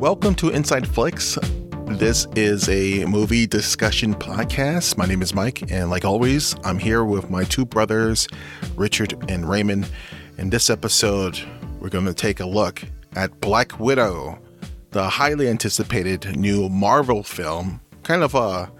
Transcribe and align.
Welcome 0.00 0.34
to 0.36 0.48
Inside 0.48 0.88
Flicks. 0.88 1.36
This 1.84 2.26
is 2.34 2.70
a 2.70 3.04
movie 3.04 3.46
discussion 3.46 4.14
podcast. 4.14 4.96
My 4.96 5.04
name 5.04 5.20
is 5.20 5.34
Mike, 5.34 5.70
and 5.70 5.90
like 5.90 6.06
always, 6.06 6.56
I'm 6.64 6.78
here 6.78 7.04
with 7.04 7.28
my 7.28 7.44
two 7.44 7.66
brothers, 7.66 8.26
Richard 8.76 9.12
and 9.28 9.46
Raymond. 9.46 9.90
In 10.38 10.48
this 10.48 10.70
episode, 10.70 11.38
we're 11.80 11.90
going 11.90 12.06
to 12.06 12.14
take 12.14 12.40
a 12.40 12.46
look 12.46 12.82
at 13.14 13.42
Black 13.42 13.78
Widow, 13.78 14.38
the 14.92 15.06
highly 15.06 15.48
anticipated 15.48 16.34
new 16.34 16.70
Marvel 16.70 17.22
film, 17.22 17.82
kind 18.02 18.22
of 18.22 18.34
a, 18.34 18.72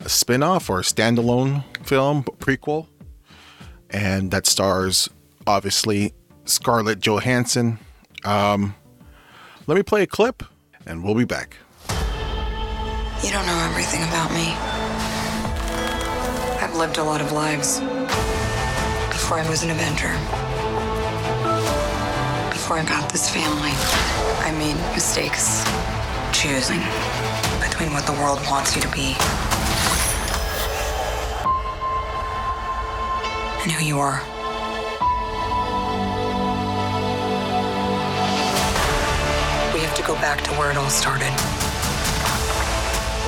a 0.00 0.08
spin 0.08 0.42
off 0.42 0.68
or 0.68 0.80
a 0.80 0.82
standalone 0.82 1.62
film, 1.86 2.24
prequel, 2.24 2.88
and 3.90 4.32
that 4.32 4.44
stars 4.44 5.08
obviously 5.46 6.14
Scarlett 6.46 6.98
Johansson. 6.98 7.78
Um, 8.24 8.74
let 9.68 9.76
me 9.76 9.82
play 9.82 10.02
a 10.02 10.06
clip 10.06 10.42
and 10.86 11.04
we'll 11.04 11.14
be 11.14 11.26
back. 11.26 11.58
You 13.22 13.30
don't 13.30 13.44
know 13.44 13.68
everything 13.70 14.02
about 14.04 14.32
me. 14.32 14.54
I've 16.58 16.74
lived 16.74 16.96
a 16.96 17.04
lot 17.04 17.20
of 17.20 17.32
lives 17.32 17.80
before 19.10 19.36
I 19.38 19.46
was 19.50 19.62
an 19.64 19.70
Avenger. 19.70 20.08
Before 22.48 22.78
I 22.78 22.84
got 22.88 23.12
this 23.12 23.28
family, 23.28 23.72
I 24.40 24.52
made 24.56 24.76
mistakes 24.94 25.62
choosing 26.32 26.80
between 27.60 27.92
what 27.92 28.06
the 28.06 28.12
world 28.12 28.40
wants 28.48 28.74
you 28.74 28.80
to 28.80 28.88
be 28.88 29.16
and 33.62 33.70
who 33.70 33.84
you 33.84 33.98
are. 33.98 34.22
Go 40.08 40.14
back 40.22 40.40
to 40.40 40.50
where 40.52 40.70
it 40.70 40.76
all 40.78 40.88
started. 40.88 41.30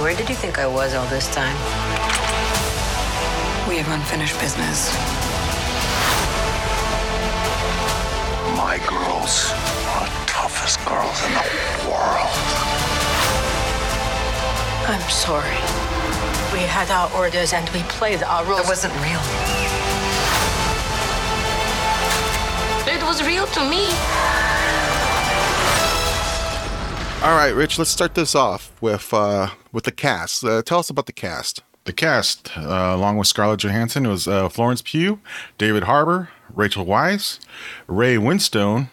Where 0.01 0.17
did 0.17 0.31
you 0.31 0.35
think 0.35 0.59
I 0.59 0.67
was 0.67 0.95
all 0.95 1.07
this 1.09 1.29
time? 1.35 1.55
We 3.69 3.77
have 3.77 3.89
unfinished 3.93 4.41
business. 4.41 4.89
My 8.57 8.81
girls 8.89 9.53
are 9.93 10.09
the 10.09 10.25
toughest 10.25 10.81
girls 10.89 11.21
in 11.27 11.33
the 11.37 11.45
world. 11.93 12.33
I'm 14.89 15.05
sorry. 15.11 15.61
We 16.51 16.65
had 16.65 16.89
our 16.91 17.13
orders 17.13 17.53
and 17.53 17.69
we 17.77 17.83
played 17.93 18.23
our 18.23 18.43
roles. 18.47 18.61
It 18.61 18.69
wasn't 18.69 18.95
real. 19.05 19.21
It 22.89 23.03
was 23.05 23.23
real 23.23 23.47
to 23.49 23.69
me. 23.69 24.40
All 27.23 27.37
right, 27.37 27.55
Rich, 27.55 27.79
let's 27.79 27.91
start 27.91 28.15
this 28.15 28.35
off 28.35 28.73
with 28.81 29.13
uh, 29.13 29.51
with 29.73 29.85
the 29.85 29.93
cast. 29.93 30.43
Uh, 30.43 30.63
tell 30.63 30.79
us 30.79 30.89
about 30.89 31.05
the 31.05 31.13
cast. 31.13 31.63
The 31.85 31.93
cast, 31.93 32.57
uh, 32.57 32.95
along 32.95 33.19
with 33.19 33.29
Scarlett 33.29 33.61
Johansson, 33.61 34.09
was 34.09 34.27
uh, 34.27 34.49
Florence 34.49 34.81
Pugh, 34.81 35.21
David 35.59 35.83
Harbour, 35.83 36.31
Rachel 36.55 36.87
Weisz, 36.87 37.39
Ray 37.87 38.17
Winstone, 38.17 38.89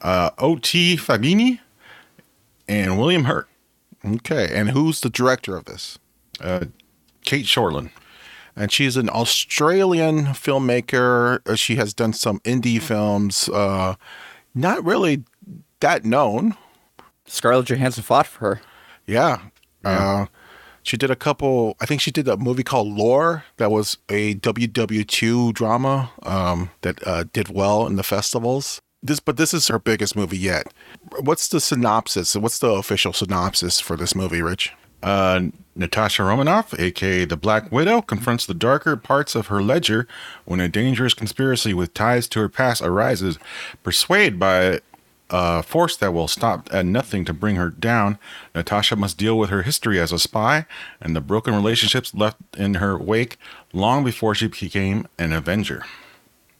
uh, 0.00 0.30
O.T. 0.38 0.96
Fagbenle, 0.96 1.60
and 2.66 2.98
William 2.98 3.24
Hurt. 3.24 3.48
Okay, 4.04 4.48
and 4.52 4.70
who's 4.70 5.00
the 5.00 5.08
director 5.08 5.56
of 5.56 5.66
this? 5.66 6.00
Uh, 6.40 6.64
Cate 7.24 7.46
Shortland. 7.46 7.90
And 8.56 8.72
she's 8.72 8.96
an 8.96 9.08
Australian 9.08 10.26
filmmaker. 10.26 11.56
She 11.56 11.76
has 11.76 11.94
done 11.94 12.14
some 12.14 12.40
indie 12.40 12.82
films, 12.82 13.48
uh, 13.48 13.94
not 14.56 14.84
really 14.84 15.22
that 15.78 16.04
known. 16.04 16.56
Scarlett 17.26 17.66
Johansson 17.66 18.02
fought 18.02 18.26
for 18.26 18.40
her. 18.40 18.60
Yeah. 19.06 19.40
Uh, 19.84 20.26
she 20.82 20.96
did 20.96 21.10
a 21.10 21.16
couple, 21.16 21.76
I 21.80 21.86
think 21.86 22.00
she 22.00 22.10
did 22.10 22.28
a 22.28 22.36
movie 22.36 22.62
called 22.62 22.88
Lore 22.88 23.44
that 23.56 23.70
was 23.70 23.98
a 24.08 24.34
WW2 24.36 25.52
drama 25.52 26.10
um, 26.22 26.70
that 26.82 27.06
uh, 27.06 27.24
did 27.32 27.48
well 27.48 27.86
in 27.86 27.96
the 27.96 28.02
festivals. 28.02 28.80
This, 29.02 29.20
but 29.20 29.36
this 29.36 29.52
is 29.52 29.68
her 29.68 29.78
biggest 29.78 30.16
movie 30.16 30.38
yet. 30.38 30.66
What's 31.20 31.48
the 31.48 31.60
synopsis? 31.60 32.34
What's 32.36 32.58
the 32.58 32.70
official 32.70 33.12
synopsis 33.12 33.80
for 33.80 33.96
this 33.96 34.14
movie, 34.14 34.40
Rich? 34.40 34.72
Uh, 35.02 35.48
Natasha 35.76 36.24
Romanoff, 36.24 36.78
aka 36.78 37.26
the 37.26 37.36
Black 37.36 37.70
Widow, 37.70 38.00
confronts 38.00 38.46
the 38.46 38.54
darker 38.54 38.96
parts 38.96 39.34
of 39.34 39.48
her 39.48 39.62
ledger 39.62 40.08
when 40.46 40.60
a 40.60 40.68
dangerous 40.68 41.12
conspiracy 41.12 41.74
with 41.74 41.92
ties 41.92 42.26
to 42.28 42.40
her 42.40 42.48
past 42.48 42.80
arises. 42.80 43.38
Persuaded 43.82 44.38
by 44.38 44.80
a 45.30 45.62
force 45.62 45.96
that 45.96 46.12
will 46.12 46.28
stop 46.28 46.68
at 46.72 46.86
nothing 46.86 47.24
to 47.24 47.32
bring 47.32 47.56
her 47.56 47.70
down, 47.70 48.18
Natasha 48.54 48.96
must 48.96 49.18
deal 49.18 49.38
with 49.38 49.50
her 49.50 49.62
history 49.62 49.98
as 49.98 50.12
a 50.12 50.18
spy 50.18 50.66
and 51.00 51.16
the 51.16 51.20
broken 51.20 51.54
relationships 51.54 52.14
left 52.14 52.38
in 52.56 52.74
her 52.74 52.98
wake 52.98 53.38
long 53.72 54.04
before 54.04 54.34
she 54.34 54.46
became 54.48 55.06
an 55.18 55.32
Avenger. 55.32 55.84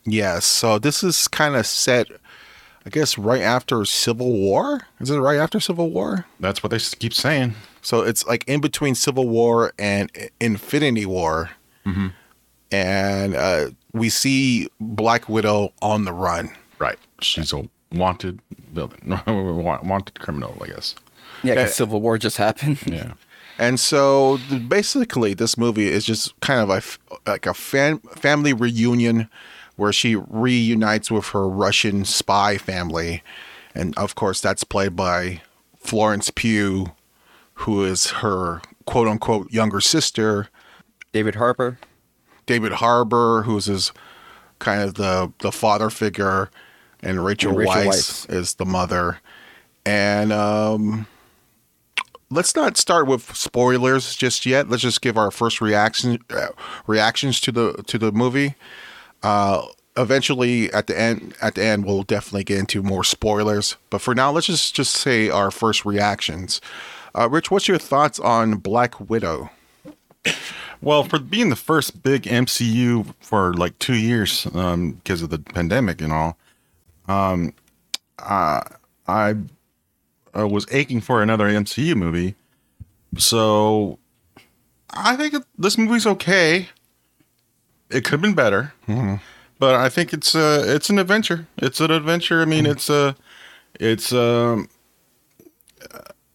Yes. 0.05 0.45
So 0.45 0.79
this 0.79 1.03
is 1.03 1.29
kind 1.29 1.57
of 1.57 1.67
set, 1.67 2.09
I 2.85 2.91
guess, 2.91 3.17
right 3.17 3.43
after 3.43 3.85
Civil 3.85 4.33
War. 4.33 4.83
Is 5.01 5.11
it 5.11 5.19
right 5.19 5.39
after 5.39 5.61
Civil 5.61 5.91
War? 5.91 6.27
That's 6.41 6.63
what 6.63 6.71
they 6.71 6.79
keep 6.79 7.15
saying. 7.15 7.55
So 7.83 8.01
it's 8.01 8.27
like 8.27 8.45
in 8.47 8.61
between 8.61 8.95
Civil 8.95 9.29
War 9.29 9.73
and 9.79 10.11
Infinity 10.41 11.07
War. 11.07 11.51
And 12.71 13.37
uh, 13.37 13.71
we 13.93 14.09
see 14.09 14.69
Black 14.81 15.29
Widow 15.29 15.73
on 15.81 16.07
the 16.07 16.13
run. 16.13 16.51
Right. 16.79 16.99
She's 17.21 17.53
a 17.53 17.69
wanted 17.93 18.41
villain, 18.73 19.21
wanted 19.85 20.19
criminal, 20.21 20.57
I 20.63 20.67
guess. 20.69 20.95
Yeah, 21.43 21.55
'cause 21.55 21.65
Yeah. 21.65 21.73
Civil 21.73 22.01
War 22.01 22.19
just 22.19 22.37
happened. 22.37 22.79
Yeah. 22.87 23.13
And 23.57 23.79
so 23.79 24.39
basically, 24.67 25.33
this 25.35 25.57
movie 25.57 25.87
is 25.87 26.05
just 26.05 26.39
kind 26.41 26.61
of 26.61 26.71
a 26.71 26.77
f- 26.79 26.99
like 27.25 27.47
a 27.47 27.55
fam- 27.55 28.01
family 28.17 28.53
reunion 28.53 29.29
where 29.77 29.93
she 29.93 30.17
reunites 30.17 31.09
with 31.09 31.27
her 31.29 31.49
Russian 31.49 32.05
spy 32.05 32.59
family. 32.59 33.23
And 33.73 33.97
of 33.97 34.17
course, 34.17 34.41
that's 34.41 34.65
played 34.65 34.97
by 34.97 35.41
Florence 35.79 36.31
Pugh, 36.35 36.93
who 37.55 37.85
is 37.85 38.09
her 38.11 38.61
quote 38.87 39.07
unquote 39.07 39.53
younger 39.53 39.81
sister. 39.81 40.49
David 41.13 41.37
Harbour. 41.37 41.79
David 42.47 42.73
Harbour, 42.73 43.43
who's 43.43 43.67
his 43.67 43.93
kind 44.59 44.83
of 44.83 44.95
the, 44.95 45.33
the 45.39 45.53
father 45.53 45.91
figure, 45.91 46.51
and 47.05 47.25
Rachel, 47.25 47.51
And 47.51 47.59
Rachel 47.59 47.75
Weisz 47.75 48.27
Weisz. 48.27 48.33
is 48.33 48.55
the 48.55 48.65
mother. 48.65 49.19
And 49.87 50.33
um, 50.33 51.07
let's 52.31 52.57
not 52.57 52.77
start 52.77 53.07
with 53.07 53.35
spoilers 53.37 54.17
just 54.17 54.47
yet. 54.47 54.69
Let's 54.69 54.83
just 54.83 55.01
give 55.03 55.17
our 55.19 55.31
first 55.31 55.61
reaction 55.61 56.19
uh, 56.31 56.49
reactions 56.87 57.41
to 57.43 57.53
the 57.53 57.73
to 57.87 57.99
the 57.99 58.13
movie. 58.13 58.55
Uh, 59.23 59.67
eventually, 59.97 60.73
at 60.73 60.87
the 60.87 60.99
end, 60.99 61.35
at 61.41 61.55
the 61.55 61.65
end, 61.65 61.85
we'll 61.85 62.03
definitely 62.03 62.45
get 62.45 62.59
into 62.59 62.83
more 62.83 63.05
spoilers. 63.05 63.77
But 63.91 64.01
for 64.01 64.15
now, 64.15 64.31
let's 64.33 64.47
just 64.47 64.75
just 64.75 64.95
say 64.95 65.29
our 65.29 65.51
first 65.51 65.85
reactions. 65.85 66.61
Uh, 67.15 67.29
Rich, 67.31 67.51
what's 67.51 67.69
your 67.69 67.79
thoughts 67.79 68.19
on 68.19 68.55
Black 68.57 68.99
Widow? 69.09 69.51
Well, 70.81 71.05
for 71.05 71.19
being 71.19 71.49
the 71.49 71.57
first 71.57 72.03
big 72.03 72.25
MCU 72.25 73.15
for 73.21 73.55
like 73.55 73.79
two 73.79 73.95
years 73.95 74.47
um, 74.55 74.93
because 74.93 75.23
of 75.23 75.31
the 75.31 75.39
pandemic 75.39 76.01
and 76.01 76.13
all, 76.13 76.37
um, 77.09 77.53
uh, 78.19 78.61
I, 79.07 79.35
I 80.35 80.45
was 80.45 80.67
aching 80.71 81.01
for 81.01 81.23
another 81.23 81.49
MCU 81.49 81.95
movie. 81.97 82.35
So 83.19 83.99
I 84.91 85.17
think 85.17 85.35
it, 85.35 85.43
this 85.59 85.79
movie's 85.79 86.07
okay. 86.07 86.69
It 87.91 88.05
could 88.05 88.13
have 88.13 88.23
been 88.23 88.35
better, 88.35 88.73
but 89.59 89.75
I 89.75 89.89
think 89.89 90.13
it's 90.13 90.35
uh, 90.35 90.65
it's 90.67 90.91
an 90.91 90.99
adventure. 90.99 91.47
It's 91.59 91.81
an 91.81 91.91
adventure. 91.91 92.43
I 92.43 92.45
mean, 92.45 92.67
it's 92.67 92.91
a 92.91 93.15
it's 93.79 94.13
um 94.13 94.69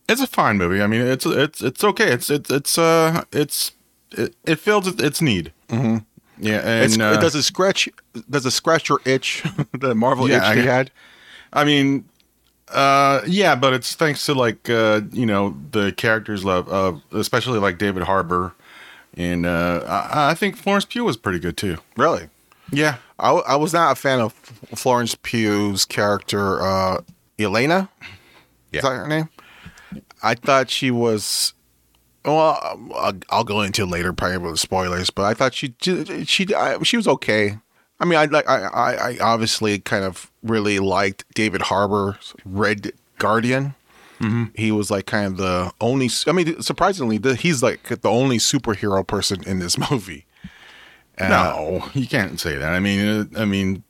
it's 0.08 0.22
a 0.22 0.28
fine 0.28 0.58
movie. 0.58 0.82
I 0.82 0.88
mean, 0.88 1.02
it's 1.02 1.26
it's 1.26 1.62
it's 1.62 1.84
okay. 1.84 2.12
It's 2.12 2.30
it's 2.30 2.50
it's 2.50 2.78
uh 2.78 3.24
it's 3.32 3.74
it, 4.12 4.36
it 4.46 4.60
fills 4.60 4.88
its, 4.88 5.02
its 5.02 5.22
need. 5.22 5.54
Mm-hmm. 5.70 5.98
Yeah, 6.40 6.60
and 6.60 6.86
It's, 6.86 6.98
uh, 6.98 7.18
does 7.20 7.36
it 7.36 7.44
scratch? 7.44 7.90
Does 8.30 8.46
it 8.46 8.52
scratch 8.52 8.90
your 8.90 9.02
itch? 9.06 9.44
the 9.78 9.94
Marvel 9.96 10.30
Yeah, 10.30 10.38
itch 10.52 10.58
I- 10.60 10.62
had. 10.62 10.92
I 11.52 11.64
mean, 11.66 12.06
uh, 12.70 13.22
yeah, 13.28 13.56
but 13.56 13.74
it's 13.74 13.96
thanks 13.96 14.26
to 14.28 14.34
like 14.34 14.70
uh, 14.70 15.02
you 15.12 15.26
know 15.26 15.56
the 15.72 15.92
characters 15.92 16.46
love, 16.46 16.72
uh, 16.72 16.94
especially 17.18 17.60
like 17.60 17.78
David 17.80 18.04
Harbour, 18.04 18.54
and 19.18 19.46
uh, 19.46 19.84
I, 20.14 20.32
I 20.32 20.34
think 20.36 20.56
Florence 20.56 20.86
Pugh 20.86 21.04
was 21.04 21.18
pretty 21.18 21.40
good 21.40 21.58
too. 21.58 21.78
Really, 21.98 22.30
Yeah, 22.72 22.98
I, 23.18 23.32
I 23.32 23.56
was 23.56 23.74
not 23.74 23.92
a 23.92 23.96
fan 23.96 24.20
of 24.20 24.34
Florence 24.76 25.16
Pugh's 25.16 25.86
character, 25.86 26.62
uh, 26.62 27.02
Elena. 27.40 27.90
Yeah. 28.72 28.78
Is 28.78 28.84
that 28.84 28.90
her 28.92 29.08
name? 29.08 29.30
I 30.22 30.36
thought 30.36 30.70
she 30.70 30.92
was. 30.92 31.54
Well, 32.26 32.60
I'll, 32.96 33.16
I'll 33.30 33.44
go 33.44 33.62
into 33.62 33.84
it 33.84 33.88
later, 33.88 34.12
probably 34.14 34.38
with 34.38 34.60
spoilers. 34.60 35.10
But 35.10 35.24
I 35.26 35.34
thought 35.34 35.54
she 35.54 35.74
she 35.80 36.54
I, 36.56 36.78
she 36.84 36.98
was 36.98 37.08
okay. 37.08 37.58
I 38.00 38.06
mean, 38.06 38.18
I 38.20 38.26
like 38.26 38.48
I, 38.48 38.64
I 38.64 38.94
I 39.12 39.18
obviously 39.20 39.80
kind 39.80 40.04
of 40.04 40.32
really 40.44 40.80
liked 40.80 41.26
David 41.34 41.64
Harbour's 41.64 42.34
Red 42.46 42.92
Guardian. 43.18 43.76
He 44.54 44.70
was 44.74 44.92
like 44.92 45.06
kind 45.06 45.28
of 45.28 45.38
the 45.38 45.72
only. 45.80 46.10
I 46.28 46.34
mean, 46.34 46.62
surprisingly, 46.62 47.18
the, 47.18 47.36
he's 47.36 47.64
like 47.64 47.84
the 48.02 48.10
only 48.10 48.38
superhero 48.38 49.08
person 49.08 49.42
in 49.48 49.60
this 49.60 49.78
movie. 49.92 50.26
Uh, 51.18 51.30
No, 51.30 51.90
you 51.94 52.06
can't 52.06 52.38
say 52.38 52.58
that. 52.58 52.74
I 52.74 52.80
mean, 52.82 53.30
uh, 53.34 53.40
I 53.42 53.46
mean, 53.46 53.84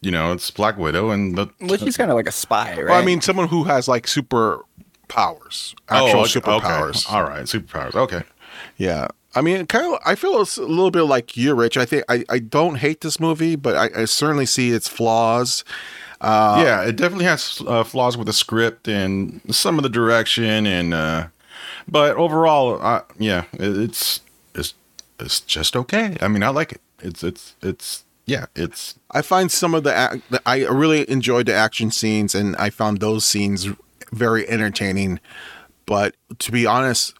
you 0.00 0.10
know, 0.10 0.32
it's 0.32 0.50
Black 0.50 0.78
Widow, 0.78 1.10
and 1.10 1.38
the 1.38 1.48
Well, 1.60 1.76
she's 1.76 1.96
kind 1.96 2.10
of 2.10 2.16
like 2.16 2.26
a 2.26 2.32
spy, 2.32 2.74
right? 2.76 2.86
Well, 2.86 3.00
I 3.00 3.04
mean, 3.04 3.20
someone 3.20 3.46
who 3.46 3.62
has 3.64 3.86
like 3.86 4.08
super 4.08 4.62
powers, 5.08 5.74
actual 5.88 6.20
oh, 6.20 6.22
okay, 6.22 6.40
superpowers. 6.40 7.06
Okay. 7.06 7.16
All 7.16 7.24
right, 7.24 7.44
superpowers. 7.44 7.94
Okay. 7.94 8.22
Yeah. 8.76 9.08
I 9.34 9.40
mean, 9.40 9.66
kind 9.66 9.94
of. 9.94 10.00
I 10.04 10.14
feel 10.14 10.40
it's 10.40 10.56
a 10.56 10.62
little 10.62 10.90
bit 10.90 11.02
like 11.02 11.36
you, 11.36 11.54
Rich. 11.54 11.76
I 11.76 11.84
think 11.84 12.04
I, 12.08 12.24
I 12.28 12.38
don't 12.38 12.76
hate 12.76 13.02
this 13.02 13.20
movie, 13.20 13.56
but 13.56 13.76
I, 13.76 14.02
I 14.02 14.04
certainly 14.06 14.46
see 14.46 14.70
its 14.70 14.88
flaws. 14.88 15.64
Uh, 16.20 16.60
yeah, 16.64 16.82
it 16.82 16.96
definitely 16.96 17.26
has 17.26 17.62
uh, 17.66 17.84
flaws 17.84 18.16
with 18.16 18.26
the 18.26 18.32
script 18.32 18.88
and 18.88 19.40
some 19.50 19.78
of 19.78 19.82
the 19.82 19.88
direction, 19.88 20.66
and 20.66 20.92
uh, 20.94 21.28
but 21.86 22.16
overall, 22.16 22.80
uh, 22.82 23.02
yeah, 23.18 23.44
it, 23.52 23.76
it's 23.76 24.20
it's 24.54 24.74
it's 25.20 25.40
just 25.40 25.76
okay. 25.76 26.16
I 26.20 26.28
mean, 26.28 26.42
I 26.42 26.48
like 26.48 26.72
it. 26.72 26.80
It's 27.00 27.22
it's 27.22 27.54
it's 27.62 28.04
yeah, 28.26 28.46
it's 28.56 28.98
I 29.12 29.22
find 29.22 29.52
some 29.52 29.74
of 29.74 29.84
the 29.84 30.20
I 30.44 30.66
really 30.66 31.08
enjoyed 31.08 31.46
the 31.46 31.54
action 31.54 31.90
scenes, 31.90 32.34
and 32.34 32.56
I 32.56 32.70
found 32.70 33.00
those 33.00 33.24
scenes 33.24 33.68
very 34.12 34.48
entertaining. 34.48 35.20
But 35.86 36.16
to 36.38 36.52
be 36.52 36.66
honest, 36.66 37.14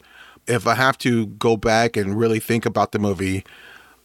if 0.46 0.66
I 0.66 0.74
have 0.74 0.98
to 0.98 1.26
go 1.26 1.56
back 1.56 1.96
and 1.96 2.18
really 2.18 2.40
think 2.40 2.66
about 2.66 2.92
the 2.92 2.98
movie, 2.98 3.44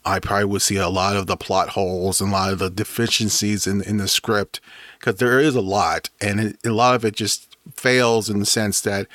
I 0.05 0.19
probably 0.19 0.45
would 0.45 0.61
see 0.61 0.75
a 0.75 0.89
lot 0.89 1.15
of 1.15 1.27
the 1.27 1.37
plot 1.37 1.69
holes 1.69 2.19
and 2.19 2.29
a 2.29 2.33
lot 2.33 2.51
of 2.51 2.59
the 2.59 2.69
deficiencies 2.69 3.65
in 3.65 3.81
in 3.83 3.97
the 3.97 4.07
script 4.07 4.59
because 4.99 5.15
there 5.15 5.39
is 5.39 5.55
a 5.55 5.61
lot, 5.61 6.09
and 6.19 6.39
it, 6.39 6.57
a 6.65 6.71
lot 6.71 6.95
of 6.95 7.05
it 7.05 7.15
just 7.15 7.57
fails 7.75 8.29
in 8.29 8.39
the 8.39 8.45
sense 8.45 8.81
that 8.81 9.07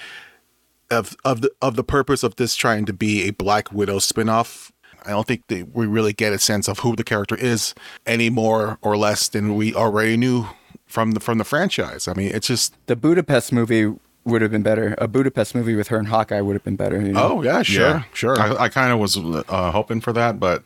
of 0.91 1.14
of 1.25 1.43
the 1.43 1.50
of 1.61 1.76
the 1.76 1.85
purpose 1.85 2.23
of 2.23 2.37
this 2.37 2.56
trying 2.56 2.87
to 2.87 2.93
be 2.93 3.29
a 3.29 3.32
Black 3.32 3.71
Widow 3.71 3.99
spinoff. 3.99 4.71
I 5.05 5.11
don't 5.11 5.26
think 5.26 5.47
that 5.49 5.75
we 5.75 5.87
really 5.87 6.12
get 6.12 6.32
a 6.32 6.38
sense 6.38 6.69
of 6.69 6.81
who 6.81 6.97
the 6.97 7.05
character 7.05 7.37
is 7.37 7.75
any 8.05 8.31
more 8.31 8.79
or 8.82 8.97
less 8.97 9.29
than 9.29 9.55
we 9.55 9.75
already 9.75 10.17
knew 10.17 10.47
from 10.88 11.12
the 11.12 11.20
from 11.20 11.38
the 11.38 11.44
franchise. 11.44 12.08
I 12.08 12.14
mean, 12.14 12.31
it's 12.35 12.49
just 12.49 12.75
the 12.87 12.96
Budapest 12.96 13.52
movie 13.52 13.94
would 14.25 14.43
have 14.43 14.50
been 14.50 14.62
better. 14.62 14.94
A 14.99 15.06
Budapest 15.06 15.55
movie 15.55 15.75
with 15.75 15.88
her 15.88 15.99
and 15.99 16.08
Hawkeye 16.08 16.40
would 16.40 16.55
have 16.55 16.64
been 16.64 16.76
better. 16.76 17.00
You 17.00 17.12
know? 17.12 17.32
oh 17.35 17.43
yeah, 17.43 17.62
sure, 17.62 17.88
yeah, 17.88 18.02
sure. 18.12 18.40
I, 18.40 18.64
I 18.64 18.69
kind 18.69 18.93
of 18.93 18.99
was 18.99 19.17
uh, 19.17 19.70
hoping 19.70 20.00
for 20.00 20.12
that, 20.14 20.40
but 20.40 20.64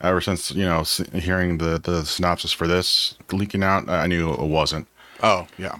ever 0.00 0.20
since 0.20 0.50
you 0.52 0.64
know 0.64 0.84
hearing 1.12 1.58
the 1.58 1.78
the 1.78 2.04
synopsis 2.04 2.52
for 2.52 2.66
this 2.66 3.16
leaking 3.32 3.62
out, 3.62 3.88
I 3.88 4.06
knew 4.06 4.32
it 4.32 4.40
wasn't. 4.40 4.86
oh 5.22 5.46
yeah, 5.58 5.76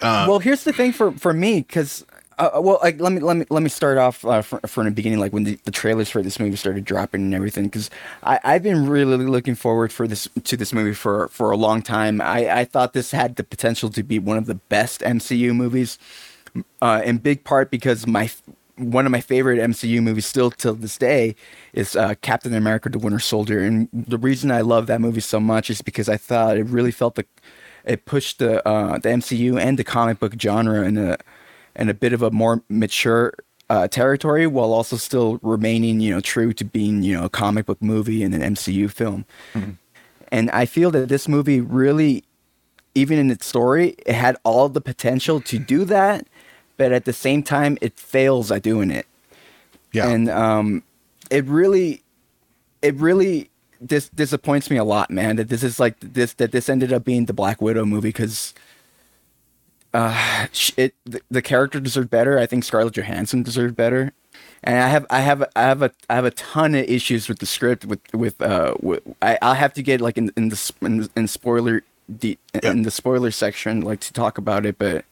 well, 0.00 0.38
here's 0.38 0.64
the 0.64 0.72
thing 0.72 0.92
for 0.92 1.12
for 1.12 1.32
me, 1.32 1.60
because 1.60 2.04
uh, 2.38 2.60
well, 2.60 2.78
like 2.82 3.00
let 3.00 3.12
me 3.12 3.20
let 3.20 3.36
me 3.36 3.44
let 3.50 3.62
me 3.62 3.68
start 3.68 3.98
off 3.98 4.24
uh, 4.24 4.42
from, 4.42 4.60
from 4.60 4.84
the 4.86 4.90
beginning, 4.90 5.18
like 5.20 5.32
when 5.32 5.44
the, 5.44 5.58
the 5.64 5.70
trailers 5.70 6.10
for 6.10 6.22
this 6.22 6.38
movie 6.40 6.56
started 6.56 6.84
dropping 6.84 7.22
and 7.22 7.34
everything, 7.34 7.64
because 7.64 7.90
I've 8.22 8.62
been 8.62 8.88
really 8.88 9.16
looking 9.16 9.54
forward 9.54 9.92
for 9.92 10.06
this 10.08 10.28
to 10.44 10.56
this 10.56 10.72
movie 10.72 10.94
for 10.94 11.28
for 11.28 11.50
a 11.50 11.56
long 11.56 11.82
time. 11.82 12.20
I 12.20 12.60
I 12.60 12.64
thought 12.64 12.92
this 12.92 13.10
had 13.10 13.36
the 13.36 13.44
potential 13.44 13.90
to 13.90 14.02
be 14.02 14.18
one 14.18 14.36
of 14.36 14.46
the 14.46 14.56
best 14.56 15.00
MCU 15.02 15.54
movies, 15.54 15.98
uh, 16.82 17.02
in 17.04 17.18
big 17.18 17.44
part 17.44 17.70
because 17.70 18.06
my 18.06 18.30
one 18.76 19.06
of 19.06 19.12
my 19.12 19.20
favorite 19.20 19.58
MCU 19.58 20.02
movies 20.02 20.26
still 20.26 20.50
till 20.50 20.74
this 20.74 20.98
day 20.98 21.36
is 21.72 21.94
uh, 21.96 22.14
Captain 22.20 22.54
America: 22.54 22.88
The 22.88 22.98
Winter 22.98 23.20
Soldier, 23.20 23.60
and 23.60 23.88
the 23.92 24.18
reason 24.18 24.50
I 24.50 24.62
love 24.62 24.86
that 24.88 25.00
movie 25.00 25.20
so 25.20 25.40
much 25.40 25.70
is 25.70 25.82
because 25.82 26.08
I 26.08 26.16
thought 26.16 26.56
it 26.56 26.66
really 26.66 26.90
felt 26.90 27.14
the 27.14 27.24
it 27.84 28.04
pushed 28.04 28.38
the 28.38 28.66
uh, 28.66 28.98
the 28.98 29.10
MCU 29.10 29.60
and 29.60 29.78
the 29.78 29.84
comic 29.84 30.18
book 30.18 30.34
genre 30.40 30.82
in 30.82 30.96
a 30.96 31.18
in 31.76 31.88
a 31.88 31.94
bit 31.94 32.12
of 32.12 32.22
a 32.22 32.30
more 32.30 32.62
mature 32.68 33.34
uh, 33.70 33.88
territory, 33.88 34.46
while 34.46 34.72
also 34.72 34.96
still 34.96 35.38
remaining 35.42 36.00
you 36.00 36.12
know 36.14 36.20
true 36.20 36.52
to 36.52 36.64
being 36.64 37.02
you 37.02 37.16
know 37.16 37.24
a 37.24 37.30
comic 37.30 37.66
book 37.66 37.80
movie 37.82 38.22
and 38.22 38.34
an 38.34 38.54
MCU 38.54 38.90
film. 38.90 39.24
And 40.30 40.50
I 40.50 40.66
feel 40.66 40.90
that 40.90 41.08
this 41.08 41.28
movie 41.28 41.60
really, 41.60 42.24
even 42.94 43.18
in 43.18 43.30
its 43.30 43.46
story, 43.46 43.94
it 44.04 44.14
had 44.14 44.36
all 44.42 44.68
the 44.68 44.80
potential 44.80 45.40
to 45.42 45.58
do 45.58 45.84
that, 45.84 46.26
but 46.76 46.90
at 46.90 47.04
the 47.04 47.12
same 47.12 47.42
time, 47.42 47.78
it 47.80 47.96
fails 47.96 48.50
at 48.50 48.62
doing 48.62 48.90
it 48.90 49.06
yeah. 49.94 50.08
and 50.08 50.28
um, 50.28 50.82
it 51.30 51.44
really, 51.46 52.02
it 52.82 52.94
really 52.96 53.50
dis- 53.84 54.10
disappoints 54.10 54.68
me 54.68 54.76
a 54.76 54.84
lot, 54.84 55.10
man. 55.10 55.36
That 55.36 55.48
this 55.48 55.62
is 55.62 55.80
like 55.80 55.98
this 56.00 56.34
that 56.34 56.52
this 56.52 56.68
ended 56.68 56.92
up 56.92 57.04
being 57.04 57.26
the 57.26 57.32
Black 57.32 57.62
Widow 57.62 57.86
movie 57.86 58.08
because 58.08 58.52
uh, 59.94 60.46
it 60.76 60.94
the, 61.04 61.20
the 61.30 61.40
character 61.40 61.80
deserved 61.80 62.10
better. 62.10 62.38
I 62.38 62.46
think 62.46 62.64
Scarlett 62.64 62.94
Johansson 62.96 63.42
deserved 63.42 63.76
better. 63.76 64.12
And 64.62 64.78
I 64.82 64.88
have 64.88 65.06
I 65.10 65.20
have 65.20 65.44
I 65.54 65.62
have 65.62 65.82
a 65.82 65.90
I 66.10 66.14
have 66.16 66.24
a 66.24 66.30
ton 66.32 66.74
of 66.74 66.84
issues 66.86 67.28
with 67.28 67.38
the 67.38 67.46
script 67.46 67.84
with 67.84 68.00
with 68.12 68.40
uh 68.42 68.74
with, 68.80 69.02
I 69.22 69.38
I'll 69.40 69.54
have 69.54 69.72
to 69.74 69.82
get 69.82 70.00
like 70.00 70.18
in 70.18 70.32
in 70.36 70.48
the 70.48 70.72
in, 70.82 71.08
in 71.14 71.28
spoiler 71.28 71.82
de- 72.18 72.38
in 72.62 72.82
the 72.82 72.90
spoiler 72.90 73.30
section 73.30 73.82
like 73.82 74.00
to 74.00 74.12
talk 74.12 74.36
about 74.38 74.66
it, 74.66 74.78
but 74.78 75.04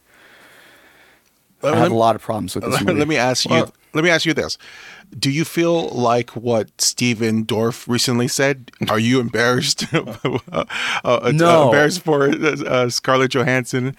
I 1.62 1.76
have 1.76 1.92
a 1.92 1.94
lot 1.94 2.16
of 2.16 2.22
problems 2.22 2.54
with 2.54 2.64
this 2.64 2.80
movie. 2.80 2.98
let 2.98 3.08
me 3.08 3.16
ask 3.16 3.44
you. 3.44 3.50
Well- 3.52 3.74
let 3.94 4.04
me 4.04 4.08
ask 4.10 4.24
you 4.24 4.32
this: 4.32 4.56
Do 5.18 5.30
you 5.30 5.44
feel 5.44 5.90
like 5.90 6.30
what 6.30 6.80
Stephen 6.80 7.44
Dorff 7.44 7.86
recently 7.86 8.26
said? 8.26 8.70
Are 8.88 8.98
you 8.98 9.20
embarrassed? 9.20 9.84
uh, 9.94 10.64
uh, 11.04 11.30
No. 11.34 11.66
embarrassed 11.66 12.00
for 12.00 12.30
uh, 12.30 12.88
Scarlett 12.88 13.32
Johansson. 13.32 13.94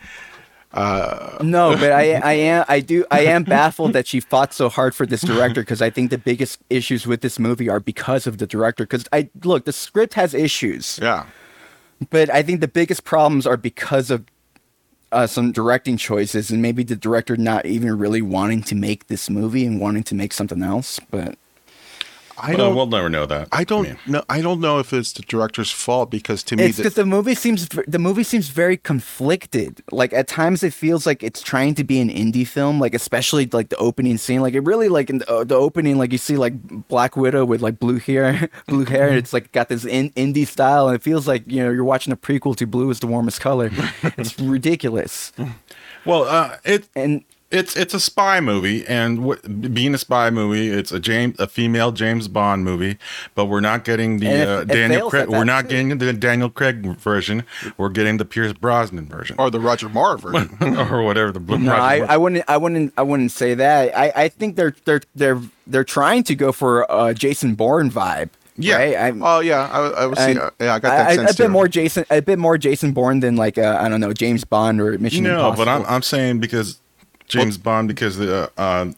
No, 0.73 1.75
but 1.79 1.91
I, 1.91 2.13
I 2.23 2.33
am, 2.33 2.65
I 2.67 2.79
do, 2.79 3.05
I 3.11 3.21
am 3.21 3.43
baffled 3.43 3.93
that 3.93 4.07
she 4.07 4.19
fought 4.19 4.53
so 4.53 4.69
hard 4.69 4.95
for 4.95 5.05
this 5.05 5.21
director 5.21 5.61
because 5.61 5.81
I 5.81 5.89
think 5.89 6.09
the 6.09 6.17
biggest 6.17 6.59
issues 6.69 7.05
with 7.05 7.21
this 7.21 7.37
movie 7.39 7.69
are 7.69 7.79
because 7.79 8.25
of 8.27 8.37
the 8.39 8.47
director. 8.47 8.83
Because 8.85 9.05
I 9.13 9.29
look, 9.43 9.65
the 9.65 9.73
script 9.73 10.15
has 10.15 10.33
issues, 10.33 10.99
Yeah. 11.01 11.25
but 12.09 12.29
I 12.29 12.41
think 12.43 12.59
the 12.61 12.67
biggest 12.67 13.03
problems 13.03 13.45
are 13.45 13.57
because 13.57 14.09
of 14.11 14.25
uh, 15.11 15.27
some 15.27 15.51
directing 15.51 15.95
choices 15.95 16.49
and 16.49 16.59
maybe 16.61 16.83
the 16.83 16.95
director 16.95 17.37
not 17.37 17.67
even 17.67 17.97
really 17.97 18.21
wanting 18.23 18.63
to 18.63 18.73
make 18.73 19.07
this 19.07 19.29
movie 19.29 19.63
and 19.65 19.79
wanting 19.79 20.01
to 20.03 20.15
make 20.15 20.33
something 20.33 20.63
else. 20.63 20.99
But 21.11 21.37
I 22.37 22.49
Well, 22.49 22.57
don't. 22.57 22.75
we'll 22.75 22.87
never 22.87 23.09
know 23.09 23.25
that. 23.27 23.47
I 23.51 23.63
don't 23.63 23.83
mean, 23.83 23.97
know. 24.07 24.23
I 24.27 24.41
don't 24.41 24.59
know 24.59 24.79
if 24.79 24.91
it's 24.91 25.11
the 25.13 25.21
director's 25.21 25.69
fault 25.71 26.09
because 26.09 26.41
to 26.43 26.55
me, 26.55 26.63
it's 26.65 26.77
the, 26.77 26.83
because 26.83 26.95
the 26.95 27.05
movie 27.05 27.35
seems 27.35 27.67
the 27.69 27.99
movie 27.99 28.23
seems 28.23 28.47
very 28.49 28.75
conflicted. 28.77 29.83
Like 29.91 30.13
at 30.13 30.27
times 30.27 30.63
it 30.63 30.73
feels 30.73 31.05
like 31.05 31.21
it's 31.21 31.41
trying 31.41 31.75
to 31.75 31.83
be 31.83 31.99
an 31.99 32.09
indie 32.09 32.47
film, 32.47 32.79
like 32.79 32.95
especially 32.95 33.47
like 33.51 33.69
the 33.69 33.77
opening 33.77 34.17
scene. 34.17 34.41
Like 34.41 34.55
it 34.55 34.61
really 34.61 34.89
like 34.89 35.09
in 35.11 35.19
the, 35.19 35.29
uh, 35.29 35.43
the 35.43 35.55
opening, 35.55 35.97
like 35.97 36.11
you 36.11 36.17
see 36.17 36.35
like 36.37 36.53
Black 36.87 37.15
Widow 37.15 37.45
with 37.45 37.61
like 37.61 37.79
blue 37.79 37.99
hair, 37.99 38.49
blue 38.67 38.85
hair. 38.85 39.09
and 39.09 39.17
It's 39.17 39.33
like 39.33 39.51
got 39.51 39.69
this 39.69 39.85
in, 39.85 40.09
indie 40.11 40.47
style, 40.47 40.87
and 40.87 40.95
it 40.95 41.03
feels 41.03 41.27
like 41.27 41.43
you 41.45 41.63
know 41.63 41.69
you're 41.69 41.83
watching 41.83 42.11
a 42.11 42.17
prequel 42.17 42.55
to 42.57 42.65
Blue 42.65 42.89
is 42.89 42.99
the 42.99 43.07
Warmest 43.07 43.41
Color. 43.41 43.69
it's 44.17 44.39
ridiculous. 44.39 45.31
well, 46.05 46.23
uh, 46.23 46.57
it 46.65 46.87
And 46.95 47.23
it's 47.53 47.77
it's 47.77 47.93
a 47.93 47.99
spy 47.99 48.39
movie, 48.39 48.85
and 48.87 49.17
w- 49.19 49.69
being 49.69 49.93
a 49.93 49.97
spy 49.97 50.29
movie, 50.29 50.69
it's 50.69 50.91
a 50.91 50.99
James 50.99 51.39
a 51.39 51.47
female 51.47 51.91
James 51.91 52.27
Bond 52.27 52.63
movie, 52.65 52.97
but 53.35 53.45
we're 53.45 53.59
not 53.61 53.83
getting 53.83 54.17
the 54.19 54.27
And 54.27 54.41
it- 54.41 54.47
uh, 54.49 54.63
Daniel 54.65 55.09
Craig. 55.09 55.29
We're 55.29 55.43
not 55.43 55.63
too. 55.63 55.67
getting 55.69 55.97
the 55.99 56.11
Daniel 56.13 56.49
Craig 56.49 56.83
version. 56.97 57.43
We're 57.77 57.89
getting 57.89 58.17
the 58.17 58.25
Pierce 58.25 58.53
Brosnan 58.53 59.05
version, 59.07 59.35
or 59.39 59.49
the 59.51 59.59
Roger 59.59 59.87
Moore 59.89 60.17
version. 60.17 60.57
or 60.77 61.03
whatever 61.03 61.31
the 61.31 61.39
blue. 61.39 61.59
no, 61.59 61.73
I, 61.73 61.97
I 61.99 62.17
wouldn't, 62.17 62.43
I 62.47 62.57
wouldn't, 62.57 62.93
I 62.97 63.03
wouldn't 63.03 63.31
say 63.31 63.53
that. 63.53 63.95
I, 63.97 64.11
I 64.15 64.27
think 64.29 64.55
they're 64.55 64.75
they're 64.85 65.01
they're 65.15 65.39
they're 65.67 65.83
trying 65.83 66.23
to 66.23 66.35
go 66.35 66.51
for 66.51 66.85
a 66.89 67.13
Jason 67.13 67.55
Bourne 67.55 67.89
vibe. 67.91 68.29
Yeah. 68.55 68.75
right? 68.77 68.95
I'm- 68.95 69.21
oh 69.23 69.39
yeah, 69.39 69.67
I, 69.71 69.79
I 70.03 70.05
was. 70.05 70.19
And 70.19 70.37
See, 70.37 70.45
yeah, 70.65 70.75
I 70.75 70.79
got 70.79 70.89
that 70.97 71.07
I, 71.07 71.15
sense 71.15 71.31
a 71.31 71.37
bit 71.37 71.43
too. 71.45 71.49
more 71.51 71.67
Jason, 71.67 72.05
a 72.11 72.21
bit 72.21 72.37
more 72.37 72.57
Jason 72.57 72.91
Bourne 72.91 73.19
than 73.19 73.35
like 73.35 73.57
uh, 73.57 73.77
I 73.81 73.89
don't 73.89 73.99
know 73.99 74.13
James 74.13 74.43
Bond 74.43 74.79
or 74.79 74.97
Mission 74.99 75.23
no, 75.23 75.35
Impossible. 75.49 75.65
but 75.65 75.71
I'm 75.71 75.85
I'm 75.87 76.01
saying 76.03 76.39
because 76.39 76.79
James 77.27 77.57
Bond 77.57 77.87
because 77.87 78.17
the 78.17 78.51
uh, 78.57 78.61
uh, 78.61 78.91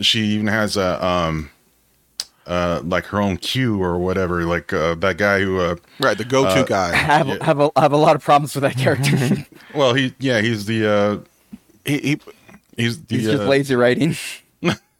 she 0.00 0.20
even 0.20 0.46
has 0.46 0.76
a 0.76 1.04
um 1.04 1.50
uh 2.46 2.80
like 2.84 3.04
her 3.06 3.20
own 3.20 3.36
Q 3.38 3.82
or 3.82 3.98
whatever 3.98 4.44
like 4.44 4.72
uh, 4.72 4.94
that 4.96 5.16
guy 5.18 5.40
who 5.40 5.58
uh 5.58 5.76
right, 6.00 6.16
the 6.16 6.24
go-to 6.24 6.60
I 6.60 6.62
guy. 6.64 6.94
have 6.94 7.26
have 7.42 7.60
a 7.60 7.70
have 7.76 7.92
a 7.92 7.96
lot 7.96 8.14
of 8.16 8.22
problems 8.22 8.54
with 8.54 8.62
that 8.62 8.76
character. 8.76 9.46
well 9.74 9.94
he 9.94 10.14
yeah 10.18 10.40
he's 10.40 10.66
the 10.66 10.86
uh 10.88 11.18
He, 11.84 11.98
he, 11.98 12.20
he's 12.76 13.02
the 13.02 13.16
He's 13.16 13.26
just 13.26 13.42
uh, 13.42 13.46
lazy 13.48 13.74
writing. 13.74 14.16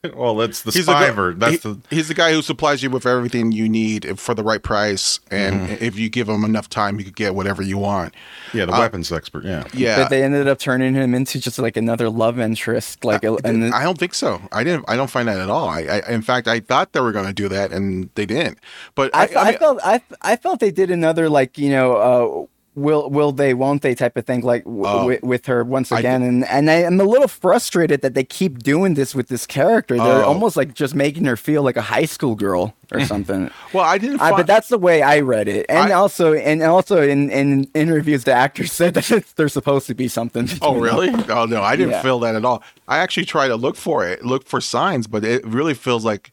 well 0.15 0.37
that's 0.37 0.62
the 0.62 0.71
he's 0.73 0.87
the, 0.87 0.93
guy, 0.93 1.31
that's 1.33 1.62
he- 1.62 1.73
the 1.73 1.81
he's 1.91 2.09
the 2.09 2.15
guy 2.15 2.33
who 2.33 2.43
supplies 2.43 2.83
you 2.83 2.91
with 2.91 3.07
everything 3.07 3.50
you 3.53 3.69
need 3.69 4.19
for 4.19 4.35
the 4.35 4.43
right 4.45 4.62
price, 4.62 5.19
and 5.31 5.57
Mm-hmm. 5.69 5.85
if 5.85 5.99
you 5.99 6.09
give 6.09 6.29
him 6.29 6.45
enough 6.45 6.69
time, 6.69 6.99
you 6.99 7.05
could 7.05 7.17
get 7.17 7.35
whatever 7.35 7.62
you 7.62 7.79
want. 7.79 8.15
yeah 8.53 8.65
the 8.67 8.73
weapons 8.73 9.11
expert 9.11 9.45
yeah 9.45 9.65
Yeah, 9.75 9.97
But 10.03 10.11
they 10.11 10.23
ended 10.23 10.47
up 10.49 10.59
turning 10.59 10.95
him 10.95 11.15
into 11.15 11.41
just 11.41 11.59
like 11.59 11.76
another 11.76 12.09
love 12.11 12.38
interest. 12.38 13.05
Like, 13.05 13.25
a, 13.25 13.35
and 13.45 13.73
I 13.75 13.83
don't 13.85 13.99
think 13.99 14.15
so. 14.15 14.41
I 14.53 14.62
didn't. 14.65 14.85
I 14.88 14.97
don't 14.97 15.11
find 15.11 15.29
that 15.29 15.38
at 15.38 15.49
all. 15.50 15.69
I, 15.69 15.81
I 15.83 16.09
in 16.11 16.23
fact, 16.23 16.47
I 16.47 16.61
thought 16.61 16.93
they 16.93 17.00
were 17.00 17.12
going 17.12 17.26
to 17.26 17.33
do 17.33 17.49
that, 17.49 17.73
and 17.73 18.11
they 18.15 18.26
didn't. 18.26 18.59
But 18.95 19.15
I, 19.15 19.23
I, 19.23 19.25
I, 19.25 19.43
I 19.43 19.50
mean, 19.50 19.59
felt 19.59 19.81
I, 19.85 20.00
I 20.23 20.37
felt 20.37 20.61
they 20.61 20.71
did 20.71 20.91
another 20.91 21.29
like 21.29 21.59
you 21.59 21.71
know 21.71 21.97
uh, 21.97 22.47
will 22.76 23.09
will 23.11 23.33
they 23.33 23.54
won't 23.54 23.80
they 23.83 23.95
type 23.95 24.16
of 24.18 24.25
thing 24.26 24.42
like 24.42 24.62
w- 24.64 24.85
Oh. 24.87 25.06
with, 25.06 25.23
with 25.23 25.47
her 25.47 25.64
once 25.64 25.90
I 25.90 25.99
again 26.00 26.23
and 26.23 26.45
and 26.45 26.71
I 26.71 26.83
am 26.83 27.00
a 27.00 27.04
little 27.04 27.26
frustrated 27.26 28.02
that 28.02 28.12
they 28.14 28.23
keep 28.23 28.59
doing 28.62 28.95
this 28.95 29.14
with 29.14 29.28
this 29.28 29.47
character 29.47 29.97
they're 29.97 30.23
Oh. 30.23 30.28
almost 30.28 30.56
like 30.59 30.75
just 30.75 30.95
making 30.95 31.25
her 31.25 31.37
feel 31.38 31.62
like 31.62 31.78
a 31.78 31.83
high 31.83 32.04
school 32.04 32.35
girl 32.35 32.75
or 32.92 32.99
mm. 33.00 33.06
something 33.09 33.50
Well, 33.73 33.83
I 33.83 33.97
didn't. 33.99 34.21
I, 34.21 34.30
fi- 34.30 34.37
but 34.37 34.47
that's 34.47 34.68
the 34.68 34.78
way 34.78 35.00
I 35.02 35.21
read 35.21 35.49
it 35.49 35.64
and 35.71 35.90
I- 35.90 35.97
also 35.97 36.35
and 36.35 36.62
also 36.62 37.00
in 37.02 37.30
in 37.30 37.64
interviews 37.75 38.25
the 38.25 38.33
actors 38.35 38.73
said 38.73 38.92
that 38.95 39.25
they're 39.37 39.49
supposed 39.49 39.87
to 39.87 39.95
be 39.95 40.06
something 40.09 40.47
Oh, 40.61 40.75
between 40.75 40.75
them. 40.75 40.83
really? 40.83 41.25
Oh, 41.30 41.47
no, 41.47 41.62
I 41.62 41.76
didn't 41.76 41.92
Yeah. 41.92 42.02
feel 42.02 42.18
that 42.21 42.35
at 42.37 42.45
all. 42.45 42.62
I 42.87 42.99
actually 42.99 43.25
try 43.26 43.49
to 43.49 43.56
look 43.56 43.76
for 43.76 44.06
it, 44.06 44.23
look 44.25 44.47
for 44.47 44.61
signs, 44.61 45.06
but 45.06 45.25
it 45.25 45.45
really 45.47 45.75
feels 45.75 46.04
like 46.04 46.30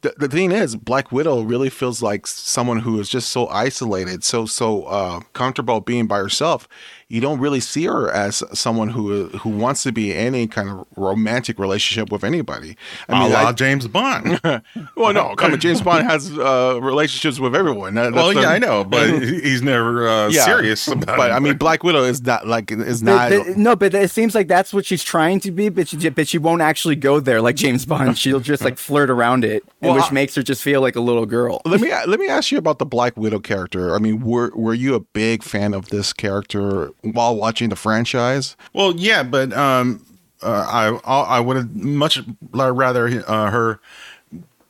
the, 0.00 0.14
the 0.16 0.28
thing 0.28 0.52
is, 0.52 0.76
Black 0.76 1.10
Widow 1.10 1.42
really 1.42 1.70
feels 1.70 2.02
like 2.02 2.26
someone 2.26 2.80
who 2.80 3.00
is 3.00 3.08
just 3.08 3.30
so 3.30 3.48
isolated, 3.48 4.24
so 4.24 4.46
so 4.46 4.84
uh, 4.84 5.20
comfortable 5.32 5.80
being 5.80 6.06
by 6.06 6.18
herself. 6.18 6.68
You 7.10 7.22
don't 7.22 7.40
really 7.40 7.60
see 7.60 7.86
her 7.86 8.10
as 8.10 8.42
someone 8.52 8.88
who 8.90 9.28
who 9.28 9.48
wants 9.48 9.82
to 9.84 9.92
be 9.92 10.10
in 10.12 10.18
any 10.18 10.46
kind 10.46 10.68
of 10.68 10.84
romantic 10.94 11.58
relationship 11.58 12.12
with 12.12 12.22
anybody. 12.22 12.76
I 13.08 13.26
a 13.26 13.28
la 13.30 13.38
I- 13.48 13.52
James 13.52 13.88
Bond. 13.88 14.38
well, 14.94 15.14
no, 15.14 15.34
come 15.34 15.52
on, 15.54 15.58
James 15.60 15.80
Bond 15.80 16.04
has 16.06 16.30
uh, 16.38 16.78
relationships 16.82 17.40
with 17.40 17.56
everyone. 17.56 17.94
That- 17.94 18.12
well, 18.12 18.34
the- 18.34 18.42
yeah, 18.42 18.50
I 18.50 18.58
know, 18.58 18.84
but 18.84 19.08
he's 19.22 19.62
never 19.62 20.06
uh, 20.06 20.28
Yeah. 20.32 20.44
serious 20.44 20.86
about 20.86 21.16
But 21.16 21.30
it. 21.30 21.32
I 21.32 21.38
mean, 21.38 21.56
Black 21.56 21.82
Widow 21.82 22.02
is 22.04 22.20
not 22.22 22.46
like 22.46 22.70
is 22.70 23.02
not. 23.02 23.30
but- 23.30 23.56
no, 23.56 23.74
but 23.74 23.94
it 23.94 24.10
seems 24.10 24.34
like 24.34 24.46
that's 24.48 24.74
what 24.74 24.84
she's 24.84 25.02
trying 25.02 25.40
to 25.40 25.50
be, 25.50 25.70
but 25.70 25.88
she, 25.88 26.10
but 26.10 26.28
she 26.28 26.36
won't 26.36 26.60
actually 26.60 26.96
go 26.96 27.20
there 27.20 27.40
like 27.40 27.56
James 27.56 27.86
Bond. 27.86 28.18
She'll 28.28 28.40
just 28.40 28.62
like 28.62 28.76
flirt 28.76 29.08
around 29.08 29.46
it, 29.46 29.62
Well, 29.80 29.94
which 29.94 30.10
I- 30.10 30.12
makes 30.12 30.34
her 30.34 30.42
just 30.42 30.62
feel 30.62 30.82
like 30.82 30.94
a 30.94 31.00
little 31.00 31.24
girl. 31.24 31.62
let 31.64 31.80
me 31.80 31.90
let 32.06 32.20
me 32.20 32.28
ask 32.28 32.52
you 32.52 32.58
about 32.58 32.78
the 32.78 32.86
Black 32.86 33.16
Widow 33.16 33.40
character. 33.40 33.94
I 33.94 33.98
mean, 33.98 34.20
were 34.20 34.52
were 34.54 34.74
you 34.74 34.94
a 34.94 35.00
big 35.00 35.42
fan 35.42 35.72
of 35.72 35.88
this 35.88 36.12
character 36.12 36.90
while 37.02 37.36
watching 37.36 37.68
the 37.68 37.76
franchise? 37.76 38.56
Well, 38.72 38.94
yeah, 38.96 39.22
but 39.22 39.52
um, 39.52 40.04
uh, 40.42 40.98
I 41.04 41.10
I 41.10 41.40
would 41.40 41.56
have 41.56 41.74
much 41.74 42.20
rather 42.52 43.24
uh, 43.26 43.50
her 43.50 43.80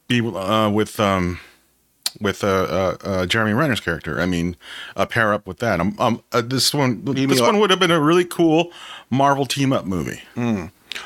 be 0.09 0.21
uh, 0.21 0.71
with 0.71 0.99
um 0.99 1.39
with 2.21 2.43
uh, 2.43 2.47
uh, 2.47 2.97
uh, 3.05 3.27
Jeremy 3.27 3.53
Renner's 3.53 3.81
character. 3.81 4.21
I 4.21 4.27
mean, 4.27 4.57
uh, 4.97 5.07
pair 5.07 5.33
up 5.33 5.47
with 5.47 5.59
that. 5.59 5.81
Um, 5.81 5.95
um 5.99 6.23
uh, 6.33 6.41
this 6.41 6.75
one 6.75 7.05
this 7.05 7.41
one 7.41 7.61
would 7.61 7.71
have 7.71 7.79
been 7.79 7.91
a 7.91 8.01
really 8.01 8.25
cool 8.25 8.73
Marvel 9.11 9.47
team 9.47 9.73
up 9.73 9.85
movie. 9.85 10.23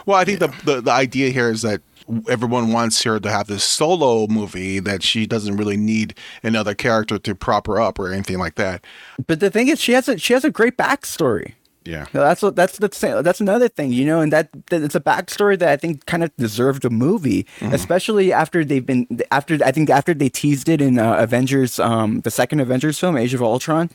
Well, 0.06 0.16
I 0.16 0.24
think 0.24 0.38
the, 0.38 0.48
the 0.64 0.80
the 0.80 0.92
idea 0.92 1.30
here 1.30 1.50
is 1.50 1.62
that 1.62 1.80
everyone 2.28 2.72
wants 2.72 3.02
her 3.04 3.18
to 3.20 3.30
have 3.30 3.46
this 3.46 3.64
solo 3.64 4.26
movie 4.26 4.78
that 4.80 5.02
she 5.02 5.26
doesn't 5.26 5.56
really 5.56 5.76
need 5.76 6.18
another 6.42 6.74
character 6.74 7.18
to 7.18 7.34
prop 7.34 7.66
her 7.66 7.80
up 7.80 7.98
or 7.98 8.12
anything 8.12 8.38
like 8.38 8.56
that. 8.56 8.84
But 9.26 9.40
the 9.40 9.50
thing 9.50 9.68
is, 9.68 9.80
she 9.80 9.92
has 9.92 10.08
a 10.08 10.18
she 10.18 10.32
has 10.32 10.44
a 10.44 10.50
great 10.50 10.76
backstory. 10.76 11.54
Yeah. 11.84 12.06
That's 12.12 12.42
what 12.42 12.54
that's 12.54 12.78
that's 12.78 13.00
that's 13.00 13.40
another 13.40 13.68
thing, 13.68 13.92
you 13.92 14.04
know, 14.04 14.20
and 14.20 14.32
that, 14.32 14.50
that 14.70 14.82
it's 14.82 14.94
a 14.94 15.00
backstory 15.00 15.58
that 15.58 15.68
I 15.68 15.76
think 15.76 16.06
kind 16.06 16.22
of 16.22 16.34
deserved 16.36 16.84
a 16.84 16.90
movie, 16.90 17.46
especially 17.60 18.32
after 18.32 18.64
they've 18.64 18.86
been 18.86 19.06
after 19.30 19.58
I 19.64 19.72
think 19.72 19.90
after 19.90 20.14
they 20.14 20.28
teased 20.28 20.68
it 20.68 20.80
in 20.80 20.98
uh, 20.98 21.16
Avengers, 21.16 21.80
um, 21.80 22.20
the 22.20 22.30
second 22.30 22.60
Avengers 22.60 22.98
film, 22.98 23.16
Age 23.16 23.34
of 23.34 23.42
Ultron. 23.42 23.90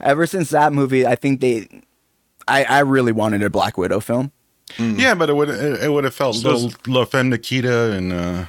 Ever 0.00 0.26
since 0.26 0.48
that 0.50 0.72
movie, 0.72 1.06
I 1.06 1.14
think 1.14 1.42
they, 1.42 1.68
I 2.48 2.64
I 2.64 2.78
really 2.80 3.12
wanted 3.12 3.42
a 3.42 3.50
Black 3.50 3.76
Widow 3.76 4.00
film. 4.00 4.32
Yeah, 4.78 5.14
but 5.14 5.28
it 5.30 5.34
would 5.36 5.48
it, 5.50 5.82
it 5.84 5.92
would 5.92 6.04
have 6.04 6.14
felt 6.14 6.36
So- 6.36 6.50
little 6.56 6.72
La 6.86 7.04
Femme 7.04 7.28
Nikita 7.30 7.92
and 7.92 8.12
uh 8.12 8.44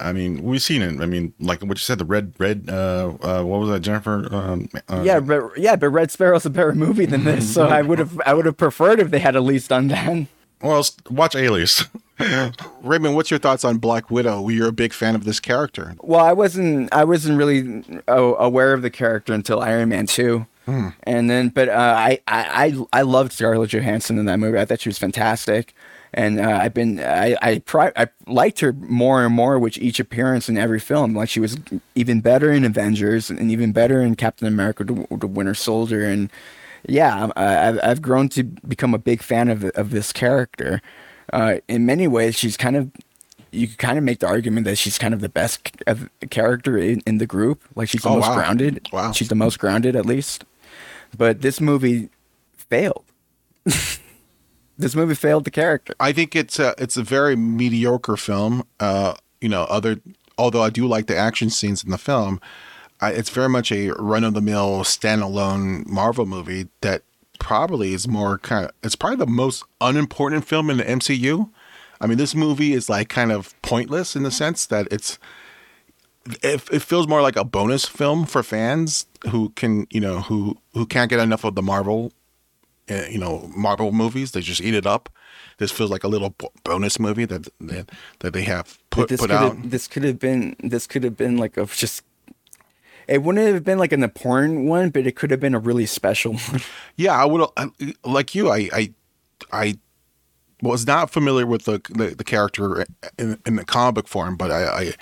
I 0.00 0.12
mean 0.12 0.42
we've 0.42 0.60
seen 0.62 0.82
it. 0.82 1.00
I 1.00 1.06
mean, 1.06 1.32
like 1.38 1.60
what 1.62 1.78
you 1.78 1.82
said, 1.82 1.98
the 1.98 2.04
red 2.04 2.32
red 2.38 2.64
uh, 2.68 3.12
uh 3.22 3.42
what 3.44 3.60
was 3.60 3.68
that, 3.70 3.80
Jennifer? 3.80 4.26
Um, 4.34 4.68
uh, 4.88 5.02
yeah, 5.04 5.20
but 5.20 5.56
yeah, 5.56 5.76
but 5.76 5.90
Red 5.90 6.10
Sparrow's 6.10 6.44
a 6.46 6.50
better 6.50 6.72
movie 6.74 7.06
than 7.06 7.22
this, 7.24 7.52
so 7.52 7.68
I 7.68 7.82
would 7.82 7.98
have 8.00 8.20
I 8.26 8.34
would 8.34 8.46
have 8.46 8.56
preferred 8.56 8.98
if 8.98 9.10
they 9.10 9.20
had 9.20 9.36
at 9.36 9.42
least 9.44 9.68
done 9.70 9.88
that. 9.88 10.26
Well, 10.60 10.84
watch 11.10 11.34
Alias. 11.36 11.84
Raymond, 12.82 13.16
what's 13.16 13.30
your 13.30 13.40
thoughts 13.40 13.64
on 13.64 13.78
Black 13.78 14.10
Widow? 14.10 14.48
You're 14.48 14.68
a 14.68 14.72
big 14.72 14.92
fan 14.92 15.14
of 15.16 15.24
this 15.24 15.40
character. 15.40 15.94
Well, 16.00 16.24
I 16.24 16.32
wasn't. 16.32 16.92
I 16.92 17.04
wasn't 17.04 17.36
really 17.38 17.84
uh, 18.08 18.12
aware 18.38 18.72
of 18.72 18.82
the 18.82 18.90
character 18.90 19.32
until 19.32 19.60
Iron 19.60 19.88
Man 19.88 20.06
two, 20.06 20.46
and 20.66 21.28
then. 21.30 21.48
But 21.48 21.68
uh, 21.68 21.72
I, 21.98 22.18
I, 22.28 22.74
I, 22.92 22.98
I 23.00 23.02
loved 23.02 23.32
Scarlett 23.32 23.70
Johansson 23.72 24.18
in 24.18 24.26
that 24.26 24.38
movie. 24.38 24.58
I 24.58 24.64
thought 24.64 24.80
she 24.80 24.88
was 24.88 24.98
fantastic, 24.98 25.74
and 26.14 26.40
uh, 26.40 26.58
I've 26.62 26.74
been. 26.74 27.00
I, 27.00 27.36
I, 27.42 27.58
pri- 27.60 27.92
I 27.96 28.08
liked 28.26 28.60
her 28.60 28.72
more 28.72 29.24
and 29.24 29.34
more 29.34 29.58
with 29.58 29.78
each 29.78 29.98
appearance 30.00 30.48
in 30.48 30.56
every 30.56 30.80
film. 30.80 31.14
Like 31.14 31.28
she 31.28 31.40
was 31.40 31.56
even 31.94 32.20
better 32.20 32.52
in 32.52 32.64
Avengers, 32.64 33.30
and 33.30 33.50
even 33.50 33.72
better 33.72 34.00
in 34.00 34.14
Captain 34.14 34.46
America: 34.48 34.84
The, 34.84 35.06
the 35.10 35.26
Winter 35.26 35.54
Soldier, 35.54 36.04
and 36.04 36.30
yeah, 36.88 37.28
I, 37.36 37.68
I've, 37.68 37.80
I've 37.82 38.02
grown 38.02 38.28
to 38.30 38.42
become 38.44 38.94
a 38.94 38.98
big 38.98 39.22
fan 39.22 39.48
of 39.48 39.64
of 39.64 39.90
this 39.90 40.12
character. 40.12 40.80
Uh, 41.32 41.56
in 41.68 41.86
many 41.86 42.06
ways, 42.08 42.36
she's 42.36 42.56
kind 42.56 42.76
of 42.76 42.90
you 43.54 43.68
could 43.68 43.78
kind 43.78 43.98
of 43.98 44.04
make 44.04 44.18
the 44.18 44.26
argument 44.26 44.64
that 44.64 44.76
she's 44.76 44.96
kind 44.98 45.12
of 45.12 45.20
the 45.20 45.28
best 45.28 45.70
character 46.30 46.78
in, 46.78 47.00
in 47.06 47.18
the 47.18 47.26
group. 47.26 47.62
Like 47.76 47.88
she's 47.90 48.00
the 48.02 48.08
Oh, 48.08 48.14
most 48.16 48.28
wow. 48.28 48.34
grounded. 48.34 48.88
Wow. 48.92 49.12
She's 49.12 49.28
the 49.28 49.34
most 49.34 49.58
grounded, 49.58 49.94
at 49.94 50.06
least. 50.06 50.44
But 51.16 51.42
this 51.42 51.60
movie 51.60 52.08
failed. 52.56 53.04
this 53.64 54.94
movie 54.94 55.14
failed 55.14 55.44
the 55.44 55.50
character. 55.50 55.94
I 56.00 56.12
think 56.12 56.34
it's 56.34 56.58
a 56.58 56.74
it's 56.78 56.96
a 56.96 57.02
very 57.02 57.36
mediocre 57.36 58.16
film. 58.16 58.64
Uh, 58.80 59.14
you 59.40 59.48
know, 59.48 59.64
other 59.64 60.00
although 60.38 60.62
I 60.62 60.70
do 60.70 60.86
like 60.86 61.06
the 61.06 61.16
action 61.16 61.50
scenes 61.50 61.84
in 61.84 61.90
the 61.90 61.98
film, 61.98 62.40
I, 63.00 63.10
it's 63.10 63.30
very 63.30 63.48
much 63.48 63.70
a 63.70 63.90
run 63.90 64.24
of 64.24 64.34
the 64.34 64.40
mill 64.40 64.80
standalone 64.80 65.86
Marvel 65.86 66.26
movie 66.26 66.68
that 66.80 67.02
probably 67.38 67.92
is 67.92 68.06
more 68.06 68.38
kind 68.38 68.66
of 68.66 68.70
it's 68.82 68.94
probably 68.94 69.16
the 69.16 69.26
most 69.26 69.64
unimportant 69.80 70.46
film 70.46 70.70
in 70.70 70.78
the 70.78 70.84
MCU. 70.84 71.50
I 72.00 72.06
mean, 72.06 72.18
this 72.18 72.34
movie 72.34 72.72
is 72.72 72.88
like 72.88 73.08
kind 73.08 73.30
of 73.30 73.60
pointless 73.62 74.16
in 74.16 74.22
the 74.22 74.30
sense 74.30 74.66
that 74.66 74.88
it's 74.90 75.18
it, 76.42 76.62
it 76.70 76.82
feels 76.82 77.08
more 77.08 77.22
like 77.22 77.36
a 77.36 77.44
bonus 77.44 77.84
film 77.84 78.26
for 78.26 78.42
fans 78.42 79.06
who 79.30 79.50
can 79.50 79.86
you 79.90 80.00
know 80.00 80.20
who 80.20 80.56
who 80.74 80.86
can't 80.86 81.10
get 81.10 81.20
enough 81.20 81.44
of 81.44 81.54
the 81.54 81.62
Marvel 81.62 82.12
uh, 82.90 83.04
you 83.08 83.18
know 83.18 83.50
Marvel 83.56 83.92
movies. 83.92 84.32
They 84.32 84.40
just 84.40 84.60
eat 84.60 84.74
it 84.74 84.86
up. 84.86 85.08
This 85.58 85.70
feels 85.70 85.90
like 85.90 86.04
a 86.04 86.08
little 86.08 86.34
bonus 86.64 86.98
movie 86.98 87.24
that 87.26 87.48
that, 87.60 87.90
that 88.20 88.32
they 88.32 88.42
have 88.42 88.78
put 88.90 89.08
this 89.08 89.20
put 89.20 89.30
could 89.30 89.36
out. 89.36 89.56
have 89.56 89.70
this 89.70 89.88
could 89.88 90.04
have 90.04 90.18
been 90.18 90.56
this 90.60 90.86
could 90.86 91.04
have 91.04 91.16
been 91.16 91.36
like 91.36 91.56
a 91.56 91.66
just. 91.66 92.02
It 93.08 93.24
wouldn't 93.24 93.46
have 93.46 93.64
been 93.64 93.78
like 93.78 93.92
an 93.92 94.04
important 94.04 94.66
one, 94.68 94.90
but 94.90 95.06
it 95.08 95.16
could 95.16 95.32
have 95.32 95.40
been 95.40 95.56
a 95.56 95.58
really 95.58 95.86
special 95.86 96.34
one. 96.50 96.60
Yeah, 96.96 97.20
I 97.20 97.24
would 97.24 97.48
like 98.04 98.34
you. 98.34 98.50
I 98.50 98.68
I 98.72 98.92
I 99.52 99.78
was 100.62 100.86
not 100.86 101.10
familiar 101.10 101.44
with 101.44 101.64
the 101.64 101.80
the, 101.90 102.14
the 102.14 102.24
character 102.24 102.86
in, 103.18 103.38
in 103.44 103.56
the 103.56 103.64
comic 103.64 104.08
form, 104.08 104.36
but 104.36 104.50
I, 104.50 104.64
I 104.64 104.92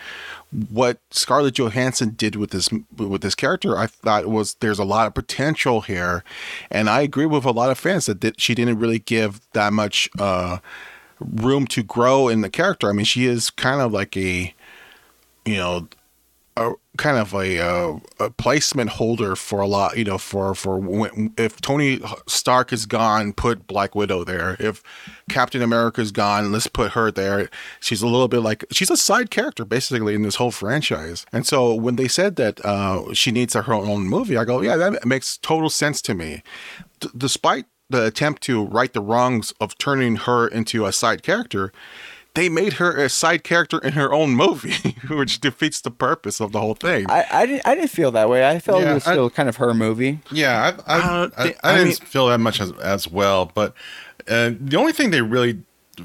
what 0.71 0.99
Scarlett 1.11 1.59
Johansson 1.59 2.11
did 2.11 2.35
with 2.35 2.51
this 2.51 2.71
with 2.97 3.21
this 3.21 3.35
character, 3.35 3.77
I 3.77 3.87
thought 3.87 4.27
was 4.27 4.55
there's 4.55 4.81
a 4.81 4.85
lot 4.85 5.07
of 5.07 5.15
potential 5.15 5.83
here, 5.83 6.25
and 6.71 6.91
I 6.91 7.03
agree 7.03 7.27
with 7.27 7.45
a 7.45 7.53
lot 7.53 7.71
of 7.71 7.79
fans 7.79 8.07
that 8.07 8.21
did, 8.21 8.41
she 8.41 8.55
didn't 8.55 8.79
really 8.79 8.99
give 8.99 9.41
that 9.53 9.73
much 9.73 10.09
uh, 10.19 10.59
room 11.21 11.67
to 11.69 11.83
grow 11.83 12.27
in 12.27 12.41
the 12.41 12.51
character. 12.51 12.89
I 12.89 12.93
mean, 12.93 13.05
she 13.05 13.27
is 13.27 13.51
kind 13.51 13.81
of 13.81 13.93
like 13.93 14.17
a 14.17 14.55
you 15.45 15.57
know 15.57 15.89
a 16.57 16.73
kind 16.97 17.17
of 17.17 17.33
a, 17.33 17.59
uh, 17.59 17.99
a 18.19 18.31
placement 18.31 18.91
holder 18.91 19.37
for 19.37 19.61
a 19.61 19.67
lot, 19.67 19.97
you 19.97 20.05
know, 20.05 20.19
for 20.19 20.55
for 20.55 20.79
when, 20.79 21.33
if 21.39 21.61
Tony 21.61 22.01
Stark 22.27 22.73
is 22.73 22.87
gone, 22.87 23.33
put 23.33 23.67
Black 23.67 23.95
Widow 23.95 24.25
there. 24.25 24.57
If 24.59 24.83
Captain 25.29 25.63
America 25.63 26.01
is 26.01 26.13
gone, 26.13 26.53
let's 26.53 26.67
put 26.67 26.93
her 26.93 27.11
there. 27.11 27.49
She's 27.81 28.03
a 28.03 28.07
little 28.07 28.29
bit 28.29 28.41
like 28.41 28.65
she's 28.71 28.91
a 28.91 28.97
side 28.97 29.31
character 29.31 29.65
basically 29.65 30.15
in 30.15 30.23
this 30.23 30.37
whole 30.37 30.51
franchise. 30.51 31.25
And 31.33 31.47
so 31.47 31.75
when 31.75 31.97
they 31.97 32.09
said 32.09 32.37
that 32.37 32.65
uh, 32.65 33.15
she 33.15 33.31
needs 33.31 33.55
her 33.55 33.73
own 33.73 34.09
movie, 34.09 34.37
I 34.37 34.45
go, 34.45 34.61
yeah, 34.61 34.77
that 34.77 35.07
makes 35.07 35.37
total 35.39 35.71
sense 35.71 36.03
to 36.03 36.15
me. 36.15 36.43
D- 36.99 37.09
despite 37.17 37.67
the 37.91 38.07
attempt 38.07 38.43
to 38.43 38.65
right 38.65 38.93
the 38.93 39.03
wrongs 39.03 39.53
of 39.61 39.77
turning 39.77 40.17
her 40.17 40.47
into 40.47 40.87
a 40.87 40.93
side 40.93 41.23
character, 41.23 41.73
they 42.35 42.49
made 42.49 42.75
her 42.75 42.97
a 42.97 43.09
side 43.09 43.43
character 43.45 43.79
in 43.79 43.93
her 43.95 44.13
own 44.13 44.31
movie, 44.31 44.97
which 45.11 45.41
defeats 45.41 45.81
the 45.81 45.91
purpose 45.91 46.41
of 46.41 46.53
the 46.53 46.61
whole 46.61 46.75
thing. 46.75 47.11
I, 47.11 47.25
I 47.31 47.47
didn't 47.47 47.67
I 47.67 47.75
didn't 47.75 47.91
feel 47.91 48.11
that 48.13 48.29
way. 48.29 48.49
I 48.49 48.59
felt 48.59 48.83
Yeah, 48.83 48.93
it 48.93 48.95
was 48.95 49.07
I- 49.07 49.13
still 49.13 49.31
kind 49.31 49.49
of 49.49 49.57
her 49.57 49.75
movie. 49.75 50.21
Yeah, 50.31 50.77
I, 50.87 50.93
I, 50.93 50.99
I 50.99 51.03
I, 51.03 51.25
I, 51.25 51.55
I 51.65 51.73
didn't 51.77 51.87
mean- 51.89 51.97
feel 51.97 52.29
that 52.29 52.39
much 52.39 52.61
as, 52.61 52.73
as 52.79 53.09
well. 53.09 53.51
But 53.55 53.75
uh, 54.29 54.53
the 54.61 54.77
only 54.77 54.93
thing 54.93 55.11
they 55.11 55.23
really 55.23 55.63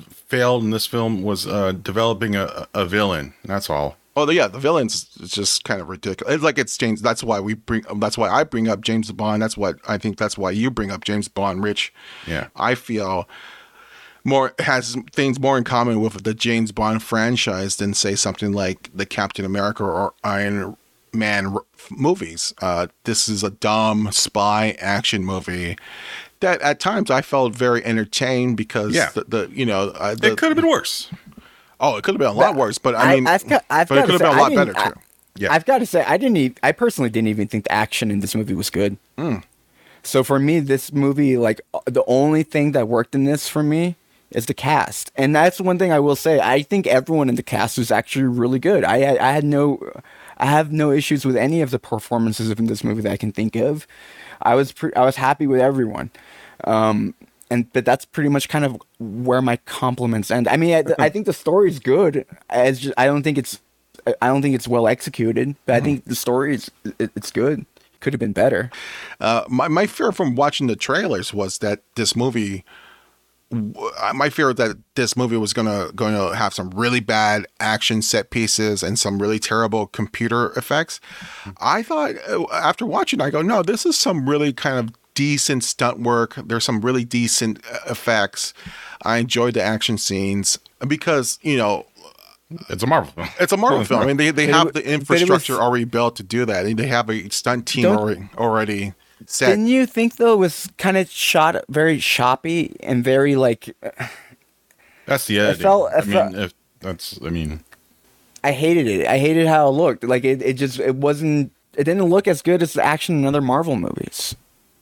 failed 0.10 0.64
in 0.64 0.72
this 0.72 0.86
film 0.86 1.22
was 1.24 1.46
uh, 1.48 1.72
developing 1.74 2.36
a, 2.36 2.68
a 2.74 2.86
villain. 2.86 3.34
That's 3.46 3.70
all. 3.70 3.98
Oh 4.18 4.30
yeah, 4.32 4.48
the 4.48 4.60
villains 4.60 5.10
is 5.20 5.30
just 5.32 5.66
kind 5.66 5.82
of 5.82 5.90
ridiculous. 5.90 6.36
It's 6.36 6.44
like 6.44 6.58
it's 6.58 6.78
James. 6.78 7.02
That's 7.02 7.22
why 7.22 7.42
we 7.42 7.54
bring. 7.54 7.84
That's 7.98 8.18
why 8.18 8.30
I 8.30 8.46
bring 8.46 8.70
up 8.70 8.80
James 8.80 9.12
Bond. 9.12 9.42
That's 9.42 9.58
what 9.58 9.76
I 9.90 9.98
think. 9.98 10.18
That's 10.18 10.38
why 10.38 10.52
you 10.52 10.72
bring 10.72 10.90
up 10.90 11.04
James 11.04 11.28
Bond. 11.28 11.62
Rich. 11.62 11.94
Yeah. 12.26 12.48
I 12.56 12.76
feel 12.76 13.28
more 14.26 14.54
has 14.60 14.98
things 15.14 15.40
more 15.40 15.58
in 15.58 15.64
common 15.64 16.02
with 16.02 16.24
the 16.24 16.34
James 16.34 16.74
Bond 16.74 17.02
franchise 17.02 17.78
than 17.78 17.94
say 17.94 18.16
something 18.16 18.52
like 18.52 18.90
the 18.94 19.06
Captain 19.06 19.46
America 19.46 19.84
or 19.86 20.14
Iron 20.26 20.76
man 21.14 21.46
r- 21.54 21.62
movies. 21.90 22.54
Uh, 22.62 22.88
this 23.06 23.30
is 23.30 23.42
a 23.44 23.52
dumb 23.52 24.10
spy 24.12 24.76
action 24.80 25.24
movie 25.24 25.78
that 26.42 26.60
at 26.62 26.82
times 26.82 27.10
I 27.10 27.22
felt 27.22 27.56
very 27.56 27.86
entertained 27.86 28.58
because 28.58 28.94
Yeah. 28.94 29.12
the, 29.14 29.24
the 29.24 29.50
you 29.54 29.66
know 29.66 29.90
uh, 29.96 30.16
the, 30.16 30.34
It 30.34 30.38
could 30.38 30.50
have 30.50 30.58
been 30.58 30.68
worse. 30.70 31.10
oh 31.80 31.96
it 31.96 32.04
could 32.04 32.16
have 32.16 32.20
been 32.20 32.28
a 32.28 32.34
lot 32.34 32.56
worse, 32.56 32.78
but 32.78 32.96
I 32.96 33.16
mean 33.16 33.28
I've 33.28 33.48
got, 33.48 33.64
I've 33.70 33.88
but 33.88 34.00
it 34.00 34.02
could 34.08 34.08
to 34.08 34.12
have 34.14 34.20
say, 34.22 34.28
been 34.28 34.38
a 34.38 34.38
I 34.38 34.42
lot 34.42 34.50
didn't- 34.50 34.74
better 34.74 34.80
I- 34.88 34.90
too. 34.92 35.00
Yeah. 35.38 35.52
I've 35.54 35.66
got 35.66 35.80
to 35.80 35.86
say, 35.86 36.02
I 36.06 36.16
didn't. 36.16 36.38
Even, 36.38 36.58
I 36.64 36.72
personally 36.72 37.10
didn't 37.10 37.28
even 37.28 37.50
think 37.50 37.66
the 37.66 37.72
action 37.74 38.10
in 38.10 38.22
this 38.22 38.36
movie 38.36 38.54
was 38.54 38.70
good. 38.70 38.96
Hmm. 39.18 39.40
So 40.02 40.24
for 40.24 40.40
me, 40.40 40.62
this 40.62 40.94
movie, 40.94 41.36
like 41.36 41.60
the 41.86 42.06
only 42.08 42.44
thing 42.44 42.72
that 42.72 42.88
worked 42.88 43.14
in 43.16 43.26
this 43.26 43.50
for 43.50 43.62
me 43.62 43.98
is 44.36 44.46
the 44.46 44.54
cast, 44.54 45.12
and 45.16 45.36
that's 45.36 45.60
one 45.60 45.80
thing 45.80 45.92
I 45.92 46.00
will 46.00 46.16
say. 46.16 46.40
I 46.40 46.62
think 46.62 46.86
everyone 46.86 47.30
in 47.30 47.36
the 47.36 47.44
cast 47.44 47.78
was 47.78 47.90
actually 47.90 48.26
really 48.26 48.60
good. 48.60 48.84
I 48.84 49.16
I, 49.16 49.32
had 49.32 49.46
no, 49.46 49.80
I 50.38 50.46
have 50.46 50.72
no 50.72 50.92
issues 50.92 51.26
with 51.26 51.38
any 51.38 51.62
of 51.62 51.72
the 51.72 51.80
performances 51.80 52.52
in 52.52 52.66
this 52.68 52.84
movie 52.84 53.02
that 53.02 53.12
I 53.12 53.18
can 53.18 53.32
think 53.32 53.56
of. 53.56 53.88
I 54.42 54.56
was 54.56 54.74
pre- 54.74 54.94
I 54.94 55.06
was 55.06 55.16
happy 55.16 55.48
with 55.48 55.62
everyone. 55.62 56.12
Um, 56.66 57.16
and 57.50 57.72
but 57.74 57.86
that's 57.86 58.06
pretty 58.06 58.30
much 58.30 58.50
kind 58.50 58.66
of 58.66 58.78
where 59.00 59.42
my 59.42 59.58
compliments 59.58 60.32
end. 60.32 60.48
I 60.48 60.58
mean, 60.58 60.74
I, 60.76 61.06
I 61.06 61.10
think 61.10 61.26
the 61.26 61.34
story's 61.34 61.80
good. 61.80 62.26
It's 62.52 62.80
just, 62.80 62.94
I 62.98 63.06
don't 63.06 63.24
think 63.24 63.38
it's 63.38 63.62
I 64.22 64.28
don't 64.28 64.42
think 64.42 64.56
it's 64.56 64.68
well 64.68 64.88
executed, 64.88 65.56
but 65.66 65.76
I 65.76 65.80
think 65.80 66.06
the 66.06 66.16
story 66.16 66.56
is 66.56 66.72
it, 67.00 67.12
it's 67.16 67.32
good. 67.32 67.66
Could 68.02 68.14
have 68.14 68.20
been 68.20 68.34
better. 68.34 68.70
Uh, 69.20 69.46
my 69.48 69.68
my 69.68 69.88
fear 69.88 70.12
from 70.12 70.36
watching 70.36 70.68
the 70.68 70.76
trailers 70.76 71.34
was 71.34 71.60
that 71.60 71.82
this 71.96 72.16
movie. 72.16 72.66
W- 73.52 73.74
My 74.14 74.30
fear 74.30 74.54
that 74.54 74.78
this 74.96 75.16
movie 75.16 75.38
was 75.38 75.54
gonna 75.54 75.90
going 75.96 76.14
to 76.16 76.36
have 76.36 76.54
some 76.54 76.70
really 76.72 77.00
bad 77.00 77.46
action 77.60 78.02
set 78.02 78.30
pieces 78.30 78.84
and 78.84 78.98
some 79.00 79.22
really 79.22 79.40
terrible 79.40 79.88
computer 79.88 80.52
effects. 80.54 81.00
I 81.60 81.84
thought 81.84 82.16
uh, 82.30 82.46
after 82.54 82.86
watching, 82.86 83.22
I 83.22 83.30
go, 83.30 83.42
no, 83.42 83.62
this 83.64 83.86
is 83.86 83.98
some 83.98 84.28
really 84.30 84.54
kind 84.54 84.78
of 84.80 84.96
decent 85.14 85.64
stunt 85.64 86.02
work. 86.02 86.36
There's 86.36 86.64
some 86.66 86.82
really 86.82 87.06
decent 87.06 87.60
uh, 87.72 87.78
effects. 87.90 88.54
I 89.04 89.18
enjoyed 89.18 89.54
the 89.54 89.62
action 89.64 89.98
scenes 89.98 90.60
because 90.88 91.40
you 91.42 91.58
know 91.58 91.86
It's 92.70 92.84
a 92.84 92.88
Marvel 92.88 93.12
film. 93.14 93.28
it's 93.40 93.52
a 93.54 93.58
Marvel 93.58 93.84
film. 93.86 94.02
I 94.02 94.06
mean, 94.06 94.18
they, 94.18 94.32
they 94.32 94.46
But 94.48 94.54
have 94.56 94.66
wa- 94.66 94.72
the 94.72 94.80
but 94.82 94.86
it 94.86 95.00
was- 95.10 95.22
infrastructure 95.22 95.56
already 95.62 95.86
built 95.86 96.16
to 96.18 96.24
do 96.24 96.46
that. 96.46 96.76
They 96.78 96.88
have 96.88 97.10
a 97.10 97.30
stunt 97.30 97.66
team 97.68 97.86
already 97.86 98.30
already 98.38 98.94
set. 99.26 99.50
Didn't 99.50 99.68
you 99.68 99.86
think 99.86 100.16
though 100.18 100.34
it 100.34 100.38
was 100.40 100.70
kind 100.78 100.98
of 100.98 101.10
shot 101.10 101.64
very 101.70 102.00
shoppy 102.00 102.76
and 102.82 103.04
very 103.04 103.36
like 103.36 103.76
That's 105.06 105.26
the 105.28 105.40
editing. 105.40 105.62
felt- 105.64 105.92
I 105.94 105.98
I, 105.98 106.02
felt- 106.02 106.32
mean, 106.34 106.42
if 106.42 106.54
that's, 106.80 107.20
I 107.26 107.30
mean, 107.30 107.62
I 108.44 108.52
hated 108.52 108.88
it. 108.88 109.08
I 109.08 109.18
hated 109.18 109.48
how 109.48 109.68
it 109.68 109.72
looked. 109.72 110.04
Like 110.04 110.24
it, 110.24 110.42
it 110.42 110.54
just 110.54 110.80
it 110.80 110.96
wasn't 110.96 111.52
it 111.76 111.84
didn't 111.84 112.06
look 112.06 112.28
as 112.28 112.42
good 112.42 112.62
as 112.62 112.74
the 112.74 112.84
action 112.84 113.18
in 113.20 113.26
other 113.26 113.42
Marvel 113.42 113.76
movies. 113.76 114.36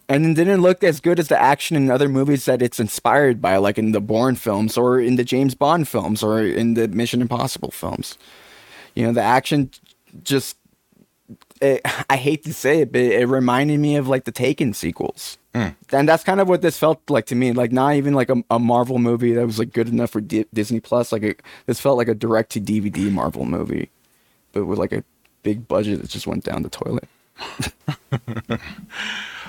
And 0.10 0.26
it 0.26 0.34
didn't 0.34 0.62
look 0.62 0.84
as 0.84 1.00
good 1.00 1.18
as 1.18 1.30
the 1.30 1.42
action 1.42 1.78
in 1.78 1.90
other 1.90 2.10
movies 2.10 2.44
that 2.46 2.62
it's 2.62 2.78
inspired 2.80 3.42
by, 3.42 3.56
like 3.56 3.78
in 3.78 3.94
the 3.94 4.02
Bourne 4.02 4.36
films 4.36 4.78
or 4.78 5.00
in 5.00 5.16
the 5.16 5.24
James 5.24 5.56
Bond 5.56 5.88
films 5.88 6.22
or 6.22 6.42
in 6.42 6.74
the 6.74 6.90
Mission 6.90 7.22
Impossible 7.22 7.72
films. 7.72 8.18
You 8.96 9.06
know, 9.08 9.14
the 9.14 9.22
action 9.24 9.72
just 10.24 10.58
it, 11.64 11.82
I 12.10 12.18
hate 12.18 12.44
to 12.44 12.54
say 12.54 12.82
it, 12.82 12.92
but 12.92 13.02
it 13.02 13.28
reminded 13.28 13.80
me 13.80 13.96
of 13.96 14.08
like 14.08 14.26
the 14.26 14.32
Taken 14.32 14.74
sequels. 14.74 15.38
Hmm. 15.56 15.70
And 15.92 16.10
that's 16.10 16.24
kind 16.24 16.40
of 16.40 16.50
what 16.50 16.62
this 16.62 16.78
felt 16.78 17.08
like 17.10 17.28
to 17.28 17.36
me. 17.36 17.52
Like 17.54 17.72
not 17.72 17.94
even 17.96 18.14
like 18.14 18.30
a, 18.30 18.44
a 18.50 18.60
Marvel 18.60 19.00
movie 19.00 19.34
that 19.34 19.46
was 19.46 19.60
like 19.60 19.72
good 19.72 19.88
enough 19.88 20.10
for 20.12 20.22
D- 20.22 20.46
Disney 20.54 20.80
Plus. 20.80 21.12
Like 21.12 21.24
it, 21.24 21.42
this 21.66 21.80
felt 21.80 21.98
like 21.98 22.08
a 22.08 22.16
direct 22.16 22.52
to 22.52 22.62
DVD 22.62 23.12
Marvel 23.12 23.46
movie, 23.46 23.90
but 24.52 24.66
with 24.66 24.80
like 24.80 24.94
a 24.94 25.04
big 25.44 25.68
budget 25.68 26.02
that 26.02 26.10
just 26.10 26.28
went 26.28 26.44
down 26.44 26.64
the 26.64 26.70
toilet. 26.70 27.08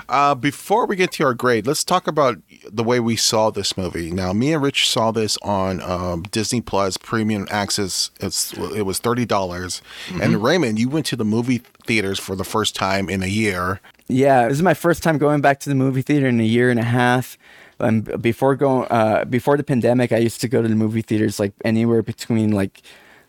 Uh, 0.07 0.35
before 0.35 0.85
we 0.85 0.95
get 0.95 1.11
to 1.13 1.23
our 1.23 1.33
grade, 1.33 1.65
let's 1.65 1.83
talk 1.83 2.07
about 2.07 2.37
the 2.71 2.83
way 2.83 2.99
we 2.99 3.15
saw 3.15 3.49
this 3.49 3.75
movie. 3.75 4.11
Now, 4.11 4.33
me 4.33 4.53
and 4.53 4.61
Rich 4.61 4.89
saw 4.89 5.11
this 5.11 5.37
on 5.41 5.81
um, 5.81 6.23
Disney 6.23 6.61
Plus 6.61 6.97
Premium 6.97 7.47
Access. 7.49 8.11
It's 8.19 8.53
it 8.53 8.83
was 8.83 8.99
thirty 8.99 9.25
dollars. 9.25 9.81
And 10.21 10.43
Raymond, 10.43 10.79
you 10.79 10.89
went 10.89 11.05
to 11.07 11.15
the 11.15 11.25
movie 11.25 11.59
theaters 11.85 12.19
for 12.19 12.35
the 12.35 12.43
first 12.43 12.75
time 12.75 13.09
in 13.09 13.23
a 13.23 13.27
year. 13.27 13.81
Yeah, 14.07 14.47
this 14.47 14.57
is 14.57 14.63
my 14.63 14.75
first 14.75 15.01
time 15.01 15.17
going 15.17 15.41
back 15.41 15.59
to 15.61 15.69
the 15.69 15.75
movie 15.75 16.03
theater 16.03 16.27
in 16.27 16.39
a 16.39 16.43
year 16.43 16.69
and 16.69 16.79
a 16.79 16.83
half. 16.83 17.37
And 17.79 18.21
before 18.21 18.55
going, 18.55 18.87
uh, 18.89 19.25
before 19.25 19.57
the 19.57 19.63
pandemic, 19.63 20.11
I 20.11 20.17
used 20.17 20.39
to 20.41 20.47
go 20.47 20.61
to 20.61 20.67
the 20.67 20.75
movie 20.75 21.01
theaters 21.01 21.39
like 21.39 21.53
anywhere 21.65 22.01
between 22.01 22.51
like, 22.51 22.81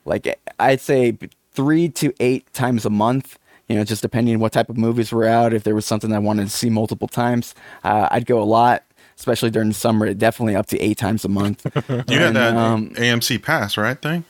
like 0.04 0.38
I'd 0.60 0.80
say 0.80 1.16
three 1.52 1.88
to 1.88 2.12
eight 2.20 2.52
times 2.52 2.84
a 2.84 2.90
month. 2.90 3.38
You 3.68 3.76
know, 3.76 3.84
just 3.84 4.00
depending 4.02 4.34
on 4.34 4.40
what 4.40 4.52
type 4.52 4.68
of 4.70 4.76
movies 4.76 5.10
were 5.12 5.24
out. 5.26 5.52
If 5.52 5.64
there 5.64 5.74
was 5.74 5.84
something 5.86 6.12
I 6.12 6.18
wanted 6.20 6.44
to 6.44 6.50
see 6.50 6.70
multiple 6.70 7.08
times, 7.08 7.54
uh, 7.84 8.08
I'd 8.10 8.26
go 8.26 8.40
a 8.40 8.44
lot. 8.44 8.82
Especially 9.18 9.50
during 9.50 9.68
the 9.68 9.74
summer, 9.74 10.12
definitely 10.12 10.54
up 10.54 10.66
to 10.66 10.78
eight 10.78 10.98
times 10.98 11.24
a 11.24 11.28
month. 11.28 11.64
you 11.88 12.18
had 12.18 12.34
that 12.34 12.54
um, 12.54 12.90
AMC 12.90 13.42
pass, 13.42 13.78
right? 13.78 14.00
Thing? 14.00 14.24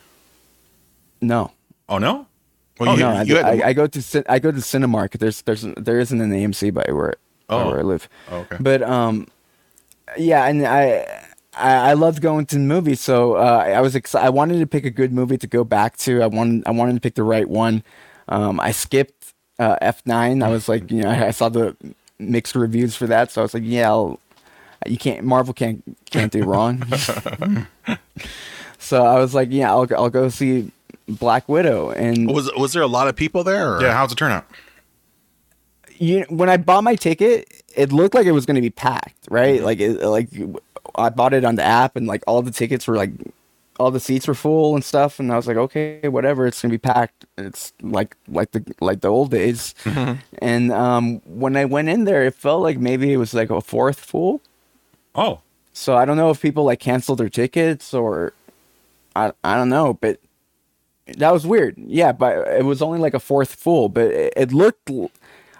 no, 1.21 1.51
Oh, 1.89 1.97
no? 1.97 2.27
Well, 2.79 2.89
Oh, 2.91 2.93
you, 2.93 2.99
no, 2.99 3.09
I, 3.09 3.13
had 3.25 3.31
I, 3.63 3.67
I 3.69 3.73
go 3.73 3.87
to 3.87 4.23
I 4.31 4.39
go 4.39 4.51
to 4.51 4.57
Cinemark. 4.59 5.17
There's 5.17 5.41
there's 5.41 5.63
there 5.77 5.99
isn't 5.99 6.21
an 6.21 6.31
AMC 6.31 6.73
by 6.73 6.85
where 6.91 7.15
Oh. 7.49 7.67
where 7.71 7.79
I 7.79 7.81
live. 7.81 8.07
Oh, 8.29 8.37
okay. 8.39 8.57
But 8.59 8.81
um, 8.83 9.27
yeah, 10.17 10.45
and 10.45 10.65
I 10.65 11.05
I, 11.55 11.89
I 11.89 11.93
loved 11.93 12.21
going 12.21 12.45
to 12.47 12.59
movies. 12.59 13.01
So 13.01 13.33
uh, 13.35 13.63
I 13.67 13.81
was 13.81 13.95
excited. 13.95 14.25
I 14.25 14.29
wanted 14.29 14.59
to 14.59 14.67
pick 14.67 14.85
a 14.85 14.91
good 14.91 15.11
movie 15.11 15.37
to 15.39 15.47
go 15.47 15.63
back 15.63 15.97
to. 15.97 16.21
I 16.21 16.27
wanted 16.27 16.63
I 16.67 16.71
wanted 16.71 16.93
to 16.95 17.01
pick 17.01 17.15
the 17.15 17.23
right 17.23 17.49
one. 17.49 17.83
Um, 18.29 18.59
I 18.59 18.71
skipped 18.71 19.16
uh, 19.59 19.77
F9. 19.81 20.43
I 20.43 20.49
was 20.49 20.69
like, 20.69 20.91
you 20.91 21.03
know, 21.03 21.09
I, 21.09 21.27
I 21.27 21.31
saw 21.31 21.49
the 21.49 21.75
mixed 22.19 22.55
reviews 22.55 22.95
for 22.95 23.07
that, 23.07 23.31
so 23.31 23.41
I 23.41 23.43
was 23.43 23.53
like, 23.53 23.63
yeah, 23.65 23.89
I'll, 23.89 24.19
you 24.85 24.97
can't 24.97 25.23
Marvel 25.23 25.53
can't 25.53 25.83
can't 26.09 26.31
do 26.31 26.43
wrong. 26.43 26.83
so 28.79 29.03
I 29.03 29.19
was 29.19 29.33
like, 29.33 29.49
yeah, 29.51 29.71
I'll 29.71 29.87
I'll 29.95 30.09
go 30.09 30.29
see 30.29 30.71
Black 31.07 31.49
Widow 31.49 31.91
and 31.91 32.27
was 32.31 32.51
was 32.55 32.73
there 32.73 32.83
a 32.83 32.87
lot 32.87 33.07
of 33.07 33.15
people 33.15 33.43
there? 33.43 33.75
Or? 33.75 33.81
Yeah, 33.81 33.93
how's 33.93 34.11
it 34.11 34.17
turnout? 34.17 34.45
you 35.99 36.25
when 36.29 36.49
I 36.49 36.57
bought 36.57 36.83
my 36.83 36.95
ticket, 36.95 37.63
it 37.75 37.91
looked 37.91 38.15
like 38.15 38.25
it 38.25 38.31
was 38.31 38.45
going 38.45 38.55
to 38.55 38.61
be 38.61 38.69
packed, 38.69 39.27
right? 39.29 39.61
Like 39.61 39.79
it, 39.79 40.01
like 40.03 40.29
I 40.95 41.09
bought 41.09 41.33
it 41.33 41.45
on 41.45 41.55
the 41.55 41.63
app, 41.63 41.95
and 41.95 42.07
like 42.07 42.23
all 42.27 42.41
the 42.41 42.51
tickets 42.51 42.87
were 42.87 42.95
like 42.95 43.11
all 43.79 43.91
the 43.91 43.99
seats 43.99 44.27
were 44.27 44.33
full 44.33 44.73
and 44.75 44.83
stuff, 44.83 45.19
and 45.19 45.31
I 45.31 45.35
was 45.35 45.47
like, 45.47 45.57
okay, 45.57 46.07
whatever, 46.07 46.47
it's 46.47 46.61
going 46.61 46.71
to 46.71 46.73
be 46.73 46.79
packed. 46.79 47.25
It's 47.37 47.73
like 47.81 48.15
like 48.27 48.51
the 48.51 48.63
like 48.81 49.01
the 49.01 49.07
old 49.09 49.31
days. 49.31 49.75
And 50.41 50.71
um, 50.71 51.21
when 51.25 51.55
I 51.55 51.65
went 51.65 51.89
in 51.89 52.03
there, 52.05 52.23
it 52.23 52.33
felt 52.35 52.61
like 52.63 52.77
maybe 52.79 53.13
it 53.13 53.17
was 53.17 53.33
like 53.33 53.49
a 53.49 53.61
fourth 53.61 53.99
full. 53.99 54.41
Oh, 55.15 55.41
So 55.73 55.95
I 55.95 56.05
don't 56.05 56.17
know 56.17 56.29
if 56.29 56.41
people 56.41 56.63
like 56.63 56.79
canceled 56.79 57.19
their 57.19 57.29
tickets 57.29 57.93
or 57.93 58.33
I 59.15 59.31
I 59.43 59.55
don't 59.55 59.69
know, 59.69 59.93
but 59.93 60.19
that 61.17 61.31
was 61.31 61.45
weird. 61.45 61.75
Yeah, 61.77 62.11
but 62.11 62.47
it 62.47 62.65
was 62.65 62.81
only 62.81 62.99
like 62.99 63.13
a 63.13 63.19
fourth 63.19 63.55
full, 63.55 63.89
but 63.89 64.05
it, 64.11 64.33
it 64.35 64.51
looked 64.53 64.89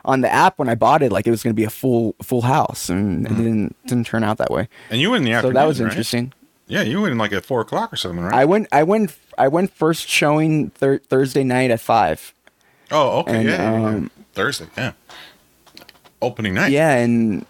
on 0.06 0.22
the 0.22 0.32
app 0.32 0.58
when 0.60 0.70
I 0.70 0.76
bought 0.76 1.02
it 1.02 1.12
like 1.12 1.28
it 1.28 1.32
was 1.32 1.44
going 1.44 1.54
to 1.54 1.60
be 1.60 1.64
a 1.66 1.70
full 1.70 2.16
full 2.22 2.42
house, 2.42 2.90
and 2.90 3.26
it 3.28 3.36
didn't 3.36 3.76
didn't 3.88 4.06
turn 4.08 4.24
out 4.24 4.38
that 4.38 4.50
way. 4.52 4.68
and 4.90 5.00
you 5.00 5.12
went 5.12 5.26
in 5.26 5.32
the 5.32 5.42
So 5.42 5.52
that 5.52 5.66
was 5.68 5.80
right? 5.82 5.96
Yeah, 6.68 6.82
you 6.82 7.02
went 7.02 7.14
in 7.14 7.18
like 7.18 7.32
at 7.32 7.46
four 7.46 7.62
o'clock 7.62 7.94
or 7.94 7.96
something, 7.96 8.24
right? 8.24 8.34
I 8.34 8.46
went 8.46 8.68
I 8.72 8.84
went 8.84 9.16
I 9.38 9.48
went 9.48 9.74
first 9.74 10.08
showing 10.08 10.70
thir- 10.72 11.00
Thursday 11.00 11.44
night 11.44 11.72
at 11.72 11.80
five. 11.80 12.34
oh, 12.92 13.20
okay, 13.20 13.38
and, 13.38 13.50
yeah, 13.50 13.72
yeah, 13.72 13.80
yeah. 13.80 13.88
um, 13.88 14.12
Thursday, 14.34 14.68
yeah. 14.78 14.92
Opening 16.22 16.54
night. 16.54 16.72
Yeah, 16.72 16.96
and 16.96 17.46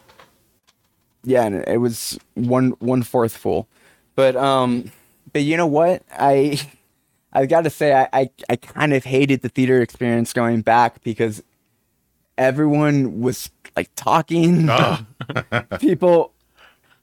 yeah, 1.23 1.45
and 1.45 1.63
it 1.67 1.77
was 1.77 2.19
one 2.35 2.71
one 2.79 3.03
fourth 3.03 3.35
full. 3.35 3.67
But 4.15 4.35
um 4.35 4.91
but 5.33 5.41
you 5.41 5.57
know 5.57 5.67
what? 5.67 6.03
I 6.11 6.59
I 7.33 7.45
gotta 7.45 7.69
say 7.69 7.93
I, 7.93 8.07
I, 8.13 8.29
I 8.49 8.55
kind 8.55 8.93
of 8.93 9.03
hated 9.03 9.41
the 9.41 9.49
theater 9.49 9.81
experience 9.81 10.31
going 10.31 10.61
back 10.61 11.03
because 11.03 11.43
everyone 12.37 13.21
was 13.21 13.49
like 13.75 13.89
talking. 13.95 14.67
Oh. 14.69 15.05
People 15.79 16.33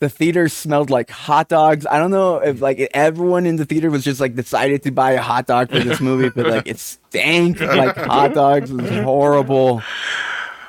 the 0.04 0.10
theater 0.10 0.50
smelled 0.50 0.90
like 0.90 1.08
hot 1.08 1.48
dogs. 1.48 1.86
I 1.86 1.98
don't 1.98 2.10
know 2.10 2.36
if 2.36 2.60
like 2.60 2.78
everyone 2.92 3.46
in 3.46 3.56
the 3.56 3.64
theater 3.64 3.90
was 3.90 4.04
just 4.04 4.20
like 4.20 4.34
decided 4.34 4.82
to 4.82 4.90
buy 4.90 5.12
a 5.12 5.22
hot 5.22 5.46
dog 5.46 5.70
for 5.70 5.78
this 5.80 5.98
movie, 5.98 6.28
but 6.28 6.46
like 6.46 6.66
it 6.68 6.78
stank 6.78 7.58
like 7.80 7.96
hot 7.96 8.34
dogs. 8.34 8.70
It 8.70 8.82
was 8.82 8.90
horrible. 8.90 9.82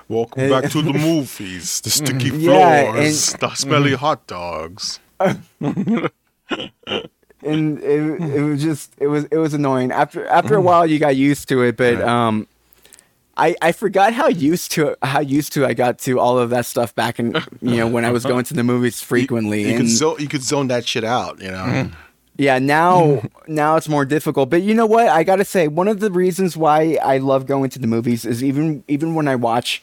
Welcome 0.08 0.50
back 0.50 0.72
to 0.72 0.82
the 0.82 0.94
movies. 0.94 1.82
The 1.82 1.90
sticky 2.00 2.30
Mm-hmm. 2.32 2.40
Yeah, 2.40 2.92
floors, 2.94 3.34
and- 3.34 3.42
the 3.42 3.54
smelly 3.56 3.94
hot 4.06 4.26
dogs. 4.26 5.02
and 5.20 5.42
it, 7.80 8.22
it 8.22 8.42
was 8.44 8.62
just 8.64 8.92
it 9.00 9.08
was 9.08 9.26
it 9.26 9.38
was 9.38 9.54
annoying 9.54 9.92
after 9.92 10.26
after 10.28 10.56
a 10.56 10.62
while 10.62 10.86
you 10.86 11.00
got 11.00 11.16
used 11.16 11.48
to 11.50 11.62
it 11.64 11.78
but 11.78 12.02
um 12.02 12.48
I, 13.38 13.56
I 13.62 13.72
forgot 13.74 14.14
how 14.14 14.28
used 14.28 14.72
to 14.72 14.96
how 15.02 15.20
used 15.20 15.52
to 15.54 15.66
I 15.66 15.74
got 15.74 16.00
to 16.00 16.20
all 16.20 16.40
of 16.40 16.50
that 16.52 16.66
stuff 16.66 16.96
back 16.96 17.20
in 17.20 17.36
you 17.62 17.78
know 17.78 17.88
when 17.88 18.06
I 18.06 18.12
was 18.12 18.24
going 18.24 18.46
to 18.46 18.54
the 18.54 18.64
movies 18.64 19.02
frequently 19.02 19.62
You, 19.62 19.68
you 19.68 19.74
and 19.74 19.82
could 19.82 19.90
zone, 19.90 20.16
you 20.20 20.28
could 20.28 20.44
zone 20.44 20.68
that 20.70 20.88
shit 20.88 21.04
out. 21.04 21.42
You 21.42 21.52
know. 21.52 21.66
Mm. 21.66 21.94
Yeah, 22.38 22.60
now 22.60 23.24
now 23.48 23.76
it's 23.76 23.90
more 23.90 24.06
difficult. 24.06 24.50
But 24.50 24.64
you 24.64 24.74
know 24.74 24.86
what? 24.86 25.08
I 25.08 25.24
gotta 25.24 25.46
say, 25.46 25.68
one 25.68 25.88
of 25.88 26.00
the 26.00 26.12
reasons 26.12 26.56
why 26.56 26.98
I 27.04 27.18
love 27.18 27.46
going 27.46 27.70
to 27.72 27.80
the 27.80 27.88
movies 27.88 28.26
is 28.26 28.44
even 28.44 28.84
even 28.88 29.16
when 29.16 29.28
I 29.28 29.36
watch 29.36 29.82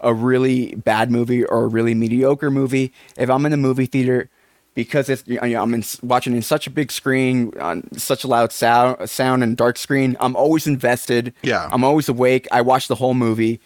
a 0.00 0.12
really 0.12 0.74
bad 0.74 1.10
movie 1.10 1.44
or 1.44 1.64
a 1.64 1.66
really 1.66 1.94
mediocre 1.94 2.50
movie, 2.50 2.92
if 3.16 3.30
I'm 3.30 3.46
in 3.46 3.52
a 3.52 3.56
movie 3.56 3.86
theater, 3.86 4.28
because 4.74 5.08
it's 5.08 5.22
you 5.26 5.40
know, 5.40 5.62
I'm 5.62 5.72
in, 5.74 5.84
watching 6.02 6.34
in 6.34 6.42
such 6.42 6.66
a 6.66 6.70
big 6.70 6.90
screen 6.92 7.52
on 7.60 7.88
such 7.96 8.24
a 8.24 8.26
loud 8.26 8.52
sound, 8.52 9.08
sound 9.08 9.42
and 9.42 9.56
dark 9.56 9.78
screen, 9.78 10.16
I'm 10.20 10.36
always 10.36 10.66
invested. 10.66 11.32
Yeah. 11.42 11.68
I'm 11.72 11.84
always 11.84 12.08
awake. 12.08 12.46
I 12.50 12.60
watch 12.60 12.88
the 12.88 12.96
whole 12.96 13.14
movie. 13.14 13.60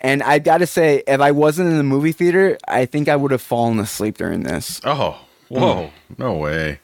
And 0.00 0.22
I 0.22 0.38
gotta 0.38 0.66
say, 0.66 1.02
if 1.06 1.20
I 1.20 1.32
wasn't 1.32 1.70
in 1.70 1.78
the 1.78 1.82
movie 1.82 2.12
theater, 2.12 2.58
I 2.68 2.86
think 2.86 3.08
I 3.08 3.16
would 3.16 3.30
have 3.30 3.42
fallen 3.42 3.80
asleep 3.80 4.18
during 4.18 4.42
this. 4.42 4.80
Oh, 4.84 5.18
whoa, 5.48 5.86
hmm. 5.86 6.22
no 6.22 6.34
way. 6.34 6.80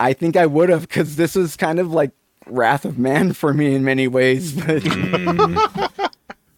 I 0.00 0.12
think 0.12 0.36
I 0.36 0.46
would 0.46 0.68
have 0.68 0.82
because 0.82 1.16
this 1.16 1.36
is 1.36 1.56
kind 1.56 1.78
of 1.78 1.92
like 1.92 2.10
Wrath 2.46 2.84
of 2.84 2.98
Man 2.98 3.32
for 3.32 3.54
me 3.54 3.74
in 3.74 3.84
many 3.84 4.08
ways, 4.08 4.52
but, 4.66 4.82
hmm. 4.82 5.58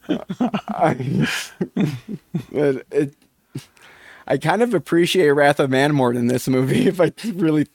I, 0.68 1.28
but 2.50 2.86
it, 2.90 3.14
I 4.30 4.38
kind 4.38 4.62
of 4.62 4.74
appreciate 4.74 5.28
Wrath 5.30 5.58
of 5.58 5.70
Man 5.70 5.92
more 5.92 6.14
than 6.14 6.28
this 6.28 6.46
movie. 6.46 6.86
If 6.88 7.00
I 7.00 7.12
really, 7.34 7.66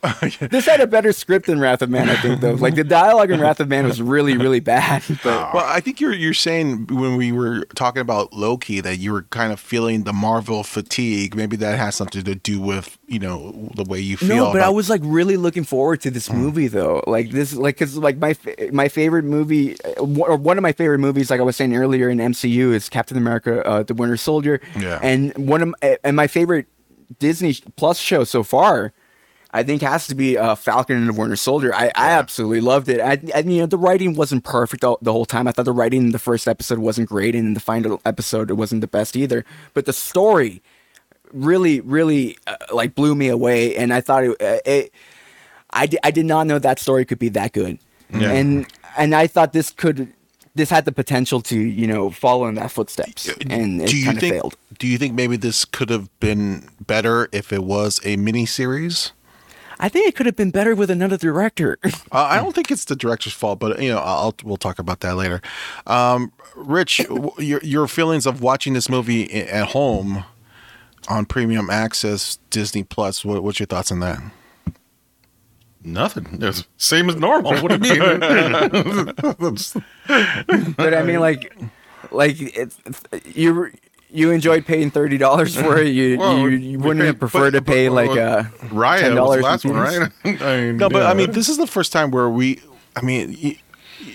this 0.40 0.66
had 0.66 0.80
a 0.80 0.86
better 0.86 1.12
script 1.12 1.46
than 1.46 1.58
Wrath 1.58 1.82
of 1.82 1.90
Man. 1.90 2.08
I 2.08 2.16
think 2.16 2.40
though, 2.40 2.54
like 2.54 2.76
the 2.76 2.84
dialogue 2.84 3.30
in 3.30 3.40
Wrath 3.40 3.58
of 3.58 3.68
Man 3.68 3.84
was 3.86 4.00
really, 4.00 4.36
really 4.36 4.60
bad. 4.60 5.02
But 5.24 5.52
Well, 5.52 5.64
I 5.66 5.80
think 5.80 6.00
you're 6.00 6.14
you're 6.14 6.34
saying 6.34 6.86
when 6.86 7.16
we 7.16 7.32
were 7.32 7.64
talking 7.74 8.00
about 8.00 8.32
Loki 8.32 8.80
that 8.80 8.98
you 8.98 9.12
were 9.12 9.22
kind 9.22 9.52
of 9.52 9.58
feeling 9.58 10.04
the 10.04 10.12
Marvel 10.12 10.62
fatigue. 10.62 11.34
Maybe 11.34 11.56
that 11.56 11.76
has 11.78 11.96
something 11.96 12.22
to 12.22 12.34
do 12.36 12.60
with 12.60 12.98
you 13.08 13.18
know 13.18 13.70
the 13.74 13.82
way 13.82 13.98
you 13.98 14.16
feel. 14.16 14.28
No, 14.28 14.52
but 14.52 14.62
I 14.62 14.68
was 14.68 14.88
like 14.88 15.00
really 15.04 15.36
looking 15.36 15.64
forward 15.64 16.00
to 16.02 16.10
this 16.10 16.32
movie 16.32 16.68
though. 16.68 17.02
Like 17.06 17.30
this, 17.30 17.52
like 17.54 17.76
because 17.76 17.96
like 17.96 18.18
my 18.18 18.36
my 18.70 18.88
favorite 18.88 19.24
movie 19.24 19.76
uh, 19.84 20.02
or 20.02 20.36
one 20.36 20.56
of 20.56 20.62
my 20.62 20.72
favorite 20.72 20.98
movies, 20.98 21.30
like 21.30 21.40
I 21.40 21.44
was 21.44 21.56
saying 21.56 21.74
earlier 21.74 22.08
in 22.08 22.18
MCU, 22.18 22.72
is 22.72 22.88
Captain 22.88 23.16
America: 23.16 23.66
uh, 23.66 23.82
The 23.82 23.94
Winter 23.94 24.16
Soldier. 24.16 24.60
Yeah. 24.78 25.00
And 25.02 25.36
one 25.48 25.62
of 25.62 25.74
and 26.04 26.14
my 26.14 26.28
favorite 26.28 26.66
Disney 27.18 27.54
Plus 27.76 27.98
show 27.98 28.24
so 28.24 28.42
far. 28.42 28.92
I 29.50 29.62
think 29.62 29.80
has 29.82 30.06
to 30.08 30.14
be 30.14 30.36
uh, 30.36 30.54
Falcon 30.54 30.96
and 30.96 31.08
the 31.08 31.12
Winter 31.12 31.36
Soldier. 31.36 31.74
I, 31.74 31.90
I 31.94 32.10
absolutely 32.10 32.60
loved 32.60 32.88
it. 32.88 33.00
I, 33.00 33.18
I 33.34 33.40
you 33.40 33.60
know 33.60 33.66
the 33.66 33.78
writing 33.78 34.14
wasn't 34.14 34.44
perfect 34.44 34.84
all, 34.84 34.98
the 35.00 35.12
whole 35.12 35.24
time. 35.24 35.48
I 35.48 35.52
thought 35.52 35.64
the 35.64 35.72
writing 35.72 36.02
in 36.04 36.12
the 36.12 36.18
first 36.18 36.46
episode 36.46 36.78
wasn't 36.80 37.08
great, 37.08 37.34
and 37.34 37.46
in 37.46 37.54
the 37.54 37.60
final 37.60 38.00
episode 38.04 38.50
it 38.50 38.54
wasn't 38.54 38.82
the 38.82 38.86
best 38.88 39.16
either. 39.16 39.44
But 39.74 39.86
the 39.86 39.92
story 39.92 40.62
really, 41.32 41.80
really 41.80 42.36
uh, 42.46 42.56
like 42.72 42.94
blew 42.94 43.14
me 43.14 43.28
away, 43.28 43.74
and 43.76 43.92
I 43.92 44.00
thought 44.00 44.24
it. 44.24 44.30
Uh, 44.42 44.58
it 44.66 44.92
I, 45.70 45.88
I 46.02 46.10
did 46.10 46.26
not 46.26 46.46
know 46.46 46.58
that 46.58 46.78
story 46.78 47.04
could 47.04 47.18
be 47.18 47.28
that 47.30 47.52
good, 47.52 47.78
Yeah. 48.12 48.30
and 48.32 48.66
and 48.96 49.14
I 49.14 49.26
thought 49.26 49.52
this 49.52 49.70
could 49.70 50.12
this 50.54 50.70
had 50.70 50.84
the 50.86 50.92
potential 50.92 51.40
to 51.42 51.58
you 51.58 51.86
know 51.86 52.10
follow 52.10 52.46
in 52.48 52.54
that 52.56 52.70
footsteps, 52.70 53.28
and 53.48 53.82
it 53.82 53.88
do 53.88 53.96
you 53.96 54.04
kind 54.06 54.16
of 54.16 54.20
think 54.20 54.34
failed. 54.34 54.56
do 54.78 54.86
you 54.86 54.98
think 54.98 55.14
maybe 55.14 55.36
this 55.36 55.64
could 55.64 55.88
have 55.90 56.08
been 56.20 56.68
better 56.86 57.28
if 57.32 57.52
it 57.52 57.64
was 57.64 58.00
a 58.04 58.16
mini 58.16 58.44
series? 58.46 59.12
I 59.80 59.88
think 59.88 60.08
it 60.08 60.16
could 60.16 60.26
have 60.26 60.36
been 60.36 60.50
better 60.50 60.74
with 60.74 60.90
another 60.90 61.16
director. 61.16 61.78
Uh, 62.10 62.26
I 62.30 62.38
don't 62.38 62.54
think 62.54 62.70
it's 62.70 62.86
the 62.86 62.96
director's 62.96 63.34
fault, 63.34 63.58
but 63.58 63.82
you 63.82 63.90
know, 63.90 63.98
I'll 63.98 64.34
we'll 64.42 64.56
talk 64.56 64.78
about 64.78 65.00
that 65.00 65.16
later. 65.16 65.42
Um, 65.86 66.32
Rich, 66.56 67.00
your 67.38 67.60
your 67.62 67.86
feelings 67.86 68.24
of 68.24 68.40
watching 68.40 68.72
this 68.72 68.88
movie 68.88 69.30
at 69.30 69.68
home 69.68 70.24
on 71.08 71.26
premium 71.26 71.68
access 71.68 72.38
Disney 72.48 72.82
Plus. 72.82 73.26
What, 73.26 73.42
what's 73.42 73.60
your 73.60 73.66
thoughts 73.66 73.92
on 73.92 74.00
that? 74.00 74.20
Nothing. 75.84 76.38
It's 76.40 76.64
same 76.76 77.08
as 77.08 77.16
normal. 77.16 77.52
What 77.62 77.80
do 77.80 77.88
you 77.88 78.00
mean? 78.00 78.20
but 80.76 80.94
I 80.94 81.02
mean, 81.02 81.20
like, 81.20 81.56
like 82.10 82.36
it's, 82.38 82.78
you 83.24 83.70
you 84.10 84.30
enjoyed 84.30 84.64
paying 84.66 84.90
thirty 84.90 85.18
dollars 85.18 85.54
for 85.54 85.78
it. 85.78 85.88
You 85.88 86.18
Well, 86.20 86.38
you, 86.38 86.48
you 86.48 86.78
wouldn't 86.78 87.00
paid- 87.00 87.06
have 87.08 87.18
preferred 87.18 87.52
to 87.52 87.62
pay 87.62 87.88
but- 87.88 87.94
like 87.94 88.08
but 88.10 88.18
uh 88.18 88.42
Raya 88.68 89.00
$10 89.12 89.16
was 89.20 89.30
the 89.32 89.36
in 89.38 89.42
last 89.42 89.64
one, 89.64 89.74
right? 89.76 90.12
I 90.42 90.60
mean, 90.60 90.76
No, 90.78 90.88
but 90.88 91.02
I 91.04 91.14
mean, 91.14 91.32
this 91.32 91.48
is 91.48 91.56
the 91.58 91.66
first 91.66 91.92
time 91.92 92.10
where 92.10 92.28
we. 92.30 92.60
I 92.96 93.02
mean, 93.02 93.36
y- 93.42 93.58
y- 94.04 94.14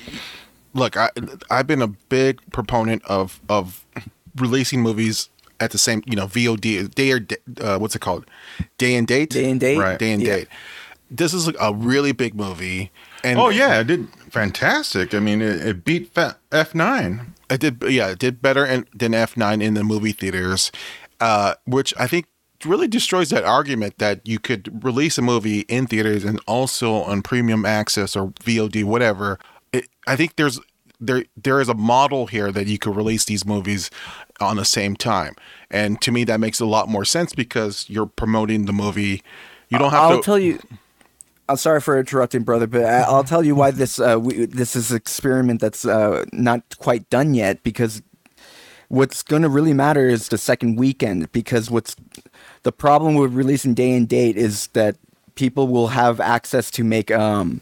look, 0.73 0.97
I 0.97 1.09
I've 1.49 1.67
been 1.67 1.81
a 1.81 1.87
big 1.87 2.39
proponent 2.51 3.03
of 3.05 3.39
of 3.49 3.85
releasing 4.37 4.81
movies 4.81 5.29
at 5.59 5.71
the 5.71 5.77
same, 5.77 6.01
you 6.05 6.15
know, 6.15 6.27
VOD 6.27 6.93
day 6.93 7.11
or 7.11 7.19
da- 7.19 7.37
uh, 7.61 7.77
what's 7.77 7.95
it 7.95 7.99
called, 7.99 8.25
day 8.77 8.95
and 8.95 9.07
date, 9.07 9.29
Day 9.29 9.49
and 9.49 9.59
date? 9.59 9.77
Right. 9.77 9.97
day 9.99 10.11
and 10.11 10.21
Yeah. 10.21 10.35
date. 10.37 10.47
This 11.11 11.33
is 11.33 11.47
a 11.59 11.73
really 11.73 12.11
big 12.11 12.33
movie, 12.33 12.91
and 13.23 13.37
Oh 13.39 13.49
yeah, 13.49 13.79
it 13.81 13.87
did 13.87 14.07
fantastic. 14.31 15.13
I 15.13 15.19
mean, 15.19 15.41
it, 15.43 15.61
it 15.65 15.85
beat 15.85 16.11
F 16.51 16.73
nine. 16.73 17.32
It 17.49 17.59
did, 17.59 17.83
yeah, 17.87 18.09
it 18.09 18.19
did 18.19 18.41
better 18.41 18.65
in, 18.65 18.87
than 18.93 19.13
F 19.13 19.37
nine 19.37 19.61
in 19.61 19.73
the 19.73 19.83
movie 19.83 20.11
theaters, 20.11 20.71
uh, 21.19 21.55
which 21.65 21.93
I 21.99 22.07
think 22.07 22.27
really 22.65 22.87
destroys 22.87 23.29
that 23.29 23.43
argument 23.43 23.97
that 23.97 24.25
you 24.25 24.39
could 24.39 24.83
release 24.83 25.17
a 25.17 25.21
movie 25.21 25.61
in 25.61 25.87
theaters 25.87 26.23
and 26.23 26.39
also 26.47 26.93
on 26.93 27.21
premium 27.21 27.65
access 27.65 28.15
or 28.15 28.27
VOD, 28.43 28.83
whatever. 28.83 29.39
It, 29.71 29.89
I 30.07 30.15
think 30.15 30.35
there's 30.35 30.59
there 30.99 31.25
there 31.35 31.59
is 31.59 31.69
a 31.69 31.73
model 31.73 32.27
here 32.27 32.51
that 32.51 32.67
you 32.67 32.77
could 32.77 32.95
release 32.95 33.25
these 33.25 33.45
movies 33.45 33.89
on 34.39 34.57
the 34.57 34.65
same 34.65 34.95
time, 34.95 35.35
and 35.69 36.01
to 36.01 36.11
me 36.11 36.23
that 36.23 36.39
makes 36.39 36.59
a 36.59 36.65
lot 36.65 36.87
more 36.87 37.05
sense 37.05 37.33
because 37.33 37.89
you're 37.89 38.05
promoting 38.05 38.65
the 38.65 38.73
movie. 38.73 39.21
You 39.69 39.79
don't 39.79 39.91
have 39.91 40.03
I'll 40.03 40.17
to. 40.17 40.23
tell 40.23 40.39
you. 40.39 40.59
I'm 41.49 41.57
sorry 41.57 41.81
for 41.81 41.99
interrupting, 41.99 42.43
brother, 42.43 42.67
but 42.67 42.85
I, 42.85 43.01
I'll 43.01 43.23
tell 43.23 43.43
you 43.43 43.55
why 43.55 43.71
this 43.71 43.99
uh, 43.99 44.17
we, 44.19 44.45
this 44.45 44.75
is 44.75 44.91
experiment 44.91 45.59
that's 45.61 45.85
uh, 45.85 46.25
not 46.31 46.77
quite 46.77 47.09
done 47.09 47.33
yet. 47.33 47.63
Because 47.63 48.01
what's 48.87 49.23
going 49.23 49.41
to 49.41 49.49
really 49.49 49.73
matter 49.73 50.07
is 50.07 50.29
the 50.29 50.37
second 50.37 50.77
weekend. 50.77 51.31
Because 51.31 51.69
what's 51.69 51.95
the 52.63 52.71
problem 52.71 53.15
with 53.15 53.33
releasing 53.33 53.73
day 53.73 53.91
and 53.91 54.07
date 54.07 54.37
is 54.37 54.67
that 54.67 54.95
people 55.35 55.67
will 55.67 55.87
have 55.87 56.19
access 56.21 56.71
to 56.71 56.83
make 56.83 57.11
um, 57.11 57.61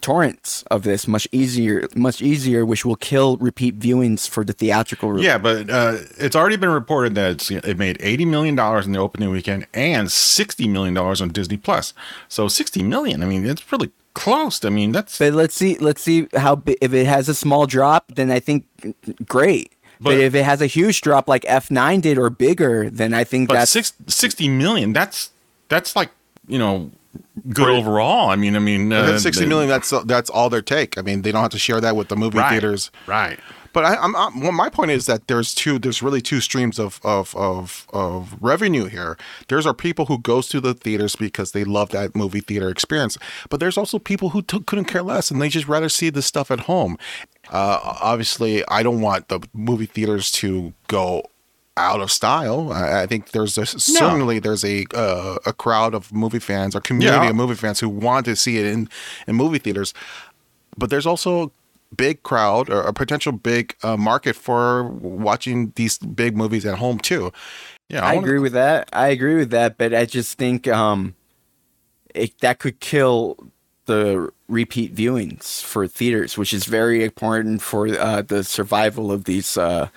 torrents 0.00 0.62
of 0.70 0.82
this 0.82 1.06
much 1.08 1.28
easier, 1.32 1.88
much 1.94 2.22
easier, 2.22 2.64
which 2.64 2.84
will 2.84 2.96
kill 2.96 3.36
repeat 3.38 3.78
viewings 3.78 4.28
for 4.28 4.44
the 4.44 4.52
theatrical. 4.52 5.20
Yeah, 5.20 5.38
but 5.38 5.68
uh, 5.70 5.96
it's 6.16 6.36
already 6.36 6.56
been 6.56 6.70
reported 6.70 7.14
that 7.16 7.30
it's, 7.32 7.50
it 7.50 7.78
made 7.78 7.96
eighty 8.00 8.24
million 8.24 8.54
dollars 8.54 8.86
in 8.86 8.92
the 8.92 8.98
opening 8.98 9.30
weekend 9.30 9.66
and 9.74 10.10
sixty 10.10 10.68
million 10.68 10.94
dollars 10.94 11.20
on 11.20 11.28
Disney 11.30 11.56
Plus. 11.56 11.94
So 12.28 12.48
sixty 12.48 12.82
million. 12.82 13.22
I 13.22 13.26
mean, 13.26 13.46
it's 13.46 13.70
really 13.72 13.90
close. 14.14 14.64
I 14.64 14.70
mean, 14.70 14.92
that's 14.92 15.18
But 15.18 15.32
let's 15.32 15.54
see, 15.54 15.76
let's 15.78 16.02
see 16.02 16.28
how 16.34 16.62
if 16.66 16.92
it 16.92 17.06
has 17.06 17.28
a 17.28 17.34
small 17.34 17.66
drop, 17.66 18.12
then 18.14 18.30
I 18.30 18.40
think 18.40 18.64
great. 19.26 19.72
But, 20.00 20.10
But- 20.10 20.18
if 20.18 20.34
it 20.34 20.44
has 20.44 20.60
a 20.60 20.66
huge 20.66 21.00
drop 21.00 21.28
like 21.28 21.42
F9 21.42 22.02
did 22.02 22.18
or 22.18 22.30
bigger, 22.30 22.88
then 22.90 23.12
I 23.14 23.24
think 23.24 23.50
that's 23.50 23.70
six, 23.70 23.92
60 24.06 24.48
million. 24.48 24.92
That's 24.92 25.30
that's 25.68 25.94
like 25.96 26.10
you 26.46 26.58
know 26.58 26.90
good 27.50 27.68
overall. 27.68 28.30
I 28.30 28.36
mean, 28.36 28.56
I 28.56 28.58
mean, 28.58 28.92
uh, 28.92 29.06
That's 29.06 29.22
sixty 29.22 29.44
the- 29.44 29.48
million. 29.48 29.68
That's 29.68 29.92
that's 30.06 30.30
all 30.30 30.50
their 30.50 30.62
take. 30.62 30.98
I 30.98 31.02
mean, 31.02 31.22
they 31.22 31.32
don't 31.32 31.42
have 31.42 31.50
to 31.52 31.58
share 31.58 31.80
that 31.80 31.96
with 31.96 32.08
the 32.08 32.16
movie 32.16 32.38
right, 32.38 32.50
theaters. 32.50 32.90
right? 33.06 33.38
But 33.74 33.84
I, 33.84 33.96
I'm, 33.96 34.16
I'm 34.16 34.40
well, 34.40 34.50
my 34.52 34.70
point 34.70 34.90
is 34.90 35.04
that 35.06 35.28
there's 35.28 35.54
two. 35.54 35.78
There's 35.78 36.02
really 36.02 36.20
two 36.22 36.40
streams 36.40 36.78
of 36.78 37.00
of 37.04 37.36
of 37.36 37.86
of 37.92 38.34
revenue 38.40 38.86
here. 38.86 39.16
There's 39.48 39.66
our 39.66 39.74
people 39.74 40.06
who 40.06 40.18
goes 40.18 40.48
to 40.48 40.60
the 40.60 40.72
theaters 40.74 41.14
because 41.16 41.52
they 41.52 41.64
love 41.64 41.90
that 41.90 42.16
movie 42.16 42.40
theater 42.40 42.70
experience. 42.70 43.18
But 43.50 43.60
there's 43.60 43.76
also 43.76 43.98
people 43.98 44.30
who 44.30 44.40
t- 44.42 44.60
couldn't 44.66 44.86
care 44.86 45.02
less 45.02 45.30
and 45.30 45.40
they 45.40 45.48
just 45.50 45.68
rather 45.68 45.90
see 45.90 46.08
the 46.10 46.22
stuff 46.22 46.50
at 46.50 46.60
home. 46.60 46.96
Uh, 47.50 47.78
obviously, 48.00 48.66
I 48.68 48.82
don't 48.82 49.00
want 49.02 49.28
the 49.28 49.40
movie 49.52 49.86
theaters 49.86 50.32
to 50.32 50.72
go 50.88 51.22
out 51.78 52.00
of 52.00 52.10
style. 52.10 52.72
I, 52.72 53.02
I 53.02 53.06
think 53.06 53.30
there's 53.30 53.56
a, 53.58 53.64
certainly 53.66 54.38
there's 54.40 54.64
a 54.64 54.84
uh, 54.94 55.38
a 55.46 55.52
crowd 55.52 55.94
of 55.94 56.12
movie 56.12 56.38
fans 56.40 56.74
or 56.76 56.80
community 56.80 57.24
Yeah. 57.24 57.30
of 57.30 57.36
movie 57.36 57.54
fans 57.54 57.80
who 57.80 57.88
want 57.88 58.26
to 58.26 58.34
see 58.36 58.58
it 58.58 58.66
in 58.66 58.88
in 59.26 59.36
movie 59.36 59.58
theaters 59.58 59.94
but 60.76 60.90
there's 60.90 61.06
also 61.06 61.46
a 61.46 61.50
big 61.96 62.22
crowd 62.22 62.70
or 62.70 62.82
a 62.82 62.92
potential 62.92 63.32
big 63.32 63.74
uh, 63.82 63.96
market 63.96 64.36
for 64.36 64.84
watching 64.84 65.72
these 65.74 65.98
big 65.98 66.36
movies 66.36 66.64
at 66.64 66.78
home 66.78 66.98
too. 67.00 67.32
Yeah, 67.88 68.04
I 68.04 68.14
wanna- 68.14 68.26
agree 68.26 68.38
with 68.38 68.52
that. 68.52 68.88
I 68.92 69.08
agree 69.08 69.34
with 69.34 69.50
that, 69.50 69.76
but 69.76 69.92
I 69.92 70.04
just 70.04 70.38
think 70.38 70.68
um, 70.68 71.14
it, 72.14 72.38
that 72.40 72.58
could 72.60 72.78
kill 72.78 73.36
the 73.86 74.30
repeat 74.48 74.94
viewings 74.94 75.62
for 75.64 75.88
theaters, 75.88 76.38
which 76.38 76.52
is 76.52 76.64
very 76.66 77.02
important 77.02 77.60
for 77.62 77.88
uh, 77.88 78.22
the 78.22 78.44
survival 78.44 79.10
of 79.10 79.24
these, 79.24 79.56
uh, 79.58 79.88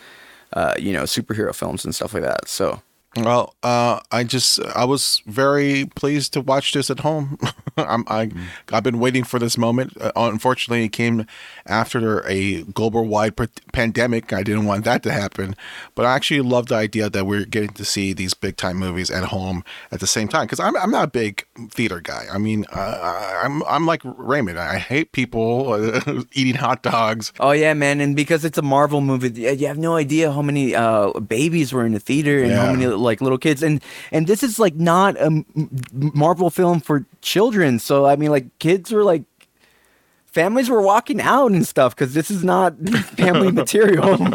uh, 0.54 0.76
you 0.78 0.94
know, 0.94 1.04
superhero 1.04 1.54
films 1.54 1.86
and 1.86 1.94
stuff 1.96 2.14
like 2.14 2.24
that. 2.24 2.48
So 2.48 2.82
Well, 3.18 3.56
uh, 3.62 4.00
I 4.10 4.24
just 4.24 4.62
I 4.74 4.86
was 4.86 5.22
very 5.26 5.86
pleased 5.96 6.32
to 6.34 6.42
watch 6.42 6.72
this 6.72 6.90
at 6.90 7.02
home. 7.02 7.38
I'm, 7.78 8.06
I 8.08 8.32
I've 8.72 8.84
been 8.84 9.00
waiting 9.00 9.26
for 9.26 9.38
this 9.38 9.58
moment. 9.58 9.98
Uh, 10.00 10.14
unfortunately, 10.16 10.86
it 10.86 10.94
came 10.94 11.26
after 11.66 12.26
a 12.26 12.64
global 12.64 13.06
wide 13.06 13.36
p- 13.36 13.48
pandemic. 13.74 14.32
I 14.32 14.44
didn't 14.44 14.64
want 14.64 14.86
that 14.86 15.04
to 15.04 15.12
happen, 15.12 15.58
but 15.94 16.06
I 16.06 16.16
actually 16.16 16.40
love 16.40 16.68
the 16.68 16.76
idea 16.76 17.10
that 17.10 17.26
we're 17.26 17.44
getting 17.44 17.72
to 17.74 17.84
see 17.84 18.14
these 18.14 18.34
big 18.34 18.56
time 18.56 18.78
movies 18.78 19.12
at 19.12 19.26
home 19.26 19.66
at 19.92 20.00
the 20.00 20.08
same 20.08 20.30
time. 20.30 20.46
Because 20.46 20.62
I'm 20.62 20.78
I'm 20.78 20.92
not 20.92 21.04
a 21.04 21.12
big 21.12 21.46
theater 21.70 22.00
guy. 22.00 22.28
I 22.32 22.38
mean, 22.38 22.66
uh, 22.72 23.42
I'm 23.44 23.62
I'm 23.64 23.86
like 23.86 24.04
Raymond. 24.06 24.58
I 24.58 24.78
hate 24.78 25.12
people 25.12 25.74
uh, 25.74 26.24
eating 26.32 26.56
hot 26.56 26.82
dogs. 26.82 27.34
Oh 27.42 27.52
yeah, 27.52 27.74
man, 27.74 28.00
and 28.00 28.16
because 28.16 28.46
it's 28.46 28.58
a 28.58 28.62
Marvel 28.62 29.02
movie, 29.02 29.32
you 29.58 29.68
have 29.68 29.78
no 29.78 29.98
idea 29.98 30.32
how 30.32 30.42
many 30.42 30.76
uh, 30.76 31.12
babies 31.20 31.74
were 31.74 31.86
in 31.86 31.92
the 31.92 32.00
theater 32.00 32.42
and 32.42 32.54
how 32.54 32.72
many 32.72 33.01
like 33.02 33.22
little 33.22 33.38
kids, 33.38 33.62
and 33.64 33.82
and 34.12 34.28
this 34.28 34.44
is 34.44 34.60
like 34.60 34.76
not 34.76 35.18
a 35.20 35.44
Marvel 35.92 36.50
film 36.50 36.80
for 36.80 37.06
children. 37.22 37.80
So 37.80 38.06
I 38.06 38.16
mean, 38.16 38.32
like 38.32 38.58
kids 38.60 38.92
were 38.92 39.04
like. 39.04 39.24
Families 40.26 40.70
were 40.70 40.82
walking 40.82 41.20
out 41.20 41.52
and 41.52 41.68
stuff 41.68 41.94
because 41.94 42.14
this 42.14 42.32
is 42.32 42.42
not 42.42 42.74
family 43.18 43.52
material. 43.52 44.18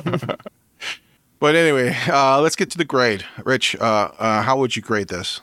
But 1.38 1.55
anyway, 1.55 1.94
uh, 2.09 2.40
let's 2.40 2.57
get 2.57 2.70
to 2.70 2.79
the 2.79 2.85
grade. 2.85 3.24
Rich, 3.44 3.76
uh, 3.76 4.11
uh, 4.18 4.42
how 4.42 4.57
would 4.59 4.74
you 4.74 4.81
grade 4.83 5.09
this? 5.09 5.40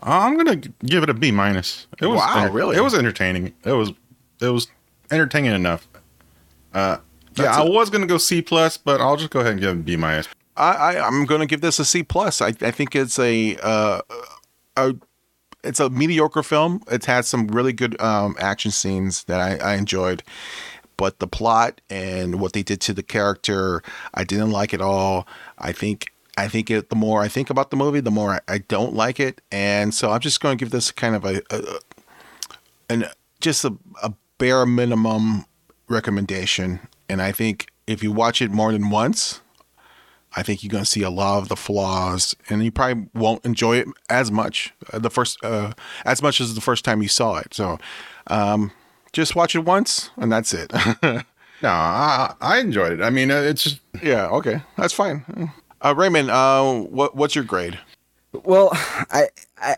I'm 0.00 0.36
gonna 0.36 0.56
give 0.56 1.02
it 1.02 1.10
a 1.10 1.14
B 1.14 1.30
minus. 1.32 1.86
It 2.00 2.06
was 2.06 2.18
Wow, 2.18 2.42
enter- 2.42 2.52
really? 2.52 2.76
It 2.76 2.80
was 2.80 2.94
entertaining. 2.94 3.54
It 3.64 3.72
was 3.72 3.92
it 4.40 4.48
was 4.48 4.68
entertaining 5.10 5.52
enough. 5.52 5.88
Uh, 6.74 6.98
yeah, 7.36 7.56
I 7.58 7.64
was 7.68 7.90
gonna 7.90 8.06
go 8.06 8.18
C 8.18 8.42
plus, 8.42 8.76
but 8.76 9.00
I'll 9.00 9.16
just 9.16 9.30
go 9.30 9.40
ahead 9.40 9.52
and 9.52 9.60
give 9.60 9.70
it 9.70 9.80
a 9.80 9.82
B 9.82 9.96
minus. 9.96 10.28
I, 10.58 10.72
I 10.72 11.06
I'm 11.06 11.24
going 11.24 11.40
to 11.40 11.46
give 11.46 11.60
this 11.60 11.78
a 11.78 11.84
C 11.84 12.02
plus. 12.02 12.42
I, 12.42 12.48
I 12.48 12.70
think 12.70 12.94
it's 12.96 13.18
a 13.18 13.56
uh, 13.62 14.00
a 14.76 14.94
it's 15.64 15.80
a 15.80 15.90
mediocre 15.90 16.42
film. 16.42 16.82
It's 16.90 17.06
had 17.06 17.24
some 17.24 17.48
really 17.48 17.72
good 17.72 18.00
um, 18.00 18.36
action 18.38 18.70
scenes 18.70 19.24
that 19.24 19.40
I, 19.40 19.72
I 19.72 19.74
enjoyed, 19.76 20.22
but 20.96 21.18
the 21.18 21.26
plot 21.26 21.80
and 21.90 22.40
what 22.40 22.52
they 22.52 22.62
did 22.62 22.80
to 22.82 22.92
the 22.92 23.02
character, 23.02 23.82
I 24.14 24.24
didn't 24.24 24.50
like 24.50 24.74
at 24.74 24.80
all. 24.80 25.26
I 25.58 25.72
think 25.72 26.12
I 26.36 26.48
think 26.48 26.70
it. 26.70 26.90
The 26.90 26.96
more 26.96 27.22
I 27.22 27.28
think 27.28 27.50
about 27.50 27.70
the 27.70 27.76
movie, 27.76 28.00
the 28.00 28.10
more 28.10 28.34
I, 28.34 28.40
I 28.48 28.58
don't 28.58 28.94
like 28.94 29.20
it, 29.20 29.40
and 29.50 29.94
so 29.94 30.10
I'm 30.10 30.20
just 30.20 30.40
going 30.40 30.56
to 30.56 30.64
give 30.64 30.70
this 30.70 30.90
kind 30.90 31.14
of 31.14 31.24
a, 31.24 31.42
a 31.50 31.78
an 32.90 33.06
just 33.40 33.64
a, 33.64 33.76
a 34.02 34.12
bare 34.38 34.66
minimum 34.66 35.44
recommendation. 35.88 36.80
And 37.08 37.22
I 37.22 37.32
think 37.32 37.68
if 37.86 38.02
you 38.02 38.12
watch 38.12 38.42
it 38.42 38.50
more 38.50 38.70
than 38.72 38.90
once, 38.90 39.40
I 40.38 40.42
think 40.44 40.62
you're 40.62 40.70
going 40.70 40.84
to 40.84 40.90
see 40.90 41.02
a 41.02 41.10
lot 41.10 41.38
of 41.38 41.48
the 41.48 41.56
flaws, 41.56 42.36
and 42.48 42.64
you 42.64 42.70
probably 42.70 43.08
won't 43.12 43.44
enjoy 43.44 43.78
it 43.78 43.88
as 44.08 44.30
much 44.30 44.72
uh, 44.92 45.00
the 45.00 45.10
first 45.10 45.36
uh, 45.42 45.72
as 46.04 46.22
much 46.22 46.40
as 46.40 46.54
the 46.54 46.60
first 46.60 46.84
time 46.84 47.02
you 47.02 47.08
saw 47.08 47.38
it. 47.38 47.54
So, 47.54 47.78
um, 48.28 48.70
just 49.12 49.34
watch 49.34 49.56
it 49.56 49.64
once, 49.64 50.10
and 50.16 50.30
that's 50.30 50.54
it. 50.54 50.72
No, 51.60 51.70
I 51.70 52.34
I 52.40 52.58
enjoyed 52.60 52.92
it. 52.92 53.02
I 53.02 53.10
mean, 53.10 53.32
uh, 53.32 53.40
it's 53.40 53.64
just 53.64 53.80
yeah, 54.00 54.28
okay, 54.28 54.62
that's 54.76 54.92
fine. 54.92 55.50
Uh, 55.80 55.92
Raymond, 55.96 56.30
uh, 56.30 56.82
what 56.82 57.16
what's 57.16 57.34
your 57.34 57.42
grade? 57.42 57.80
Well, 58.44 58.68
I, 58.72 59.26
I 59.60 59.76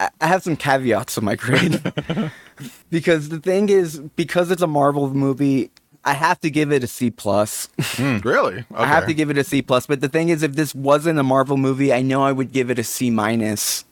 I 0.00 0.10
I 0.20 0.26
have 0.26 0.42
some 0.42 0.56
caveats 0.56 1.14
to 1.14 1.20
my 1.20 1.36
grade 1.36 1.80
because 2.90 3.28
the 3.28 3.38
thing 3.38 3.68
is, 3.68 4.00
because 4.16 4.50
it's 4.50 4.62
a 4.62 4.66
Marvel 4.66 5.14
movie, 5.14 5.70
I 6.04 6.12
have 6.12 6.38
to 6.40 6.50
give 6.50 6.70
it 6.70 6.84
a 6.84 6.86
C 6.86 7.10
plus. 7.10 7.68
Hmm, 7.80 8.18
really? 8.18 8.58
Okay. 8.58 8.66
I 8.74 8.86
have 8.86 9.06
to 9.06 9.14
give 9.14 9.30
it 9.30 9.38
a 9.38 9.44
C 9.44 9.62
plus. 9.62 9.86
But 9.86 10.00
the 10.00 10.08
thing 10.08 10.28
is, 10.28 10.42
if 10.42 10.52
this 10.52 10.74
wasn't 10.74 11.18
a 11.18 11.22
Marvel 11.22 11.56
movie, 11.56 11.92
I 11.92 12.02
know 12.02 12.22
I 12.22 12.32
would 12.32 12.52
give 12.52 12.70
it 12.70 12.78
a 12.78 12.84
C 12.84 13.10
minus. 13.10 13.84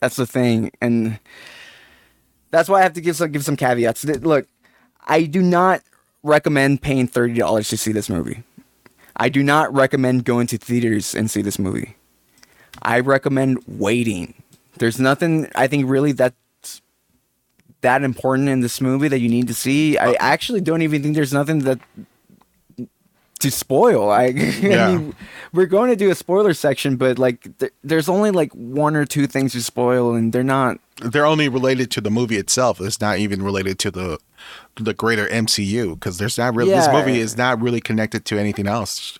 That's 0.00 0.16
the 0.16 0.26
thing, 0.26 0.70
and 0.80 1.18
that's 2.50 2.68
why 2.68 2.80
I 2.80 2.82
have 2.82 2.94
to 2.94 3.00
give 3.00 3.16
some 3.16 3.30
give 3.30 3.44
some 3.44 3.56
caveats. 3.56 4.04
Look, 4.04 4.48
I 5.06 5.24
do 5.24 5.42
not 5.42 5.82
recommend 6.22 6.82
paying 6.82 7.06
thirty 7.06 7.34
dollars 7.34 7.68
to 7.68 7.76
see 7.76 7.92
this 7.92 8.08
movie. 8.08 8.42
I 9.16 9.28
do 9.28 9.42
not 9.42 9.72
recommend 9.74 10.24
going 10.24 10.46
to 10.48 10.58
theaters 10.58 11.14
and 11.14 11.30
see 11.30 11.42
this 11.42 11.58
movie. 11.58 11.96
I 12.82 13.00
recommend 13.00 13.58
waiting. 13.66 14.34
There's 14.78 14.98
nothing 14.98 15.50
I 15.54 15.66
think 15.66 15.88
really 15.88 16.12
that's 16.12 16.34
that 17.82 18.02
important 18.02 18.48
in 18.48 18.60
this 18.60 18.80
movie 18.80 19.08
that 19.08 19.20
you 19.20 19.28
need 19.28 19.48
to 19.48 19.54
see. 19.54 19.96
I 19.98 20.10
uh, 20.10 20.14
actually 20.20 20.60
don't 20.60 20.82
even 20.82 21.02
think 21.02 21.14
there's 21.14 21.32
nothing 21.32 21.60
that 21.60 21.78
to 23.40 23.50
spoil. 23.50 24.10
I, 24.10 24.26
Yeah. 24.26 24.88
I 24.88 24.96
mean, 24.96 25.14
we're 25.52 25.66
going 25.66 25.90
to 25.90 25.96
do 25.96 26.10
a 26.10 26.14
spoiler 26.14 26.54
section, 26.54 26.96
but 26.96 27.18
like, 27.18 27.58
th- 27.58 27.72
there's 27.82 28.08
only 28.08 28.30
like 28.30 28.52
one 28.52 28.94
or 28.94 29.04
two 29.04 29.26
things 29.26 29.52
to 29.52 29.62
spoil, 29.62 30.14
and 30.14 30.32
they're 30.32 30.44
not. 30.44 30.78
They're 31.02 31.26
only 31.26 31.48
related 31.48 31.90
to 31.92 32.00
the 32.00 32.10
movie 32.10 32.36
itself. 32.36 32.80
It's 32.80 33.00
not 33.00 33.18
even 33.18 33.42
related 33.42 33.78
to 33.80 33.90
the 33.90 34.18
the 34.76 34.94
greater 34.94 35.26
MCU 35.26 35.94
because 35.94 36.18
there's 36.18 36.38
not 36.38 36.54
really 36.54 36.70
this 36.70 36.88
movie 36.88 37.18
is 37.18 37.36
not 37.36 37.60
really 37.60 37.80
connected 37.80 38.24
to 38.26 38.38
anything 38.38 38.66
else. 38.66 39.18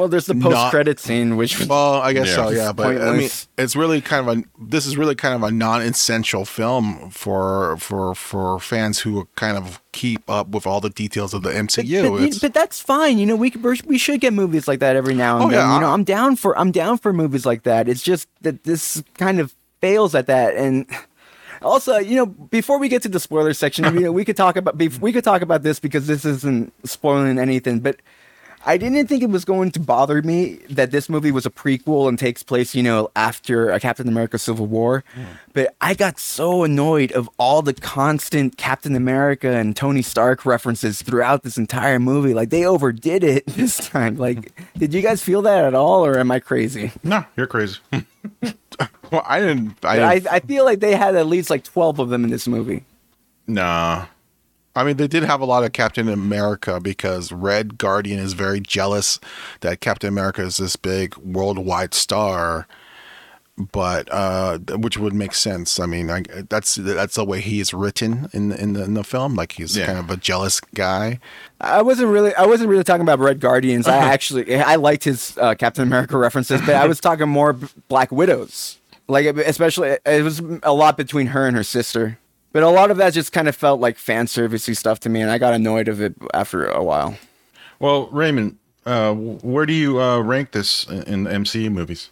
Well, 0.00 0.08
there's 0.08 0.26
the 0.26 0.34
post 0.34 0.70
credit 0.70 0.98
scene, 0.98 1.36
which 1.36 1.58
was 1.58 1.68
Well, 1.68 1.94
I 1.94 2.12
guess 2.14 2.28
Yeah. 2.28 2.34
so, 2.34 2.48
yeah. 2.50 2.72
But 2.72 3.00
I 3.00 3.12
mean, 3.12 3.28
it's 3.58 3.76
really 3.76 4.00
kind 4.00 4.26
of 4.26 4.38
a. 4.38 4.42
This 4.58 4.86
is 4.86 4.96
really 4.96 5.14
kind 5.14 5.34
of 5.34 5.42
a 5.42 5.50
non-essential 5.52 6.46
film 6.46 7.10
for 7.10 7.76
for 7.76 8.14
for 8.14 8.58
fans 8.58 9.00
who 9.00 9.28
kind 9.36 9.56
of 9.58 9.80
keep 9.92 10.28
up 10.30 10.48
with 10.48 10.66
all 10.66 10.80
the 10.80 10.88
details 10.90 11.34
of 11.34 11.42
the 11.42 11.50
MCU. 11.50 12.02
But, 12.04 12.10
but, 12.10 12.22
It's- 12.22 12.38
but 12.38 12.54
that's 12.54 12.80
fine. 12.80 13.18
You 13.18 13.26
know, 13.26 13.36
we 13.36 13.50
we're- 13.60 13.98
should 13.98 14.20
get 14.20 14.32
movies 14.32 14.66
like 14.66 14.80
that 14.80 14.96
every 14.96 15.14
now 15.14 15.36
and 15.36 15.44
Oh, 15.44 15.50
then. 15.50 15.58
yeah, 15.58 15.74
you 15.74 15.80
know, 15.82 15.88
I- 15.90 15.92
I'm 15.92 16.04
down 16.04 16.36
for 16.36 16.58
I'm 16.58 16.72
down 16.72 16.96
for 16.98 17.12
movies 17.12 17.44
like 17.44 17.64
that. 17.64 17.88
It's 17.88 18.02
just 18.02 18.26
that 18.40 18.64
this 18.64 19.02
kind 19.18 19.38
of 19.38 19.54
fails 19.82 20.14
at 20.14 20.26
that. 20.28 20.56
And 20.56 20.86
also, 21.62 21.98
you 21.98 22.16
know, 22.16 22.26
before 22.26 22.78
we 22.78 22.88
get 22.88 23.02
to 23.02 23.08
the 23.08 23.20
spoiler 23.20 23.52
section, 23.52 23.84
you 23.94 24.00
know, 24.00 24.12
we 24.12 24.24
could 24.24 24.36
talk 24.36 24.56
about 24.56 24.78
we 24.78 25.12
could 25.12 25.24
talk 25.24 25.42
about 25.42 25.62
this 25.62 25.78
because 25.78 26.06
this 26.06 26.24
isn't 26.24 26.72
spoiling 26.84 27.38
anything. 27.38 27.80
But 27.80 27.96
I 28.66 28.76
didn't 28.76 29.06
think 29.06 29.22
it 29.22 29.30
was 29.30 29.44
going 29.44 29.70
to 29.72 29.80
bother 29.80 30.20
me 30.20 30.56
that 30.68 30.90
this 30.90 31.08
movie 31.08 31.32
was 31.32 31.46
a 31.46 31.50
prequel 31.50 32.08
and 32.08 32.18
takes 32.18 32.42
place, 32.42 32.74
you 32.74 32.82
know, 32.82 33.10
after 33.16 33.70
a 33.70 33.80
Captain 33.80 34.06
America 34.06 34.38
Civil 34.38 34.66
War. 34.66 35.02
Hmm. 35.14 35.22
But 35.54 35.74
I 35.80 35.94
got 35.94 36.18
so 36.18 36.62
annoyed 36.64 37.10
of 37.12 37.30
all 37.38 37.62
the 37.62 37.72
constant 37.72 38.58
Captain 38.58 38.94
America 38.94 39.48
and 39.48 39.74
Tony 39.74 40.02
Stark 40.02 40.44
references 40.44 41.00
throughout 41.00 41.42
this 41.42 41.56
entire 41.56 41.98
movie. 41.98 42.34
Like 42.34 42.50
they 42.50 42.66
overdid 42.66 43.24
it 43.24 43.46
this 43.48 43.76
time. 43.88 44.16
Like, 44.16 44.52
did 44.76 44.92
you 44.92 45.00
guys 45.00 45.22
feel 45.22 45.42
that 45.42 45.64
at 45.64 45.74
all, 45.74 46.04
or 46.04 46.18
am 46.18 46.30
I 46.30 46.40
crazy? 46.40 46.92
no, 47.02 47.24
you're 47.36 47.46
crazy. 47.46 47.78
well, 49.10 49.22
I 49.26 49.40
didn't. 49.40 49.76
I, 49.82 50.06
I, 50.06 50.14
didn't, 50.14 50.32
I 50.32 50.40
feel 50.40 50.64
like 50.66 50.80
they 50.80 50.94
had 50.96 51.16
at 51.16 51.26
least 51.26 51.48
like 51.48 51.64
twelve 51.64 51.98
of 51.98 52.10
them 52.10 52.24
in 52.24 52.30
this 52.30 52.46
movie. 52.46 52.84
nah, 53.46 54.06
I 54.76 54.84
mean, 54.84 54.96
they 54.98 55.08
did 55.08 55.24
have 55.24 55.40
a 55.40 55.44
lot 55.44 55.64
of 55.64 55.72
Captain 55.72 56.08
America 56.08 56.80
because 56.80 57.32
Red 57.32 57.76
Guardian 57.76 58.18
is 58.20 58.34
very 58.34 58.60
jealous 58.60 59.18
that 59.60 59.80
Captain 59.80 60.08
America 60.08 60.42
is 60.42 60.58
this 60.58 60.76
big 60.76 61.16
worldwide 61.16 61.92
star. 61.94 62.66
But 63.72 64.08
uh, 64.10 64.58
which 64.78 64.96
would 64.96 65.12
make 65.12 65.34
sense. 65.34 65.78
I 65.78 65.84
mean, 65.84 66.08
I, 66.10 66.22
that's 66.48 66.76
that's 66.76 67.16
the 67.16 67.26
way 67.26 67.40
he 67.40 67.60
is 67.60 67.74
written 67.74 68.30
in 68.32 68.48
the, 68.48 68.62
in 68.62 68.72
the 68.72 68.84
in 68.84 68.94
the 68.94 69.04
film. 69.04 69.34
Like 69.34 69.52
he's 69.52 69.76
Yeah. 69.76 69.84
kind 69.84 69.98
of 69.98 70.08
a 70.08 70.16
jealous 70.16 70.60
guy. 70.74 71.20
I 71.60 71.82
wasn't 71.82 72.08
really 72.08 72.34
I 72.36 72.46
wasn't 72.46 72.70
really 72.70 72.84
talking 72.84 73.02
about 73.02 73.18
Red 73.18 73.38
Guardians. 73.38 73.86
I 73.86 73.96
actually 74.14 74.54
I 74.56 74.76
liked 74.76 75.04
his 75.04 75.36
uh, 75.36 75.54
Captain 75.56 75.82
America 75.82 76.16
references, 76.16 76.62
but 76.62 76.74
I 76.74 76.86
was 76.86 77.00
talking 77.00 77.28
more 77.28 77.52
Black 77.88 78.10
Widows. 78.10 78.78
Like 79.08 79.26
especially 79.26 79.98
it 80.06 80.22
was 80.24 80.40
a 80.62 80.72
lot 80.72 80.96
between 80.96 81.26
her 81.26 81.46
and 81.46 81.54
her 81.54 81.64
sister. 81.64 82.18
But 82.52 82.62
a 82.64 82.68
lot 82.68 82.90
of 82.90 82.96
that 82.96 83.12
just 83.12 83.32
kind 83.32 83.48
of 83.48 83.54
felt 83.54 83.80
like 83.80 83.96
fan 83.96 84.26
servicey 84.26 84.76
stuff 84.76 84.98
to 85.00 85.08
me, 85.08 85.20
and 85.20 85.30
I 85.30 85.38
got 85.38 85.54
annoyed 85.54 85.86
of 85.88 86.00
it 86.00 86.14
after 86.34 86.66
a 86.68 86.82
while. 86.82 87.16
Well, 87.78 88.08
Raymond, 88.08 88.58
uh, 88.84 89.14
where 89.14 89.66
do 89.66 89.72
you 89.72 90.00
uh, 90.00 90.20
rank 90.20 90.50
this 90.52 90.84
in 90.88 91.02
in 91.04 91.24
the 91.24 91.30
MCU 91.30 91.70
movies? 91.70 92.10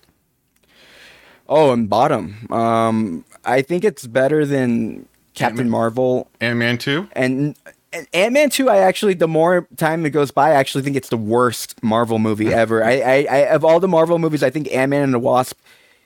Oh, 1.48 1.72
and 1.72 1.88
bottom. 1.88 2.46
Um, 2.52 3.24
I 3.44 3.62
think 3.62 3.84
it's 3.84 4.06
better 4.06 4.44
than 4.44 5.08
Captain 5.34 5.60
Ant-Man. 5.60 5.70
Marvel 5.70 6.28
Ant 6.40 6.58
Man 6.58 6.78
two. 6.78 7.08
and. 7.12 7.56
and 7.92 8.06
Ant-Man 8.12 8.50
2, 8.50 8.68
I 8.68 8.76
actually, 8.78 9.14
the 9.14 9.26
more 9.26 9.66
time 9.78 10.04
it 10.04 10.10
goes 10.10 10.30
by, 10.30 10.50
I 10.50 10.54
actually 10.56 10.84
think 10.84 10.94
it's 10.94 11.08
the 11.08 11.16
worst 11.16 11.82
Marvel 11.82 12.18
movie 12.18 12.52
ever. 12.62 12.84
I, 12.84 13.00
I, 13.00 13.26
I 13.30 13.36
of 13.54 13.64
all 13.64 13.80
the 13.80 13.88
Marvel 13.88 14.18
movies, 14.18 14.42
I 14.42 14.50
think 14.50 14.70
Ant-Man 14.70 15.02
and 15.04 15.14
the 15.14 15.18
Wasp 15.18 15.58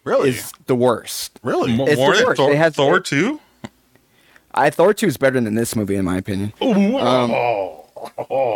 Really, 0.04 0.30
is 0.30 0.52
the 0.66 0.76
worst. 0.76 1.40
really. 1.42 1.74
More 1.74 1.88
It's 1.88 1.96
the 2.00 2.06
than 2.06 2.24
worst. 2.24 2.36
Thor, 2.38 2.70
Thor 2.70 3.00
two. 3.00 3.40
I 4.54 4.70
Thor 4.70 4.92
2 4.94 5.06
is 5.06 5.16
better 5.16 5.40
than 5.40 5.54
this 5.54 5.74
movie, 5.76 5.96
in 5.96 6.04
my 6.04 6.18
opinion. 6.18 6.52
Oh, 6.60 7.86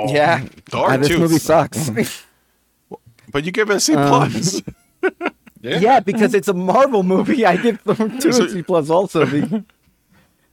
Yeah. 0.09 0.45
Thor 0.67 0.91
Uh, 0.93 0.97
this 0.99 1.09
2 1.09 1.19
movie 1.19 1.39
sucks. 1.39 1.79
sucks. 1.87 2.25
But 3.33 3.45
you 3.45 3.51
give 3.53 3.71
it 3.71 3.77
a 3.77 3.81
C 3.81 3.95
Um, 3.95 4.09
plus. 4.09 4.63
yeah, 5.63 6.01
because 6.01 6.33
it's 6.33 6.49
a 6.49 6.55
Marvel 6.55 7.03
movie. 7.03 7.45
I 7.45 7.57
give 7.57 7.81
Thor 7.81 8.09
2 8.09 8.29
a 8.29 8.33
C 8.51 8.63
plus 8.63 8.89
also. 8.89 9.27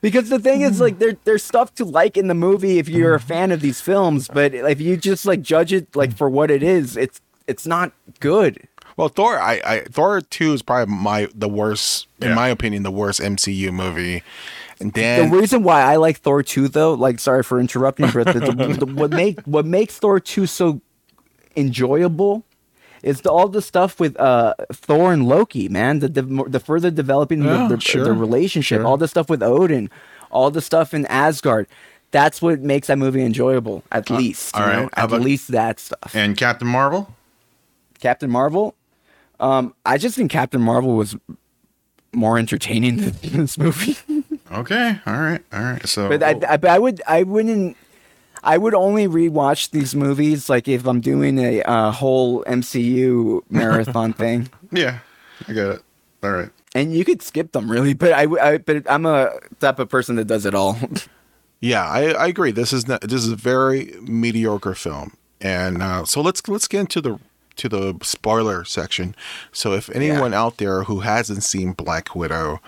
Because 0.02 0.28
the 0.30 0.40
thing 0.40 0.62
is, 0.62 0.82
like, 0.82 1.00
there, 1.00 1.16
there's 1.24 1.44
stuff 1.44 1.74
to 1.76 1.86
like 1.86 2.18
in 2.18 2.28
the 2.28 2.34
movie 2.34 2.78
if 2.80 2.90
you're 2.90 3.14
a 3.14 3.20
fan 3.22 3.52
of 3.52 3.62
these 3.62 3.80
films, 3.80 4.28
but 4.28 4.54
if 4.54 4.82
you 4.82 4.98
just 4.98 5.26
like 5.26 5.42
judge 5.42 5.72
it 5.72 5.96
like 5.96 6.16
for 6.18 6.30
what 6.30 6.52
it 6.52 6.62
is, 6.64 6.98
it's 6.98 7.22
it's 7.48 7.66
not 7.68 7.94
good. 8.20 8.68
Well, 8.98 9.08
Thor, 9.08 9.40
I, 9.40 9.62
I 9.66 9.80
Thor 9.90 10.20
two 10.22 10.52
is 10.54 10.62
probably 10.62 10.94
my 10.94 11.30
the 11.34 11.48
worst, 11.48 12.08
in 12.22 12.34
my 12.36 12.50
opinion, 12.50 12.84
the 12.84 12.92
worst 12.92 13.22
MCU 13.22 13.72
movie. 13.72 14.24
And 14.84 14.94
The 15.32 15.38
reason 15.38 15.64
why 15.64 15.82
I 15.82 15.96
like 15.96 16.18
Thor 16.20 16.44
2 16.44 16.68
though, 16.68 16.94
like 16.94 17.20
sorry 17.20 17.44
for 17.44 17.60
interrupting, 17.60 18.10
but 18.12 18.28
the, 18.28 18.40
the, 18.40 18.78
the, 18.80 18.86
what 18.86 19.12
make 19.12 19.40
what 19.44 19.66
makes 19.66 19.98
Thor 19.98 20.20
2 20.20 20.46
so 20.46 20.82
enjoyable 21.56 22.44
is 23.02 23.22
the, 23.22 23.32
all 23.32 23.48
the 23.50 23.62
stuff 23.62 24.00
with 24.00 24.18
uh, 24.20 24.54
Thor 24.72 25.12
and 25.14 25.28
Loki, 25.28 25.68
man. 25.70 26.00
The 26.00 26.08
the, 26.10 26.22
the 26.48 26.60
further 26.60 26.90
developing 26.92 27.44
Yeah, 27.44 27.68
the, 27.68 27.76
the, 27.76 27.82
sure, 27.82 28.04
the 28.06 28.14
relationship, 28.14 28.80
sure. 28.80 28.86
all 28.88 28.98
the 28.98 29.08
stuff 29.08 29.30
with 29.30 29.44
Odin, 29.44 29.90
all 30.32 30.52
the 30.52 30.62
stuff 30.62 30.94
in 30.94 31.06
Asgard. 31.08 31.68
That's 32.12 32.42
what 32.42 32.62
makes 32.62 32.88
that 32.88 33.00
movie 33.00 33.24
enjoyable, 33.24 33.84
at 33.92 34.10
least. 34.12 34.56
all 34.56 34.68
know? 34.68 34.90
how 34.94 35.04
At 35.04 35.06
about- 35.06 35.22
least 35.22 35.48
that 35.50 35.80
stuff. 35.80 36.14
And 36.16 36.38
Captain 36.38 36.68
Marvel? 36.68 37.14
Captain 38.00 38.30
Marvel. 38.30 38.76
Um, 39.40 39.74
I 39.86 39.98
just 39.98 40.16
think 40.16 40.30
Captain 40.30 40.62
Marvel 40.62 40.96
was 40.96 41.16
more 42.14 42.38
entertaining 42.38 42.98
than 42.98 43.14
this 43.24 43.58
movie. 43.58 43.98
Okay, 44.54 45.00
all 45.06 45.20
right, 45.20 45.42
all 45.52 45.62
right. 45.62 45.88
So, 45.88 46.10
But 46.10 46.22
I, 46.24 46.40
I, 46.48 46.58
but 46.58 46.70
I 46.70 46.80
would, 46.80 47.02
I 47.08 47.24
wouldn't, 47.24 47.76
I 48.44 48.58
would 48.58 48.74
only 48.74 49.08
rewatch 49.08 49.72
these 49.72 49.96
movies 49.96 50.50
like 50.50 50.68
if 50.68 50.86
I'm 50.86 51.02
doing 51.02 51.40
a 51.40 51.62
uh, 51.64 51.92
whole 51.92 52.44
MCU 52.44 53.42
marathon 53.50 54.14
thing, 54.14 54.50
yeah, 54.72 55.00
I 55.48 55.54
get 55.54 55.68
it. 55.68 55.82
All 56.22 56.32
right. 56.32 56.50
and 56.76 56.94
you 56.94 57.04
could 57.04 57.22
skip 57.22 57.52
them 57.52 57.70
really. 57.70 57.94
But 57.94 58.14
I, 58.14 58.28
I, 58.42 58.58
but 58.60 58.90
I'm 58.90 59.06
a 59.06 59.32
type 59.60 59.80
of 59.80 59.90
person 59.90 60.16
that 60.18 60.26
does 60.26 60.46
it 60.46 60.54
all. 60.56 60.78
yeah, 61.60 61.86
I, 61.86 62.12
I 62.12 62.28
agree. 62.28 62.52
This 62.52 62.72
is 62.72 62.88
not, 62.88 63.02
this 63.02 63.26
is 63.26 63.32
a 63.32 63.36
very 63.36 63.96
mediocre 64.02 64.76
film, 64.76 65.18
and 65.42 65.82
uh, 65.82 66.06
so 66.06 66.22
let's 66.22 66.48
let's 66.48 66.68
get 66.68 66.82
into 66.82 67.02
the 67.02 67.20
to 67.56 67.70
the 67.70 67.98
spoiler 68.04 68.64
section. 68.64 69.16
So 69.52 69.74
if 69.74 69.90
anyone 69.90 70.34
out 70.34 70.58
there 70.58 70.84
who 70.84 71.00
hasn't 71.02 71.44
seen 71.44 71.74
Black 71.74 72.14
Widow. 72.16 72.60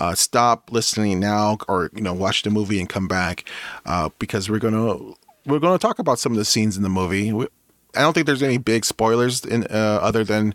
Uh, 0.00 0.14
stop 0.14 0.72
listening 0.72 1.20
now, 1.20 1.58
or 1.68 1.90
you 1.94 2.00
know, 2.00 2.14
watch 2.14 2.42
the 2.42 2.50
movie 2.50 2.80
and 2.80 2.88
come 2.88 3.06
back, 3.06 3.48
uh, 3.84 4.08
because 4.18 4.48
we're 4.48 4.58
gonna 4.58 4.96
we're 5.44 5.58
gonna 5.58 5.78
talk 5.78 5.98
about 5.98 6.18
some 6.18 6.32
of 6.32 6.38
the 6.38 6.44
scenes 6.44 6.76
in 6.76 6.82
the 6.82 6.88
movie. 6.88 7.32
We, 7.32 7.46
I 7.94 8.00
don't 8.00 8.14
think 8.14 8.26
there's 8.26 8.42
any 8.42 8.56
big 8.56 8.86
spoilers 8.86 9.44
in 9.44 9.64
uh, 9.64 9.98
other 10.00 10.24
than 10.24 10.54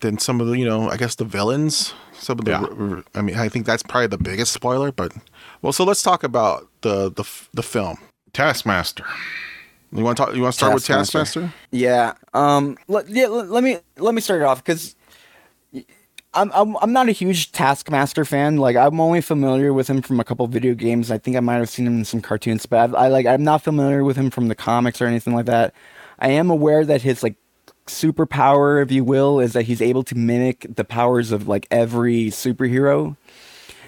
than 0.00 0.18
some 0.18 0.40
of 0.40 0.48
the 0.48 0.58
you 0.58 0.64
know 0.64 0.90
I 0.90 0.96
guess 0.96 1.14
the 1.14 1.24
villains. 1.24 1.94
Some 2.12 2.40
of 2.40 2.44
the 2.44 2.50
Yeah. 2.50 3.02
I 3.14 3.22
mean 3.22 3.36
I 3.36 3.48
think 3.48 3.66
that's 3.66 3.84
probably 3.84 4.08
the 4.08 4.18
biggest 4.18 4.52
spoiler. 4.52 4.90
But 4.90 5.12
well, 5.62 5.72
so 5.72 5.84
let's 5.84 6.02
talk 6.02 6.24
about 6.24 6.68
the 6.80 7.10
the 7.10 7.24
the 7.54 7.62
film. 7.62 7.98
Taskmaster. 8.32 9.04
You 9.92 10.02
want 10.02 10.18
to 10.18 10.24
talk? 10.24 10.34
You 10.34 10.42
want 10.42 10.54
to 10.54 10.56
start 10.58 10.74
with 10.74 10.84
Taskmaster. 10.84 11.42
Taskmaster? 11.42 11.54
yeah. 11.70 12.14
Um. 12.34 12.76
Let, 12.88 13.08
yeah. 13.08 13.28
Let, 13.28 13.48
let 13.48 13.62
me 13.62 13.78
let 13.96 14.14
me 14.14 14.20
start 14.20 14.42
it 14.42 14.44
off 14.44 14.62
because. 14.64 14.96
I'm, 16.36 16.50
I'm 16.54 16.76
I'm 16.82 16.92
not 16.92 17.08
a 17.08 17.12
huge 17.12 17.50
Taskmaster 17.52 18.24
fan. 18.24 18.58
Like 18.58 18.76
I'm 18.76 19.00
only 19.00 19.20
familiar 19.20 19.72
with 19.72 19.88
him 19.88 20.02
from 20.02 20.20
a 20.20 20.24
couple 20.24 20.46
video 20.46 20.74
games. 20.74 21.10
I 21.10 21.18
think 21.18 21.36
I 21.36 21.40
might 21.40 21.56
have 21.56 21.68
seen 21.70 21.86
him 21.86 21.98
in 21.98 22.04
some 22.04 22.20
cartoons, 22.20 22.66
but 22.66 22.94
I, 22.94 23.06
I 23.06 23.08
like 23.08 23.26
I'm 23.26 23.42
not 23.42 23.62
familiar 23.62 24.04
with 24.04 24.16
him 24.16 24.30
from 24.30 24.48
the 24.48 24.54
comics 24.54 25.00
or 25.00 25.06
anything 25.06 25.34
like 25.34 25.46
that. 25.46 25.74
I 26.18 26.28
am 26.28 26.50
aware 26.50 26.84
that 26.84 27.02
his 27.02 27.22
like 27.22 27.36
superpower, 27.86 28.82
if 28.82 28.90
you 28.92 29.04
will, 29.04 29.40
is 29.40 29.52
that 29.54 29.62
he's 29.62 29.80
able 29.80 30.02
to 30.04 30.14
mimic 30.14 30.66
the 30.74 30.84
powers 30.84 31.32
of 31.32 31.48
like 31.48 31.66
every 31.70 32.26
superhero. 32.26 33.16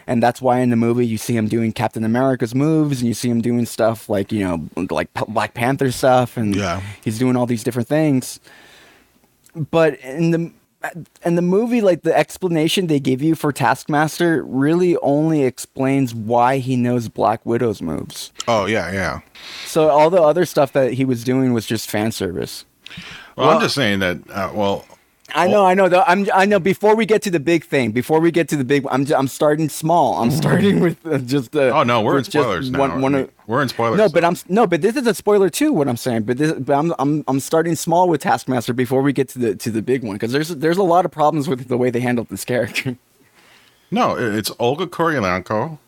And 0.07 0.23
that's 0.23 0.41
why 0.41 0.61
in 0.61 0.71
the 0.71 0.77
movie 0.77 1.07
you 1.07 1.19
see 1.19 1.37
him 1.37 1.49
doing 1.49 1.71
Captain 1.73 2.03
America's 2.03 2.55
moves 2.55 3.01
and 3.01 3.09
you 3.09 3.13
see 3.15 3.29
him 3.29 3.43
doing 3.43 3.67
stuff 3.67 4.09
like, 4.09 4.33
you 4.33 4.41
know, 4.43 4.67
like 4.91 5.13
Black 5.13 5.53
Panther 5.53 5.91
stuff 5.91 6.39
and 6.39 6.57
Yeah. 6.57 6.81
he's 7.05 7.19
doing 7.19 7.37
all 7.37 7.45
these 7.45 7.63
different 7.63 7.89
things. 7.89 8.41
But 9.55 9.99
in 10.01 10.31
the 10.31 10.51
in 11.25 11.35
the 11.35 11.43
movie 11.43 11.81
like 11.81 12.03
the 12.03 12.17
explanation 12.17 12.87
they 12.87 13.01
give 13.01 13.23
you 13.23 13.35
for 13.35 13.53
Taskmaster 13.53 14.43
really 14.45 14.97
only 14.99 15.45
explains 15.45 16.15
why 16.15 16.59
he 16.59 16.77
knows 16.77 17.09
Black 17.09 17.45
Widow's 17.45 17.83
moves. 17.83 18.33
Oh 18.47 18.67
yeah, 18.67 18.93
yeah. 18.93 19.21
So 19.67 19.89
all 19.89 20.11
the 20.11 20.23
other 20.23 20.45
stuff 20.45 20.73
that 20.73 20.95
he 20.95 21.05
was 21.05 21.25
doing 21.25 21.53
was 21.53 21.67
just 21.67 21.91
fan 21.91 22.13
service. 22.13 22.65
Well, 23.37 23.51
I'm 23.51 23.61
just 23.61 23.75
saying 23.75 24.01
that. 24.01 24.19
Uh, 24.31 24.51
well, 24.53 24.85
I 25.35 25.47
know, 25.47 25.65
I 25.67 25.75
know. 25.75 25.89
Though 25.89 26.03
I'm, 26.07 26.27
I 26.33 26.45
know. 26.47 26.59
Before 26.59 26.97
we 26.97 27.05
get 27.05 27.21
to 27.23 27.31
the 27.31 27.41
big 27.41 27.65
thing, 27.65 27.91
before 27.93 28.19
we 28.19 28.31
get 28.31 28.49
to 28.49 28.57
the 28.57 28.65
big, 28.65 28.87
I'm, 28.91 29.07
I'm 29.13 29.29
starting 29.29 29.69
small. 29.69 30.23
I'm 30.23 30.31
starting 30.31 30.81
with 30.85 31.05
uh, 31.07 31.19
just 31.19 31.53
the. 31.53 31.71
oh 31.71 31.83
no, 31.83 32.01
we're 32.01 32.19
in 32.19 32.25
spoilers 32.25 32.71
now. 32.71 32.79
One, 32.79 33.01
one 33.03 33.15
I 33.15 33.19
of- 33.21 33.31
we're 33.47 33.61
in 33.63 33.69
spoilers. 33.69 33.99
no, 33.99 34.09
but 34.09 34.25
I'm 34.25 34.37
no, 34.49 34.67
but 34.67 34.81
this 34.83 34.97
is 34.97 35.07
a 35.07 35.15
spoiler 35.15 35.51
too. 35.51 35.73
What 35.73 35.87
I'm 35.89 35.97
saying, 35.99 36.23
but 36.23 36.39
this, 36.39 36.53
but 36.53 36.73
I'm, 36.79 36.95
I'm, 36.99 37.25
I'm 37.29 37.41
starting 37.41 37.75
small 37.77 38.09
with 38.09 38.23
Taskmaster 38.23 38.73
before 38.73 39.03
we 39.03 39.13
get 39.13 39.29
to 39.31 39.39
the 39.39 39.55
to 39.57 39.71
the 39.71 39.83
big 39.83 40.03
one 40.03 40.15
because 40.17 40.33
there's 40.33 40.49
there's 40.49 40.79
a 40.79 40.83
lot 40.83 41.05
of 41.05 41.11
problems 41.11 41.47
with 41.49 41.69
the 41.69 41.77
way 41.77 41.91
they 41.91 42.01
handled 42.01 42.29
this 42.31 42.45
character. 42.45 42.97
no, 43.91 44.17
it's 44.17 44.51
Olga 44.59 44.87
Kurylenko, 44.87 45.79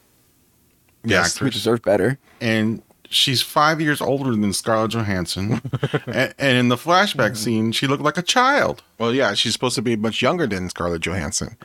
the 1.02 1.08
Yes, 1.10 1.40
we 1.40 1.46
actress, 1.46 1.54
deserve 1.54 1.82
better. 1.82 2.18
and 2.40 2.82
she's 3.10 3.42
five 3.42 3.80
years 3.80 4.00
older 4.00 4.30
than 4.30 4.52
Scarlett 4.52 4.92
Johansson. 4.92 5.60
and, 6.06 6.34
and 6.38 6.58
in 6.58 6.68
the 6.68 6.76
flashback 6.76 7.32
mm-hmm. 7.32 7.34
scene, 7.34 7.72
she 7.72 7.86
looked 7.86 8.02
like 8.02 8.16
a 8.16 8.22
child, 8.22 8.82
Well, 8.98 9.12
yeah, 9.12 9.34
she's 9.34 9.52
supposed 9.52 9.74
to 9.74 9.82
be 9.82 9.96
much 9.96 10.22
younger 10.22 10.46
than 10.46 10.70
Scarlett 10.70 11.02
Johansson. 11.02 11.56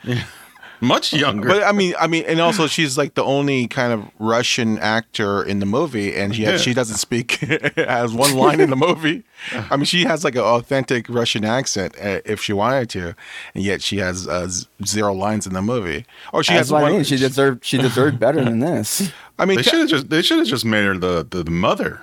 Much 0.80 1.12
younger. 1.12 1.48
But 1.48 1.62
I 1.62 1.72
mean, 1.72 1.94
I 1.98 2.06
mean, 2.06 2.24
and 2.26 2.40
also 2.40 2.66
she's 2.66 2.96
like 2.98 3.14
the 3.14 3.24
only 3.24 3.66
kind 3.68 3.92
of 3.92 4.04
Russian 4.18 4.78
actor 4.78 5.42
in 5.42 5.58
the 5.60 5.66
movie, 5.66 6.14
and 6.14 6.34
she 6.34 6.42
Yeah. 6.42 6.56
she 6.58 6.74
doesn't 6.74 6.96
speak 6.96 7.32
has 7.76 8.12
one 8.12 8.34
line 8.34 8.60
in 8.60 8.70
the 8.70 8.76
movie. 8.76 9.24
I 9.70 9.76
mean, 9.76 9.84
she 9.84 10.04
has 10.04 10.24
like 10.24 10.34
an 10.34 10.42
authentic 10.42 11.08
Russian 11.08 11.44
accent 11.44 11.94
uh, 12.00 12.20
if 12.24 12.40
she 12.42 12.52
wanted 12.52 12.90
to, 12.90 13.14
and 13.54 13.64
yet 13.64 13.82
she 13.82 13.98
has 13.98 14.26
uh, 14.28 14.48
z- 14.48 14.66
zero 14.84 15.12
lines 15.14 15.46
in 15.46 15.52
the 15.54 15.62
movie. 15.62 16.04
Or 16.32 16.42
she 16.42 16.52
That's 16.54 16.68
has 16.68 16.72
one. 16.72 16.84
I 16.84 16.90
mean. 16.90 17.04
She 17.04 17.16
deserved 17.16 17.64
she 17.64 17.78
deserved 17.78 18.18
better 18.18 18.44
than 18.44 18.58
this. 18.60 19.10
I 19.38 19.44
mean, 19.44 19.56
they 19.56 19.62
should 19.62 19.80
have 19.80 19.88
just 19.88 20.10
they 20.10 20.22
should 20.22 20.38
have 20.38 20.46
just 20.46 20.64
made 20.64 20.84
her 20.84 20.96
the, 20.96 21.26
the, 21.28 21.42
the 21.44 21.50
mother. 21.50 22.02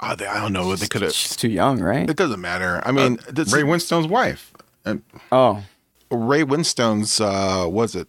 oh, 0.00 0.14
they- 0.14 0.26
I 0.26 0.40
don't 0.40 0.52
know. 0.52 0.74
They 0.76 0.86
could 0.86 1.02
have. 1.02 1.12
She's 1.12 1.36
too 1.36 1.48
young, 1.48 1.80
right? 1.80 2.08
It 2.08 2.16
doesn't 2.16 2.40
matter. 2.40 2.82
I 2.84 2.92
mean, 2.92 3.18
this, 3.28 3.52
Ray 3.52 3.62
Winstone's 3.62 4.06
wife. 4.06 4.52
And 4.84 5.02
Oh, 5.32 5.62
Ray 6.16 6.42
Winstone's 6.42 7.20
uh, 7.20 7.66
was 7.68 7.94
it 7.94 8.08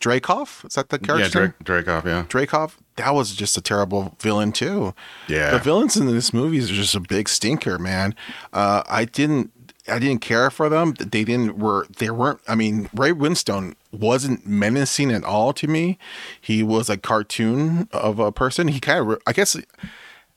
Dracoff? 0.00 0.64
Is 0.66 0.74
that 0.74 0.90
the 0.90 0.98
yeah, 1.00 1.06
character? 1.06 1.54
Drake, 1.62 1.84
Dracoff, 1.86 2.04
yeah. 2.04 2.24
Dreykov, 2.28 2.76
that 2.96 3.14
was 3.14 3.34
just 3.34 3.56
a 3.56 3.60
terrible 3.60 4.14
villain 4.20 4.52
too. 4.52 4.94
Yeah. 5.28 5.50
the 5.50 5.58
villains 5.58 5.96
in 5.96 6.06
this 6.06 6.32
movie 6.32 6.58
is 6.58 6.68
just 6.68 6.94
a 6.94 7.00
big 7.00 7.28
stinker, 7.28 7.78
man. 7.78 8.14
Uh, 8.52 8.82
I 8.88 9.04
didn't, 9.04 9.52
I 9.88 9.98
didn't 9.98 10.20
care 10.20 10.50
for 10.50 10.68
them. 10.68 10.94
They 10.98 11.24
didn't 11.24 11.58
were 11.58 11.86
they 11.98 12.10
weren't. 12.10 12.40
I 12.48 12.54
mean, 12.54 12.90
Ray 12.92 13.12
Winstone 13.12 13.74
wasn't 13.92 14.46
menacing 14.46 15.12
at 15.12 15.24
all 15.24 15.52
to 15.54 15.68
me. 15.68 15.98
He 16.40 16.62
was 16.62 16.90
a 16.90 16.96
cartoon 16.96 17.88
of 17.92 18.18
a 18.18 18.32
person. 18.32 18.68
He 18.68 18.80
kind 18.80 19.12
of, 19.12 19.18
I 19.26 19.32
guess, 19.32 19.56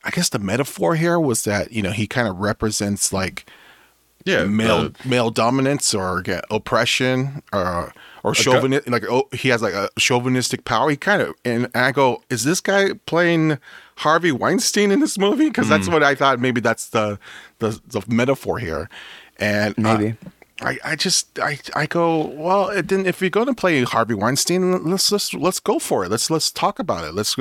I 0.04 0.12
guess 0.12 0.30
the 0.30 0.40
metaphor 0.40 0.96
here 0.96 1.20
was 1.20 1.44
that 1.46 1.72
you 1.72 1.82
know 1.82 1.92
he 1.92 2.08
kind 2.08 2.28
of 2.28 2.38
represents 2.38 3.12
like 3.12 3.50
Yeah, 4.26 4.44
male 4.46 4.90
the- 4.90 5.08
male 5.08 5.30
dominance 5.32 5.94
or 5.94 6.24
yeah, 6.26 6.42
oppression 6.52 7.42
or 7.54 7.94
or 8.24 8.36
chauvinist 8.36 8.88
like 8.90 9.06
oh, 9.10 9.28
he 9.32 9.50
has 9.50 9.62
like 9.62 9.74
a 9.74 9.90
chauvinistic 9.98 10.66
power. 10.66 10.90
He 10.90 10.98
kind 10.98 11.22
of 11.22 11.36
and 11.46 11.70
I 11.74 11.92
go, 11.92 12.22
is 12.30 12.44
this 12.44 12.60
guy 12.62 12.94
playing 13.06 13.58
Harvey 13.98 14.32
Weinstein 14.32 14.92
in 14.92 15.00
this 15.00 15.18
movie? 15.18 15.46
Because 15.46 15.68
Hmm. 15.68 15.72
that's 15.72 15.88
what 15.88 16.04
I 16.04 16.16
thought. 16.16 16.40
Maybe 16.40 16.60
that's 16.62 16.88
the 16.90 17.18
the, 17.60 17.80
the 17.88 18.04
metaphor 18.08 18.60
here. 18.60 18.90
And 19.38 19.74
uh, 19.86 19.98
Maybe. 19.98 20.18
I, 20.62 20.78
I 20.84 20.96
just 20.98 21.40
I, 21.40 21.58
I 21.74 21.86
go 21.86 22.26
well 22.26 22.68
it 22.68 22.90
then 22.90 23.06
if 23.06 23.22
you're 23.22 23.30
going 23.30 23.48
to 23.48 23.54
play 23.54 23.82
Harvey 23.84 24.14
Weinstein 24.14 24.84
let's 24.84 25.10
let's 25.10 25.34
let's 25.34 25.62
go 25.62 25.80
for 25.80 26.04
it 26.04 26.10
let's 26.12 26.30
let's 26.30 26.52
talk 26.52 26.80
about 26.80 27.06
it 27.06 27.14
let's 27.14 27.38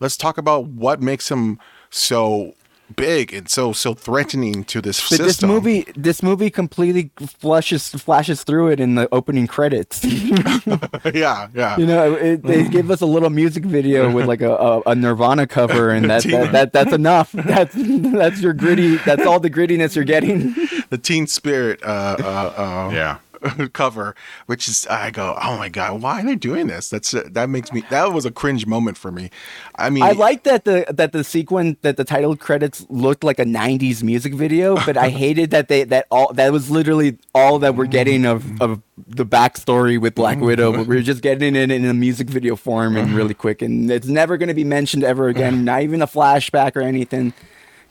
let's 0.00 0.16
talk 0.16 0.38
about 0.38 0.64
what 0.66 1.00
makes 1.00 1.30
him 1.30 1.60
so 1.90 2.54
big 2.96 3.32
and 3.32 3.48
so 3.48 3.72
so 3.72 3.94
threatening 3.94 4.64
to 4.64 4.80
this 4.80 5.00
but 5.00 5.16
system. 5.18 5.26
this 5.26 5.42
movie 5.42 5.86
this 5.96 6.22
movie 6.22 6.50
completely 6.50 7.10
flashes 7.38 7.88
flashes 7.90 8.44
through 8.44 8.68
it 8.68 8.80
in 8.80 8.94
the 8.94 9.08
opening 9.12 9.46
credits. 9.46 10.04
yeah 11.14 11.48
yeah 11.54 11.76
You 11.76 11.86
know, 11.86 12.14
it, 12.14 12.42
they 12.42 12.68
give 12.68 12.90
us 12.90 13.00
a 13.00 13.06
little 13.06 13.30
music 13.30 13.64
video 13.64 14.10
with 14.10 14.26
like 14.26 14.40
a, 14.40 14.54
a, 14.54 14.80
a 14.86 14.94
Nirvana 14.94 15.46
cover, 15.46 15.90
and 15.90 16.08
that, 16.10 16.22
that, 16.24 16.52
that 16.52 16.72
that's 16.72 16.92
enough. 16.92 17.32
That's 17.52 17.74
that's 17.74 18.40
your 18.40 18.52
gritty. 18.52 18.96
That's 18.98 19.26
all 19.26 19.40
the 19.40 19.50
grittiness 19.50 19.94
you're 19.94 20.04
getting. 20.04 20.54
the 20.90 20.98
Teen 20.98 21.26
Spirit 21.26 21.82
uh, 21.82 22.16
uh, 22.18 22.54
uh, 22.56 22.90
yeah. 22.92 23.18
cover, 23.72 24.14
which 24.46 24.68
is 24.68 24.86
I 24.86 25.10
go, 25.10 25.36
oh 25.42 25.56
my 25.56 25.68
god, 25.68 26.02
why 26.02 26.20
are 26.20 26.24
they 26.24 26.36
doing 26.36 26.66
this? 26.66 26.88
That's 26.88 27.14
uh, 27.14 27.28
that 27.32 27.48
makes 27.48 27.72
me 27.72 27.82
that 27.90 28.12
was 28.12 28.24
a 28.24 28.30
cringe 28.30 28.66
moment 28.66 28.96
for 28.96 29.10
me. 29.10 29.30
I 29.76 29.90
mean, 29.90 30.02
I 30.02 30.12
like 30.12 30.44
that 30.44 30.64
the 30.64 30.86
that 30.90 31.12
the 31.12 31.24
sequence 31.24 31.78
that 31.82 31.96
the 31.96 32.04
title 32.04 32.36
credits 32.36 32.86
looked 32.88 33.24
like 33.24 33.38
a 33.38 33.44
'90s 33.44 34.02
music 34.02 34.34
video, 34.34 34.76
but 34.76 34.96
I 34.96 35.08
hated 35.22 35.50
that 35.50 35.68
they 35.68 35.84
that 35.84 36.06
all 36.10 36.32
that 36.34 36.52
was 36.52 36.70
literally 36.70 37.18
all 37.34 37.58
that 37.60 37.74
we're 37.74 37.86
getting 37.86 38.24
of 38.24 38.42
mm. 38.44 38.60
of 38.60 38.82
the 38.96 39.26
backstory 39.26 40.00
with 40.00 40.14
Black 40.14 40.38
mm. 40.38 40.46
Widow. 40.46 40.72
But 40.72 40.86
we're 40.86 41.02
just 41.02 41.22
getting 41.22 41.56
it 41.56 41.70
in 41.70 41.84
a 41.84 41.94
music 41.94 42.28
video 42.28 42.56
form 42.56 42.96
and 42.96 43.10
mm. 43.10 43.16
really 43.16 43.34
quick, 43.34 43.62
and 43.62 43.90
it's 43.90 44.06
never 44.06 44.36
going 44.36 44.48
to 44.48 44.54
be 44.54 44.64
mentioned 44.64 45.04
ever 45.04 45.28
again. 45.28 45.64
Not 45.72 45.82
even 45.82 46.02
a 46.02 46.06
flashback 46.06 46.76
or 46.76 46.82
anything. 46.82 47.32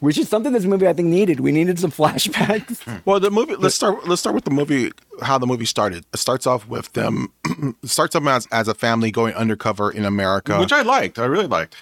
Which 0.01 0.17
is 0.17 0.27
something 0.27 0.51
this 0.51 0.65
movie 0.65 0.87
I 0.87 0.93
think 0.93 1.07
needed. 1.07 1.39
We 1.39 1.51
needed 1.53 1.79
some 1.79 1.91
flashbacks. 1.99 3.01
Well, 3.05 3.19
the 3.21 3.31
movie. 3.31 3.55
Let's 3.55 3.75
start. 3.75 4.05
Let's 4.07 4.19
start 4.19 4.35
with 4.35 4.43
the 4.43 4.51
movie. 4.51 4.91
How 5.21 5.37
the 5.37 5.47
movie 5.47 5.65
started. 5.65 6.05
It 6.13 6.17
starts 6.17 6.45
off 6.45 6.67
with 6.67 6.91
them. 6.93 7.31
it 7.45 7.75
starts 7.89 8.15
off 8.15 8.25
as, 8.27 8.47
as 8.51 8.67
a 8.67 8.73
family 8.73 9.09
going 9.11 9.33
undercover 9.35 9.89
in 9.89 10.03
America. 10.03 10.59
which 10.59 10.73
I 10.73 10.81
liked. 10.81 11.17
I 11.17 11.25
really 11.25 11.47
liked. 11.47 11.75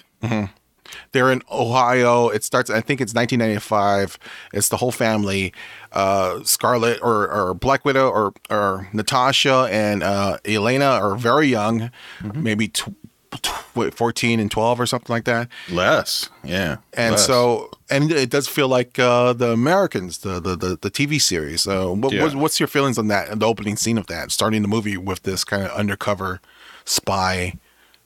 They're 1.11 1.31
in 1.31 1.43
Ohio. 1.51 2.29
It 2.29 2.43
starts. 2.43 2.69
I 2.69 2.81
think 2.81 2.99
it's 2.99 3.13
1995. 3.13 4.17
It's 4.53 4.69
the 4.69 4.77
whole 4.77 4.91
family. 4.91 5.53
Uh, 5.91 6.43
Scarlet 6.43 6.99
or, 7.01 7.29
or 7.31 7.53
Black 7.53 7.85
Widow 7.85 8.09
or 8.09 8.33
or 8.49 8.89
Natasha 8.93 9.67
and 9.71 10.01
uh, 10.03 10.37
Elena 10.45 10.85
are 10.85 11.15
very 11.15 11.47
young, 11.47 11.91
maybe 12.33 12.67
tw- 12.69 12.89
tw- 13.31 13.93
14 13.93 14.39
and 14.39 14.49
12 14.51 14.79
or 14.79 14.85
something 14.87 15.13
like 15.13 15.25
that. 15.25 15.47
Less, 15.69 16.29
yeah. 16.43 16.77
And 16.93 17.11
less. 17.13 17.25
so, 17.25 17.68
and 17.89 18.11
it 18.11 18.29
does 18.29 18.47
feel 18.47 18.67
like 18.67 18.97
uh, 18.99 19.33
the 19.33 19.51
Americans, 19.51 20.19
the 20.19 20.39
the 20.39 20.55
the, 20.55 20.77
the 20.81 20.91
TV 20.91 21.21
series. 21.21 21.61
So, 21.61 21.93
what, 21.93 22.11
Yeah. 22.13 22.23
what, 22.23 22.35
what's 22.35 22.59
your 22.59 22.67
feelings 22.67 22.97
on 22.97 23.07
that? 23.07 23.39
The 23.39 23.45
opening 23.45 23.75
scene 23.77 23.97
of 23.97 24.07
that, 24.07 24.31
starting 24.31 24.61
the 24.61 24.67
movie 24.67 24.97
with 24.97 25.23
this 25.23 25.43
kind 25.43 25.63
of 25.63 25.71
undercover 25.71 26.39
spy 26.85 27.53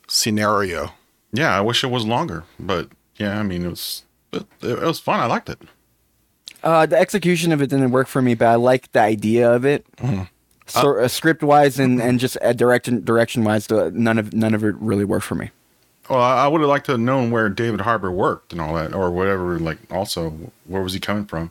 scenario. 0.08 0.92
yeah, 1.32 1.58
I 1.58 1.62
wish 1.62 1.84
it 1.84 1.88
was 1.92 2.06
longer, 2.06 2.44
but 2.60 2.90
yeah, 3.18 3.40
I 3.40 3.44
mean, 3.44 3.66
it 3.66 3.70
was 3.70 4.04
it, 4.32 4.46
it 4.62 4.80
was 4.82 5.00
fun. 5.00 5.20
I 5.20 5.26
liked 5.26 5.50
it. 5.50 5.60
Uh, 6.64 6.86
the 6.86 6.98
execution 6.98 7.52
of 7.52 7.62
it 7.62 7.70
didn't 7.70 7.92
work 7.92 8.08
for 8.08 8.22
me, 8.22 8.36
but 8.36 8.48
I 8.48 8.56
like 8.56 8.92
the 8.94 9.02
idea 9.02 9.52
of 9.52 9.66
it. 9.66 9.86
So, 10.66 10.98
uh, 10.98 11.10
script 11.10 11.44
wise 11.44 11.78
and, 11.78 12.02
and 12.02 12.20
just 12.22 12.38
uh, 12.42 12.54
direction 12.54 13.04
direction 13.04 13.44
wise, 13.44 13.70
none 13.70 14.18
of 14.18 14.34
none 14.34 14.54
of 14.54 14.64
it 14.64 14.76
really 14.80 15.04
worked 15.04 15.26
for 15.26 15.36
me. 15.36 15.52
Well, 16.14 16.22
I 16.22 16.45
I 16.45 16.47
would 16.47 16.61
have 16.61 16.70
liked 16.70 16.86
to 16.86 16.91
have 16.91 17.01
known 17.01 17.32
where 17.32 17.49
David 17.49 17.82
Harbour 17.82 18.11
worked 18.11 18.51
and 18.51 18.61
all 18.61 18.76
that, 18.76 18.93
or 18.93 19.09
whatever. 19.09 19.57
Like, 19.57 19.80
also, 19.91 20.30
where 20.66 20.84
was 20.84 20.93
he 20.93 20.99
coming 20.99 21.26
from? 21.26 21.49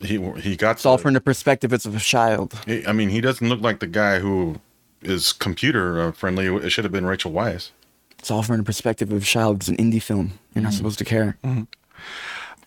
He 0.00 0.20
he 0.40 0.56
got. 0.56 0.72
It's 0.76 0.84
all 0.84 0.98
from 0.98 1.14
the 1.14 1.20
perspective 1.20 1.72
of 1.72 1.96
a 1.96 1.98
child. 2.00 2.60
He- 2.66 2.86
I 2.86 2.92
mean, 2.92 3.08
he 3.08 3.22
doesn't 3.22 3.48
look 3.48 3.62
like 3.62 3.80
the 3.80 3.86
guy 3.86 4.18
who 4.18 4.60
is 5.00 5.32
computer 5.32 6.02
uh, 6.02 6.12
friendly. 6.12 6.46
It 6.54 6.68
should 6.68 6.84
have 6.84 6.92
been 6.92 7.06
Rachel 7.06 7.32
Weisz. 7.32 7.70
It's 8.18 8.30
all 8.30 8.42
from 8.42 8.58
the 8.58 8.62
perspective 8.62 9.10
of 9.10 9.22
a 9.22 9.24
child. 9.24 9.56
It's 9.60 9.68
an 9.68 9.76
indie 9.78 10.02
film. 10.02 10.38
You're 10.54 10.64
not 10.64 10.74
supposed 10.74 10.98
to 10.98 11.04
care. 11.06 11.38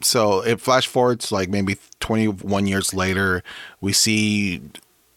So 0.01 0.41
it 0.43 0.59
flash 0.59 0.87
forwards 0.87 1.31
like 1.31 1.49
maybe 1.49 1.77
21 1.99 2.65
years 2.65 2.93
later, 2.95 3.43
we 3.79 3.93
see 3.93 4.61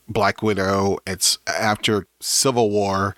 Black 0.06 0.42
Widow. 0.42 0.98
It's 1.06 1.38
after 1.46 2.06
Civil 2.20 2.70
War. 2.70 3.16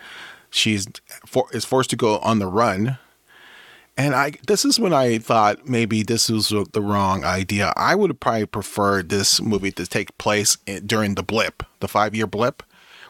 She's 0.57 0.87
for, 1.27 1.47
is 1.53 1.65
forced 1.65 1.91
to 1.91 1.97
go 1.97 2.19
on 2.19 2.39
the 2.39 2.47
run. 2.47 2.99
And 3.99 4.15
I 4.15 4.33
this 4.47 4.65
is 4.65 4.79
when 4.79 4.93
I 4.93 5.19
thought 5.19 5.69
maybe 5.69 6.03
this 6.03 6.29
was 6.29 6.49
the 6.49 6.83
wrong 6.83 7.25
idea. 7.25 7.73
I 7.77 7.95
would 7.95 8.11
have 8.11 8.21
probably 8.21 8.47
preferred 8.47 9.09
this 9.09 9.41
movie 9.41 9.73
to 9.73 9.87
take 9.87 10.17
place 10.19 10.59
in, 10.67 10.87
during 10.87 11.15
the 11.15 11.23
blip, 11.23 11.63
the 11.81 11.89
five 11.89 12.15
year 12.15 12.27
blip, 12.27 12.63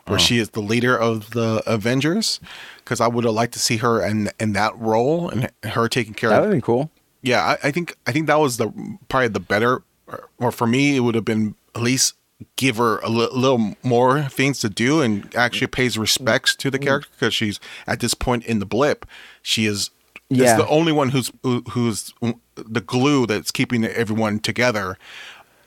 where 0.07 0.17
oh. 0.17 0.23
she 0.23 0.39
is 0.39 0.51
the 0.51 0.61
leader 0.61 0.97
of 0.97 1.31
the 1.31 1.63
Avengers. 1.67 2.41
Because 2.79 3.01
I 3.01 3.09
would 3.09 3.25
have 3.25 3.35
liked 3.35 3.53
to 3.55 3.59
see 3.59 3.79
her 3.79 4.05
in 4.05 4.31
in 4.39 4.53
that 4.53 4.77
role 4.79 5.29
and 5.29 5.51
her 5.65 5.89
taking 5.89 6.15
care 6.15 6.31
of 6.31 6.35
That 6.35 6.41
would 6.41 6.47
have 6.47 6.55
been 6.55 6.61
cool. 6.61 6.91
yeah, 7.23 7.43
I, 7.45 7.69
I 7.69 7.71
think 7.73 7.97
I 8.07 8.13
think 8.13 8.29
that 8.29 8.39
was 8.39 8.57
the 8.57 8.73
probably 9.09 9.29
the 9.29 9.41
better, 9.41 9.83
or, 10.07 10.29
or 10.39 10.53
for 10.53 10.67
me, 10.69 10.97
it 10.97 11.01
would 11.01 11.17
have 11.17 11.25
been 11.25 11.57
at 11.75 11.83
least 11.83 12.15
give 12.57 12.77
her 12.77 12.99
a 12.99 13.09
li- 13.09 13.29
little 13.33 13.75
more 13.83 14.23
things 14.25 14.59
to 14.61 14.69
do 14.69 15.01
and 15.01 15.35
actually 15.35 15.67
pays 15.69 15.97
respects 15.97 16.55
to 16.57 16.71
the 16.71 16.79
character 16.79 17.09
because 17.13 17.35
she's 17.35 17.59
at 17.87 18.01
this 18.01 18.13
point 18.15 18.45
in 18.45 18.59
the 18.59 18.67
blip, 18.67 19.07
she 19.43 19.65
is 19.67 19.91
Yeah. 20.29 20.53
is 20.53 20.57
the 20.59 20.69
only 20.69 20.93
one 20.93 21.11
who's 21.11 21.31
who's 21.71 22.13
the 22.57 22.81
glue 22.81 23.27
that's 23.27 23.51
keeping 23.51 23.85
everyone 23.85 24.39
together. 24.41 24.99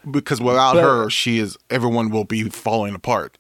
Because 0.09 0.39
without 0.41 0.75
But- 0.75 0.83
her, 0.83 1.09
she 1.09 1.39
is 1.39 1.57
everyone 1.69 2.09
will 2.09 2.23
be 2.25 2.43
falling 2.49 2.93
apart. 2.95 3.37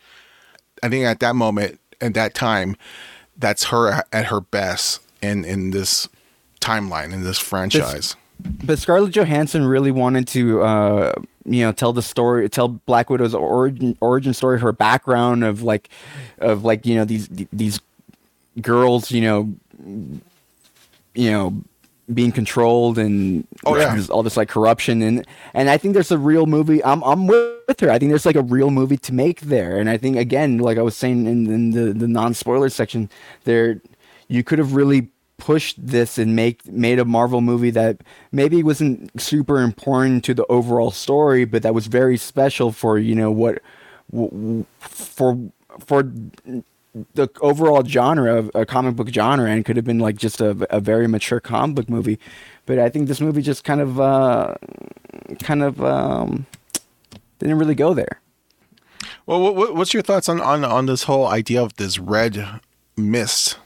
I 0.83 0.89
think 0.89 1.05
at 1.05 1.19
that 1.19 1.35
moment, 1.35 1.79
at 2.01 2.13
that 2.15 2.33
time, 2.33 2.75
that's 3.37 3.65
her 3.65 4.03
at 4.11 4.25
her 4.25 4.41
best 4.41 5.01
in 5.21 5.45
in 5.45 5.71
this 5.71 6.07
timeline 6.61 7.13
in 7.13 7.23
this 7.23 7.37
franchise. 7.39 8.15
But 8.63 8.79
Scarlett 8.79 9.13
Johansson 9.13 9.65
really 9.65 9.91
wanted 9.91 10.25
to, 10.29 10.61
uh, 10.63 11.13
you 11.45 11.63
know, 11.63 11.71
tell 11.71 11.93
the 11.93 12.01
story, 12.01 12.47
tell 12.49 12.67
Black 12.67 13.09
Widow's 13.09 13.33
origin 13.33 13.97
origin 14.01 14.33
story, 14.33 14.59
her 14.59 14.71
background 14.71 15.43
of 15.43 15.63
like, 15.63 15.89
of 16.39 16.63
like 16.63 16.85
you 16.85 16.95
know 16.95 17.05
these 17.05 17.27
these 17.51 17.79
girls, 18.61 19.11
you 19.11 19.21
know, 19.21 19.53
you 21.15 21.31
know, 21.31 21.61
being 22.13 22.31
controlled 22.31 22.97
and 22.97 23.45
Oh, 23.65 23.77
yeah. 23.77 24.01
all 24.09 24.23
this 24.23 24.35
like 24.37 24.49
corruption 24.49 25.01
and 25.01 25.25
and 25.53 25.69
I 25.69 25.77
think 25.77 25.93
there's 25.93 26.11
a 26.11 26.17
real 26.17 26.45
movie. 26.45 26.83
I'm 26.83 27.03
I'm 27.03 27.27
with 27.27 27.79
her. 27.79 27.91
I 27.91 27.99
think 27.99 28.09
there's 28.09 28.25
like 28.25 28.35
a 28.35 28.41
real 28.41 28.71
movie 28.71 28.97
to 28.97 29.13
make 29.13 29.41
there, 29.41 29.77
and 29.77 29.89
I 29.89 29.97
think 29.97 30.17
again, 30.17 30.57
like 30.57 30.77
I 30.77 30.81
was 30.81 30.95
saying 30.95 31.27
in, 31.27 31.51
in 31.51 31.71
the 31.71 31.93
the 31.93 32.07
non 32.07 32.33
spoiler 32.33 32.69
section, 32.69 33.09
there 33.43 33.79
you 34.27 34.43
could 34.43 34.59
have 34.59 34.73
really 34.73 35.09
pushed 35.39 35.75
this 35.83 36.17
and 36.17 36.35
make 36.35 36.65
made 36.67 36.99
a 36.99 37.05
Marvel 37.05 37.41
movie 37.41 37.71
that 37.71 38.01
maybe 38.31 38.61
wasn't 38.61 39.19
super 39.19 39.61
important 39.61 40.23
to 40.25 40.33
the 40.33 40.45
overall 40.47 40.91
story, 40.91 41.45
but 41.45 41.63
that 41.63 41.73
was 41.73 41.87
very 41.87 42.17
special 42.17 42.71
for 42.71 42.97
you 42.99 43.15
know 43.15 43.31
what 43.31 43.59
for 44.79 45.37
for 45.79 46.03
the 47.13 47.29
overall 47.41 47.83
genre 47.85 48.35
of 48.35 48.51
a 48.55 48.65
comic 48.65 48.95
book 48.95 49.09
genre 49.09 49.49
and 49.49 49.63
could 49.65 49.75
have 49.75 49.85
been 49.85 49.99
like 49.99 50.17
just 50.17 50.41
a, 50.41 50.67
a 50.75 50.79
very 50.79 51.07
mature 51.07 51.39
comic 51.39 51.75
book 51.75 51.89
movie 51.89 52.17
but 52.65 52.79
i 52.79 52.89
think 52.89 53.07
this 53.07 53.21
movie 53.21 53.43
just 53.43 53.63
kind 53.63 53.79
of 53.79 53.99
uh 53.99 54.55
kind 55.43 55.61
of 55.61 55.79
um 55.83 56.47
didn't 57.37 57.59
really 57.59 57.75
go 57.75 57.93
there 57.93 58.19
Well, 59.27 59.39
what- 59.39 59.55
what, 59.55 59.75
what's 59.75 59.93
your 59.93 60.01
thoughts 60.03 60.27
on, 60.27 60.41
on 60.41 60.65
on 60.65 60.87
this 60.87 61.03
whole 61.03 61.27
idea 61.27 61.61
of 61.61 61.75
this 61.75 61.99
red 61.99 62.59
mist? 62.97 63.57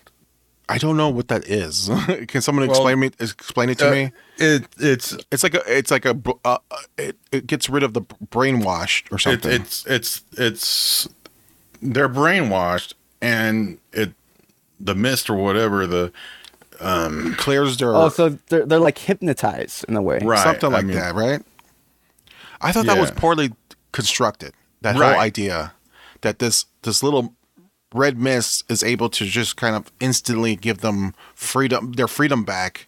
I 0.69 0.77
don't 0.77 0.95
know 0.97 1.09
what 1.09 1.27
that 1.27 1.45
is. 1.47 1.89
Can 2.27 2.41
someone 2.41 2.67
Well, 2.67 2.75
explain 2.77 2.99
me 2.99 3.07
explain 3.19 3.69
it 3.69 3.77
to 3.79 3.87
Uh, 3.87 3.91
me? 3.91 4.11
It 4.37 4.65
it's 4.79 5.15
It's 5.31 5.43
like 5.43 5.53
a 5.55 5.61
it's 5.67 5.91
like 5.91 6.05
a 6.05 6.17
uh, 6.45 6.57
uh, 6.71 6.77
it, 6.97 7.17
it 7.31 7.47
gets 7.47 7.69
rid 7.69 7.83
of 7.83 7.93
the 7.93 8.01
brainwashed 8.01 9.11
or 9.11 9.15
it, 9.15 9.21
something. 9.21 9.51
it's 9.51 9.85
it's 9.85 10.23
it's 10.37 11.09
they're 11.81 12.09
brainwashed 12.09 12.93
and 13.21 13.77
it 13.91 14.13
the 14.79 14.95
mist 14.95 15.29
or 15.29 15.35
whatever 15.35 15.85
the 15.85 16.11
um 16.79 17.35
clears 17.37 17.77
their 17.77 17.93
oh 17.93 18.09
so 18.09 18.29
they're, 18.49 18.65
they're 18.65 18.79
like 18.79 18.97
hypnotized 18.97 19.85
in 19.87 19.95
a 19.95 20.01
way 20.01 20.19
Right. 20.23 20.39
something 20.43 20.69
I 20.69 20.77
like 20.77 20.85
mean- 20.85 20.95
that, 20.97 21.13
right? 21.13 21.41
I 22.61 22.71
thought 22.71 22.85
that 22.85 22.97
was 22.97 23.11
poorly 23.11 23.51
constructed. 23.91 24.53
That 24.81 24.95
Right. 24.95 25.11
whole 25.13 25.19
idea 25.21 25.73
that 26.21 26.39
this 26.39 26.65
this 26.83 27.03
little 27.03 27.33
red 27.93 28.17
mist 28.17 28.63
is 28.69 28.83
able 28.83 29.09
to 29.09 29.25
just 29.25 29.57
kind 29.57 29.75
of 29.75 29.91
instantly 29.99 30.55
give 30.55 30.79
them 30.79 31.13
freedom, 31.35 31.93
their 31.93 32.07
freedom 32.07 32.43
back, 32.43 32.87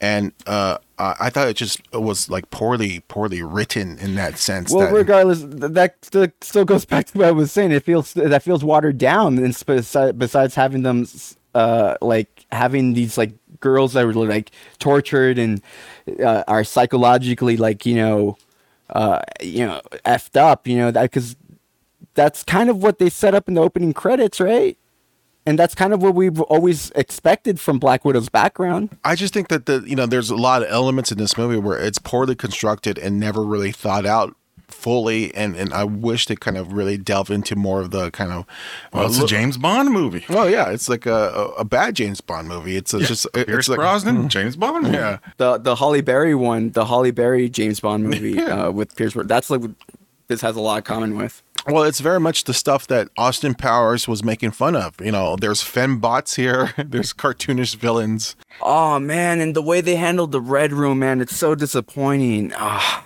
and 0.00 0.32
uh, 0.46 0.78
I 0.98 1.30
thought 1.30 1.48
it 1.48 1.56
just 1.56 1.80
was 1.92 2.30
like 2.30 2.50
poorly 2.50 3.00
poorly 3.08 3.42
written 3.42 3.98
in 3.98 4.14
that 4.16 4.38
sense. 4.38 4.70
well 4.70 4.86
that, 4.86 4.94
regardless 4.94 5.42
that 5.44 5.96
still, 6.40 6.64
goes 6.64 6.84
back 6.86 7.06
to 7.06 7.18
what 7.18 7.26
i 7.26 7.30
was 7.30 7.52
saying 7.52 7.72
it 7.72 7.82
feels 7.82 8.12
that 8.14 8.42
feels 8.42 8.64
watered 8.64 8.98
down 8.98 9.38
and 9.38 9.62
besides, 9.66 10.12
besides 10.16 10.54
having 10.54 10.82
them 10.82 11.06
uh 11.54 11.96
like 12.00 12.46
having 12.52 12.94
these 12.94 13.16
like 13.18 13.34
girls 13.60 13.94
that 13.94 14.06
were 14.06 14.12
like 14.12 14.50
tortured 14.78 15.38
and 15.38 15.62
uh, 16.22 16.44
are 16.46 16.64
psychologically 16.64 17.56
like 17.56 17.86
you 17.86 17.94
know 17.94 18.36
uh 18.90 19.20
you 19.42 19.66
know 19.66 19.80
effed 20.04 20.36
up 20.36 20.66
you 20.66 20.76
know 20.76 20.90
that 20.90 21.02
because 21.02 21.36
that's 22.16 22.42
kind 22.42 22.68
of 22.68 22.82
what 22.82 22.98
they 22.98 23.08
set 23.08 23.32
up 23.34 23.46
in 23.46 23.54
the 23.54 23.60
opening 23.62 23.92
credits 23.92 24.40
right 24.40 24.76
and 25.46 25.56
that's 25.56 25.76
kind 25.76 25.92
of 25.92 26.02
what 26.02 26.14
we've 26.16 26.40
always 26.40 26.90
expected 26.96 27.60
from 27.60 27.78
black 27.78 28.04
widow's 28.04 28.28
background 28.28 28.88
I 29.04 29.14
just 29.14 29.32
think 29.32 29.46
that 29.48 29.66
the 29.66 29.84
you 29.86 29.94
know 29.94 30.06
there's 30.06 30.30
a 30.30 30.36
lot 30.36 30.62
of 30.62 30.68
elements 30.70 31.12
in 31.12 31.18
this 31.18 31.38
movie 31.38 31.56
where 31.58 31.78
it's 31.78 31.98
poorly 32.00 32.34
constructed 32.34 32.98
and 32.98 33.20
never 33.20 33.44
really 33.44 33.70
thought 33.70 34.04
out 34.06 34.34
fully, 34.68 35.32
and 35.32 35.54
and 35.54 35.72
I 35.72 35.84
wish 35.84 36.26
they 36.26 36.34
kind 36.34 36.56
of 36.58 36.72
really 36.72 36.96
delve 36.98 37.30
into 37.30 37.54
more 37.54 37.80
of 37.82 37.92
the 37.92 38.10
kind 38.10 38.32
of 38.32 38.46
well, 38.92 39.06
it's 39.06 39.20
uh, 39.20 39.24
a 39.24 39.26
James 39.28 39.56
Bond 39.56 39.92
movie. 39.92 40.24
Well, 40.28 40.50
yeah, 40.50 40.70
it's 40.70 40.88
like 40.88 41.06
a, 41.06 41.12
a, 41.14 41.48
a 41.60 41.64
bad 41.64 41.94
James 41.94 42.20
Bond 42.20 42.48
movie. 42.48 42.76
It's 42.76 42.92
a, 42.92 42.98
just 42.98 43.26
it- 43.32 43.46
Pierce 43.46 43.60
it's 43.60 43.68
like 43.68 43.76
Brosnan, 43.78 44.28
James 44.28 44.56
Bond. 44.56 44.82
movie. 44.82 44.96
yeah. 44.96 45.18
the 45.36 45.58
the 45.58 45.76
Halle 45.76 46.00
Berry 46.00 46.34
one, 46.34 46.70
the 46.72 46.84
Halle 46.86 47.12
Berry 47.12 47.48
James 47.48 47.78
Bond 47.78 48.02
movie 48.10 48.32
Yeah. 48.32 48.66
uh, 48.66 48.70
with 48.72 48.96
Pierce. 48.96 49.12
Brosnan, 49.12 49.28
That's 49.28 49.50
like 49.50 49.62
this 50.26 50.40
has 50.40 50.56
a 50.56 50.60
lot 50.60 50.78
in 50.78 50.82
common 50.82 51.16
with. 51.16 51.42
Well, 51.68 51.82
it's 51.82 52.00
very 52.00 52.20
much 52.20 52.44
the 52.44 52.54
stuff 52.54 52.86
that 52.86 53.08
Austin 53.16 53.54
Powers 53.54 54.06
was 54.06 54.22
making 54.22 54.52
fun 54.52 54.76
of. 54.76 54.94
You 55.00 55.10
know, 55.12 55.36
there's 55.36 55.62
fembots 55.62 56.36
here. 56.36 56.72
There's 56.78 57.12
cartoonish 57.12 57.74
villains. 57.76 58.36
Oh 58.62 58.98
man, 59.00 59.40
and 59.40 59.54
the 59.56 59.62
way 59.62 59.80
they 59.80 59.96
handled 59.96 60.30
the 60.32 60.40
Red 60.40 60.72
Room, 60.72 61.00
man, 61.00 61.20
it's 61.20 61.36
so 61.36 61.54
disappointing. 61.54 62.52
Ah, 62.56 63.04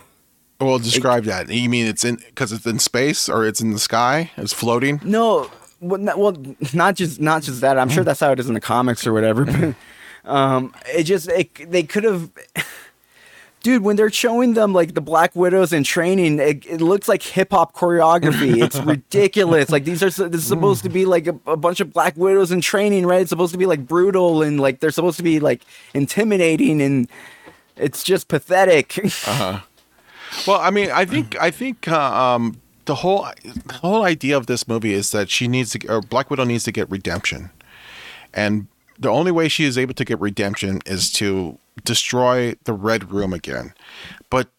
Well, 0.59 0.77
describe 0.79 1.23
that. 1.25 1.49
You 1.49 1.69
mean 1.69 1.87
it's 1.87 2.03
in 2.05 2.17
because 2.17 2.51
it's 2.51 2.65
in 2.65 2.77
space 2.79 3.27
or 3.27 3.45
it's 3.47 3.61
in 3.61 3.71
the 3.71 3.79
sky? 3.79 4.31
It's 4.37 4.53
floating. 4.53 4.99
no, 5.03 5.49
well, 5.79 5.99
not, 5.99 6.19
well, 6.19 6.37
not 6.73 6.93
just 6.95 7.19
not 7.19 7.41
just 7.41 7.61
that. 7.61 7.79
I'm 7.79 7.89
sure 7.89 8.03
that's 8.03 8.19
how 8.19 8.31
it 8.31 8.39
is 8.39 8.47
in 8.47 8.53
the 8.53 8.61
comics 8.61 9.07
or 9.07 9.13
whatever. 9.13 9.45
But 10.23 10.31
um, 10.31 10.75
it 10.85 11.03
just 11.05 11.27
it, 11.29 11.71
they 11.71 11.81
could 11.81 12.03
have. 12.03 12.29
dude, 13.61 13.83
when 13.83 13.95
they're 13.95 14.11
showing 14.11 14.53
them 14.53 14.73
like 14.73 14.93
the 14.93 15.01
Black 15.01 15.35
Widows 15.35 15.71
in 15.71 15.83
training, 15.83 16.39
it, 16.39 16.65
it 16.65 16.81
looks 16.81 17.07
like 17.07 17.21
hip 17.21 17.51
hop 17.51 17.73
choreography. 17.73 18.61
It's 18.61 18.77
ridiculous. 18.85 19.69
Like 19.69 19.85
these 19.85 20.03
are 20.03 20.09
this 20.09 20.19
is 20.19 20.47
supposed 20.47 20.83
to 20.83 20.89
be 20.89 21.05
like 21.05 21.27
a, 21.27 21.39
a 21.45 21.57
bunch 21.57 21.79
of 21.79 21.93
Black 21.93 22.15
Widows 22.17 22.51
in 22.51 22.61
training, 22.61 23.05
right? 23.05 23.21
It's 23.21 23.29
supposed 23.29 23.53
to 23.53 23.57
be 23.57 23.65
like 23.65 23.87
brutal 23.87 24.41
and 24.41 24.59
like 24.59 24.79
they're 24.79 24.91
supposed 24.91 25.17
to 25.17 25.23
be 25.23 25.39
like 25.39 25.61
intimidating, 25.93 26.81
and 26.81 27.07
it's 27.77 28.03
just 28.03 28.27
pathetic. 28.27 28.97
uh-huh. 29.05 29.61
Well, 30.47 30.59
I 30.59 30.71
mean, 30.71 30.89
I 30.91 31.05
think 31.05 31.39
I 31.39 31.51
think 31.51 31.87
uh, 31.87 32.35
um, 32.35 32.61
the 32.85 32.95
whole 32.95 33.27
the 33.43 33.73
whole 33.75 34.03
idea 34.03 34.37
of 34.37 34.47
this 34.47 34.67
movie 34.67 34.93
is 34.93 35.11
that 35.11 35.29
she 35.29 35.47
needs 35.47 35.71
to, 35.71 35.87
or 35.87 36.01
Black 36.01 36.29
Widow 36.29 36.45
needs 36.45 36.63
to 36.65 36.71
get 36.71 36.89
redemption, 36.89 37.51
and 38.33 38.67
the 38.97 39.09
only 39.09 39.31
way 39.31 39.47
she 39.49 39.65
is 39.65 39.77
able 39.77 39.95
to 39.95 40.05
get 40.05 40.19
redemption 40.19 40.79
is 40.85 41.11
to 41.13 41.57
destroy 41.83 42.55
the 42.63 42.73
Red 42.73 43.11
Room 43.11 43.33
again. 43.33 43.73
But 44.29 44.49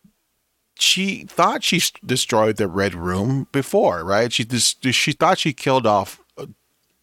she 0.78 1.24
thought 1.24 1.62
she 1.62 1.80
destroyed 2.04 2.56
the 2.56 2.68
Red 2.68 2.94
Room 2.94 3.46
before, 3.52 4.04
right? 4.04 4.32
She 4.32 4.44
just 4.44 4.84
she 4.92 5.12
thought 5.12 5.38
she 5.38 5.52
killed 5.52 5.86
off 5.86 6.20
uh, 6.36 6.46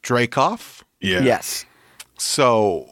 Dracoff. 0.04 0.84
Yeah. 1.00 1.22
Yes. 1.22 1.66
So 2.18 2.90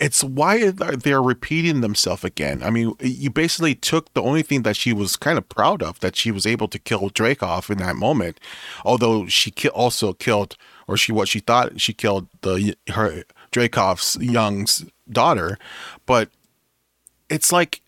it's 0.00 0.22
why 0.22 0.70
they're 0.70 1.22
repeating 1.22 1.80
themselves 1.80 2.24
again. 2.24 2.62
I 2.62 2.70
mean, 2.70 2.94
you 3.00 3.30
basically 3.30 3.74
took 3.74 4.12
the 4.12 4.22
only 4.22 4.42
thing 4.42 4.62
that 4.62 4.76
she 4.76 4.92
was 4.92 5.16
kind 5.16 5.38
of 5.38 5.48
proud 5.48 5.82
of 5.82 6.00
that 6.00 6.16
she 6.16 6.30
was 6.30 6.46
able 6.46 6.68
to 6.68 6.78
kill 6.78 7.08
Dracoff 7.10 7.70
in 7.70 7.78
that 7.78 7.96
moment, 7.96 8.38
although 8.84 9.26
she 9.26 9.50
ki- 9.50 9.68
also 9.68 10.12
killed, 10.12 10.56
or 10.86 10.96
she 10.96 11.12
what 11.12 11.28
she 11.28 11.40
thought 11.40 11.80
she 11.80 11.92
killed 11.92 12.28
the 12.42 12.76
her 12.88 13.24
Dracoff's 13.52 14.16
young's 14.20 14.84
daughter, 15.10 15.56
but 16.04 16.30
it's 17.28 17.52
like 17.52 17.80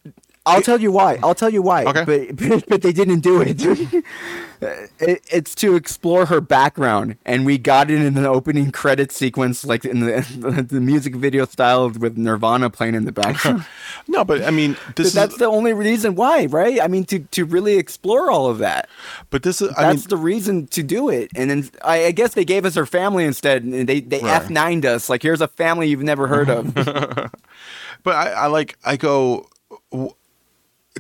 I'll 0.48 0.62
tell 0.62 0.80
you 0.80 0.92
why. 0.92 1.18
I'll 1.22 1.34
tell 1.34 1.50
you 1.50 1.62
why. 1.62 1.84
Okay. 1.84 2.04
But, 2.04 2.36
but 2.48 2.68
but 2.68 2.82
they 2.82 2.92
didn't 2.92 3.20
do 3.20 3.40
it. 3.40 3.60
it. 4.60 5.22
It's 5.30 5.54
to 5.56 5.74
explore 5.74 6.26
her 6.26 6.40
background, 6.40 7.16
and 7.24 7.44
we 7.44 7.58
got 7.58 7.90
it 7.90 8.00
in 8.00 8.14
the 8.14 8.28
opening 8.28 8.70
credit 8.70 9.10
sequence, 9.12 9.64
like 9.64 9.84
in 9.84 10.00
the 10.00 10.66
the 10.70 10.80
music 10.80 11.14
video 11.16 11.44
style 11.44 11.88
with 11.90 12.16
Nirvana 12.16 12.70
playing 12.70 12.94
in 12.94 13.04
the 13.04 13.12
background. 13.12 13.64
no, 14.06 14.24
but 14.24 14.42
I 14.42 14.50
mean 14.50 14.76
this 14.96 15.12
that's 15.12 15.32
is 15.32 15.38
the 15.38 15.46
only 15.46 15.72
reason 15.72 16.14
why, 16.14 16.46
right? 16.46 16.80
I 16.80 16.88
mean, 16.88 17.04
to 17.06 17.18
to 17.20 17.44
really 17.44 17.76
explore 17.76 18.30
all 18.30 18.46
of 18.46 18.58
that. 18.58 18.88
but 19.30 19.42
this 19.42 19.60
is 19.60 19.70
I 19.76 19.82
That's 19.82 20.02
mean 20.02 20.08
the 20.10 20.16
reason 20.16 20.66
to 20.68 20.82
do 20.82 21.08
it. 21.08 21.30
And 21.34 21.50
then 21.50 21.70
I, 21.82 22.06
I 22.06 22.10
guess 22.12 22.34
they 22.34 22.44
gave 22.44 22.64
us 22.64 22.74
her 22.76 22.86
family 22.86 23.24
instead, 23.24 23.64
and 23.64 23.88
they 23.88 24.00
they 24.00 24.20
Right. 24.28 24.42
F 24.42 24.50
nined 24.50 24.84
us. 24.84 25.08
Like, 25.08 25.22
here's 25.22 25.40
a 25.40 25.48
family 25.48 25.88
you've 25.88 26.02
never 26.02 26.26
heard 26.26 26.50
of. 26.50 26.74
But 28.04 28.14
I, 28.14 28.30
I 28.30 28.46
like 28.46 28.78
I 28.84 28.96
go. 28.96 29.48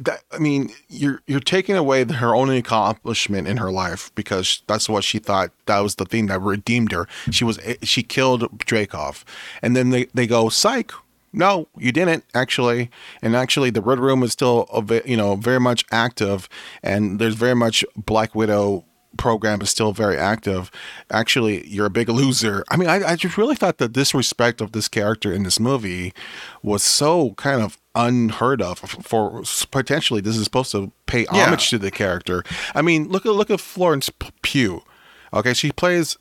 That 0.00 0.22
I 0.32 0.38
mean, 0.38 0.70
you're 0.88 1.22
you're 1.26 1.40
taking 1.40 1.76
away 1.76 2.04
her 2.04 2.34
only 2.34 2.58
accomplishment 2.58 3.48
in 3.48 3.56
her 3.56 3.70
life 3.70 4.12
because 4.14 4.62
that's 4.66 4.88
what 4.88 5.04
she 5.04 5.18
thought 5.18 5.50
that 5.66 5.80
was 5.80 5.96
the 5.96 6.04
thing 6.04 6.26
that 6.26 6.40
redeemed 6.40 6.92
her. 6.92 7.06
She 7.30 7.44
was 7.44 7.58
eh, 7.64 7.76
she 7.82 8.02
killed 8.02 8.42
Dracoff, 8.58 9.24
and 9.62 9.76
then 9.76 9.90
they 9.90 10.04
they 10.14 10.26
go 10.26 10.48
psych. 10.48 10.92
No, 11.32 11.68
you 11.76 11.92
didn't 11.92 12.24
actually, 12.34 12.90
and 13.20 13.36
actually 13.36 13.70
the 13.70 13.82
Red 13.82 13.98
Room 13.98 14.22
is 14.22 14.32
still 14.32 14.66
you 15.04 15.16
know 15.16 15.36
very 15.36 15.60
much 15.60 15.84
active, 15.90 16.48
and 16.82 17.18
there's 17.18 17.34
very 17.34 17.54
much 17.54 17.84
Black 17.96 18.34
Widow 18.34 18.84
program 19.16 19.60
is 19.60 19.70
still 19.70 19.92
very 19.92 20.16
active. 20.16 20.70
Actually, 21.10 21.66
you're 21.66 21.86
a 21.86 21.90
big 21.90 22.08
loser. 22.08 22.64
I 22.70 22.76
mean, 22.76 22.88
I, 22.88 23.12
I 23.12 23.16
just 23.16 23.36
really 23.36 23.54
thought 23.56 23.78
the 23.78 23.88
disrespect 23.88 24.60
of 24.60 24.72
this 24.72 24.88
character 24.88 25.32
in 25.32 25.42
this 25.42 25.58
movie 25.58 26.12
was 26.62 26.82
so 26.82 27.32
kind 27.34 27.62
of 27.62 27.77
unheard 27.98 28.62
of 28.62 28.78
for 28.78 29.42
potentially 29.72 30.20
this 30.22 30.36
is 30.36 30.44
supposed 30.44 30.70
to 30.72 30.92
pay 31.06 31.26
Yeah. 31.32 31.46
homage 31.46 31.68
to 31.70 31.78
the 31.78 31.90
character. 31.90 32.44
I 32.74 32.80
mean, 32.80 33.08
look 33.08 33.26
at 33.26 33.32
look 33.32 33.50
at 33.50 33.60
Florence 33.60 34.08
Pugh. 34.42 34.82
Okay, 35.34 35.52
she 35.52 35.72
plays 35.72 36.16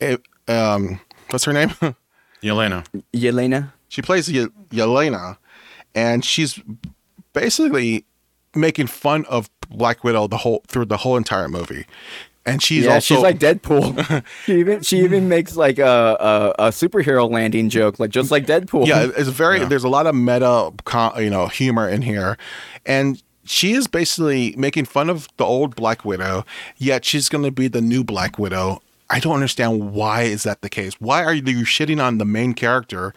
a, 0.00 0.18
um 0.46 1.00
what's 1.30 1.44
her 1.44 1.52
name? 1.52 1.70
Yelena. 2.42 2.84
Yelena. 3.12 3.72
she 3.88 4.02
plays 4.02 4.28
Ye- 4.30 4.48
Yelena 4.70 5.38
and 5.94 6.24
she's 6.24 6.60
basically 7.32 8.04
making 8.54 8.86
fun 8.86 9.24
of 9.26 9.48
Black 9.70 10.04
Widow 10.04 10.26
the 10.28 10.38
whole 10.38 10.62
through 10.68 10.84
the 10.86 10.98
whole 10.98 11.16
entire 11.16 11.48
movie. 11.48 11.86
And 12.44 12.60
she's 12.60 12.84
yeah, 12.86 12.94
also 12.94 13.14
she's 13.14 13.22
like 13.22 13.38
Deadpool. 13.38 14.24
she 14.44 14.58
even 14.58 14.82
she 14.82 14.98
even 15.00 15.28
makes 15.28 15.54
like 15.56 15.78
a, 15.78 15.84
a 16.58 16.66
a 16.66 16.68
superhero 16.70 17.30
landing 17.30 17.68
joke, 17.68 18.00
like 18.00 18.10
just 18.10 18.30
like 18.30 18.46
Deadpool. 18.46 18.86
yeah, 18.86 19.08
it's 19.16 19.28
very. 19.28 19.64
There's 19.64 19.84
a 19.84 19.88
lot 19.88 20.06
of 20.06 20.14
meta, 20.14 20.72
you 21.20 21.30
know, 21.30 21.46
humor 21.46 21.88
in 21.88 22.02
here, 22.02 22.36
and 22.84 23.22
she 23.44 23.72
is 23.72 23.86
basically 23.86 24.54
making 24.56 24.86
fun 24.86 25.08
of 25.08 25.28
the 25.36 25.44
old 25.44 25.76
Black 25.76 26.04
Widow. 26.04 26.44
Yet 26.78 27.04
she's 27.04 27.28
going 27.28 27.44
to 27.44 27.52
be 27.52 27.68
the 27.68 27.80
new 27.80 28.02
Black 28.02 28.38
Widow. 28.38 28.82
I 29.08 29.20
don't 29.20 29.34
understand 29.34 29.92
why 29.92 30.22
is 30.22 30.42
that 30.44 30.62
the 30.62 30.68
case. 30.68 30.94
Why 30.94 31.22
are 31.22 31.34
you 31.34 31.64
shitting 31.64 32.02
on 32.02 32.18
the 32.18 32.24
main 32.24 32.54
character? 32.54 33.14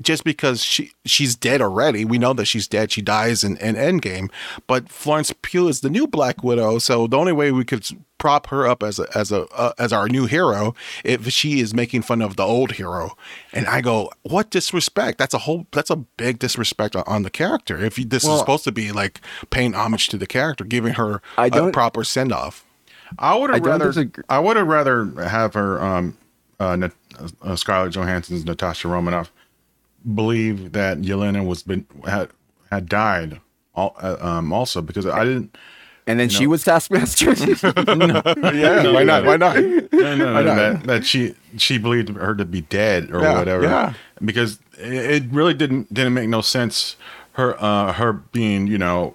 Just 0.00 0.22
because 0.22 0.62
she 0.62 0.92
she's 1.04 1.34
dead 1.34 1.60
already, 1.60 2.04
we 2.04 2.18
know 2.18 2.32
that 2.32 2.44
she's 2.44 2.68
dead. 2.68 2.92
She 2.92 3.02
dies 3.02 3.42
in, 3.42 3.56
in 3.56 3.74
Endgame, 3.74 4.30
but 4.68 4.88
Florence 4.88 5.34
Pugh 5.42 5.66
is 5.66 5.80
the 5.80 5.90
new 5.90 6.06
Black 6.06 6.44
Widow. 6.44 6.78
So 6.78 7.08
the 7.08 7.18
only 7.18 7.32
way 7.32 7.50
we 7.50 7.64
could 7.64 7.84
prop 8.18 8.48
her 8.48 8.66
up 8.66 8.82
as 8.82 8.98
a 8.98 9.06
as 9.16 9.32
a 9.32 9.46
uh, 9.48 9.72
as 9.78 9.92
our 9.92 10.08
new 10.08 10.26
hero 10.26 10.74
if 11.04 11.28
she 11.28 11.60
is 11.60 11.72
making 11.72 12.02
fun 12.02 12.20
of 12.20 12.36
the 12.36 12.42
old 12.42 12.72
hero. 12.72 13.16
And 13.52 13.66
I 13.66 13.80
go, 13.80 14.10
what 14.22 14.50
disrespect? 14.50 15.18
That's 15.18 15.34
a 15.34 15.38
whole 15.38 15.66
that's 15.72 15.90
a 15.90 15.96
big 15.96 16.38
disrespect 16.38 16.94
on, 16.96 17.04
on 17.06 17.22
the 17.22 17.30
character. 17.30 17.82
If 17.82 17.98
you, 17.98 18.04
this 18.04 18.24
is 18.24 18.38
supposed 18.38 18.64
to 18.64 18.72
be 18.72 18.92
like 18.92 19.20
paying 19.50 19.74
homage 19.74 20.08
to 20.08 20.18
the 20.18 20.26
character, 20.26 20.64
giving 20.64 20.94
her 20.94 21.22
I 21.36 21.46
a 21.46 21.50
don't- 21.50 21.72
proper 21.72 22.04
send 22.04 22.32
off. 22.32 22.64
I 23.18 23.34
would 23.36 23.48
have 23.48 23.64
rather. 23.64 23.86
disagree. 23.86 24.22
I 24.28 24.38
would 24.38 24.58
have 24.58 24.66
rather 24.66 25.06
have 25.26 25.54
her, 25.54 25.82
um, 25.82 26.18
uh, 26.60 26.76
Nat- 26.76 26.92
uh, 27.42 27.56
Scarlett 27.56 27.94
Johansson's 27.94 28.44
Natasha 28.44 28.86
Romanoff, 28.86 29.32
believe 30.14 30.72
that 30.72 30.98
Yelena 31.00 31.46
was 31.46 31.62
been 31.62 31.86
had 32.06 32.28
had 32.70 32.86
died. 32.88 33.40
All, 33.74 33.96
uh, 34.02 34.16
um, 34.20 34.52
also 34.52 34.82
because 34.82 35.06
I 35.06 35.24
didn't. 35.24 35.56
And 36.08 36.18
then 36.18 36.28
she 36.28 36.46
was 36.48 36.64
Taskmaster. 36.64 37.26
Yeah, 38.54 38.90
why 38.92 39.04
not? 39.04 39.24
Why 39.24 39.36
not? 39.36 39.56
No, 39.56 39.88
no, 39.92 40.16
no, 40.16 40.34
I 40.34 40.42
know. 40.42 40.54
that, 40.56 40.82
that 40.84 41.06
she 41.06 41.34
she 41.56 41.78
believed 41.78 42.08
her 42.08 42.34
to 42.34 42.44
be 42.44 42.62
dead 42.62 43.10
or 43.12 43.20
Yeah, 43.22 43.38
whatever. 43.38 43.62
yeah. 43.62 43.92
Because 44.24 44.58
it, 44.78 45.22
it 45.22 45.24
really 45.30 45.54
didn't 45.54 45.92
didn't 45.94 46.14
make 46.14 46.28
no 46.28 46.40
sense. 46.40 46.96
Her 47.32 47.54
uh 47.62 47.92
her 47.92 48.12
being 48.12 48.66
you 48.66 48.78
know 48.78 49.14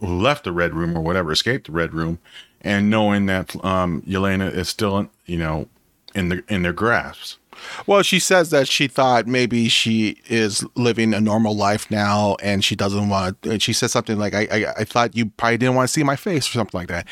left 0.00 0.44
the 0.44 0.52
red 0.52 0.74
room 0.74 0.96
or 0.96 1.00
whatever, 1.00 1.32
escaped 1.32 1.66
the 1.66 1.72
red 1.72 1.92
room, 1.94 2.18
and 2.60 2.88
knowing 2.90 3.26
that 3.26 3.56
um 3.64 4.02
Yelena 4.02 4.52
is 4.52 4.68
still 4.68 5.08
you 5.26 5.38
know 5.38 5.68
in 6.14 6.28
the 6.28 6.44
in 6.48 6.62
their 6.62 6.72
grasp. 6.72 7.38
Well, 7.86 8.02
she 8.02 8.18
says 8.18 8.50
that 8.50 8.68
she 8.68 8.88
thought 8.88 9.26
maybe 9.26 9.68
she 9.68 10.20
is 10.26 10.64
living 10.74 11.14
a 11.14 11.20
normal 11.20 11.56
life 11.56 11.90
now, 11.90 12.36
and 12.42 12.64
she 12.64 12.76
doesn't 12.76 13.08
want. 13.08 13.38
And 13.44 13.62
she 13.62 13.72
says 13.72 13.92
something 13.92 14.18
like, 14.18 14.34
"I, 14.34 14.48
I, 14.50 14.66
I 14.78 14.84
thought 14.84 15.16
you 15.16 15.26
probably 15.26 15.58
didn't 15.58 15.74
want 15.74 15.88
to 15.88 15.92
see 15.92 16.02
my 16.02 16.16
face" 16.16 16.48
or 16.48 16.52
something 16.52 16.78
like 16.78 16.88
that. 16.88 17.06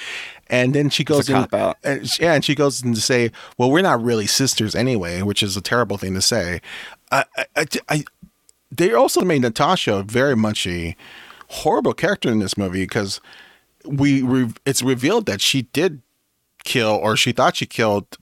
And 0.48 0.74
then 0.74 0.90
she 0.90 1.04
goes 1.04 1.28
in, 1.28 1.34
and 1.82 2.08
she- 2.08 2.22
yeah, 2.22 2.34
and 2.34 2.44
she 2.44 2.54
goes 2.54 2.82
in 2.82 2.94
to 2.94 3.00
say, 3.00 3.30
"Well, 3.58 3.70
we're 3.70 3.82
not 3.82 4.02
really 4.02 4.26
sisters 4.26 4.74
anyway," 4.74 5.22
which 5.22 5.42
is 5.42 5.56
a 5.56 5.60
terrible 5.60 5.96
thing 5.98 6.14
to 6.14 6.22
say. 6.22 6.60
I, 7.10 7.24
I, 7.56 7.66
I, 7.88 8.04
they 8.70 8.92
also 8.92 9.22
made 9.22 9.42
Natasha 9.42 10.02
very 10.02 10.34
much 10.36 10.66
a 10.66 10.96
horrible 11.48 11.92
character 11.94 12.30
in 12.30 12.38
this 12.40 12.56
movie 12.56 12.82
because 12.82 13.20
we 13.84 14.22
re- 14.22 14.52
it's 14.66 14.82
revealed 14.82 15.26
that 15.26 15.40
she 15.40 15.62
did 15.62 16.02
kill 16.64 16.90
or 16.92 17.16
she 17.16 17.32
thought 17.32 17.56
she 17.56 17.66
killed 17.66 18.16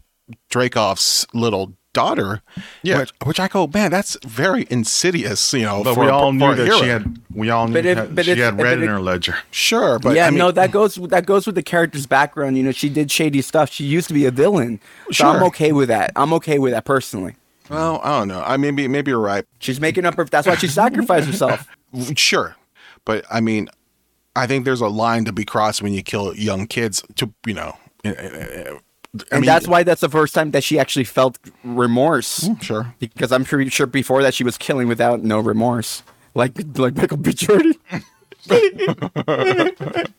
Dracov's 0.51 1.27
little 1.33 1.75
daughter. 1.93 2.43
Yeah. 2.83 2.99
which, 3.01 3.13
which 3.25 3.41
I 3.41 3.49
go, 3.49 3.67
man, 3.73 3.91
that's 3.91 4.17
very 4.25 4.67
insidious. 4.71 5.53
You 5.53 5.63
know, 5.63 5.85
But 5.85 5.95
for 5.95 6.05
we 6.05 6.09
all 6.11 6.31
for 6.31 6.35
knew 6.35 6.51
a 6.53 6.55
that 6.55 6.65
hero. 6.65 6.79
she 6.79 6.89
had. 6.89 7.19
We 7.35 7.51
all 7.51 7.67
knew 7.69 7.75
But 7.75 7.87
if- 7.87 7.97
that 7.99 8.15
but 8.15 8.25
she 8.25 8.39
had 8.39 8.57
but 8.57 8.65
red 8.65 8.81
in 8.83 8.89
her 8.89 9.01
ledger. 9.01 9.37
Sure, 9.51 9.99
but 9.99 10.15
yeah, 10.17 10.27
I 10.27 10.31
mean, 10.31 10.39
no, 10.39 10.51
that 10.51 10.71
goes 10.73 10.95
that 10.97 11.27
goes 11.27 11.47
with 11.47 11.55
the 11.55 11.63
character's 11.63 12.07
background. 12.07 12.57
You 12.57 12.63
know, 12.63 12.73
she 12.73 12.89
did 12.89 13.11
shady 13.11 13.43
stuff. 13.43 13.71
She 13.71 13.85
used 13.85 14.09
to 14.09 14.15
be 14.15 14.25
a 14.27 14.31
villain. 14.31 14.81
So 15.13 15.29
I'm 15.29 15.43
okay 15.45 15.73
with 15.73 15.89
that. 15.89 16.13
I'm 16.17 16.33
okay 16.35 16.59
with 16.59 16.73
that 16.73 16.85
personally. 16.85 17.35
well, 17.71 18.01
I 18.03 18.19
don't 18.19 18.29
know. 18.29 18.43
I 18.45 18.57
maybe 18.57 18.89
maybe 18.89 19.11
you're 19.11 19.21
right. 19.21 19.45
She's 19.59 19.81
making 19.81 20.05
up 20.05 20.15
her. 20.17 20.25
That's 20.25 20.47
why 20.47 20.57
she 20.57 20.69
sacrificed 20.69 21.27
herself. 21.27 21.67
Sure, 22.17 22.57
but 23.05 23.23
I 23.31 23.41
mean, 23.43 23.69
I 24.35 24.47
think 24.47 24.65
there's 24.65 24.81
a 24.81 24.89
line 24.89 25.27
to 25.27 25.33
be 25.33 25.45
crossed 25.45 25.83
when 25.83 25.93
you 25.93 26.03
kill 26.03 26.35
young 26.35 26.67
kids. 26.67 27.03
To 27.17 27.31
you 27.47 27.53
know, 27.53 27.77
eh, 28.03 28.15
eh, 28.17 28.29
eh, 28.67 28.79
uh, 29.19 29.25
And 29.31 29.41
mean, 29.41 29.47
that's 29.47 29.69
why 29.69 29.83
that's 29.83 30.01
the 30.01 30.09
first 30.09 30.35
time 30.35 30.51
that 30.53 30.65
she 30.65 30.79
actually 30.79 31.05
felt 31.05 31.39
remorse. 31.65 32.49
sure. 32.61 32.95
Because 32.99 33.33
I'm 33.33 33.45
pretty 33.45 33.71
sure 33.71 33.87
before 33.87 34.23
that 34.23 34.35
she 34.35 34.45
was 34.45 34.57
killing 34.59 34.89
without 34.89 35.23
no 35.23 35.39
remorse, 35.39 36.03
like 36.35 36.53
like 36.77 36.97
Michael 36.97 37.19
B. 37.19 37.33
Jordan. 37.33 37.75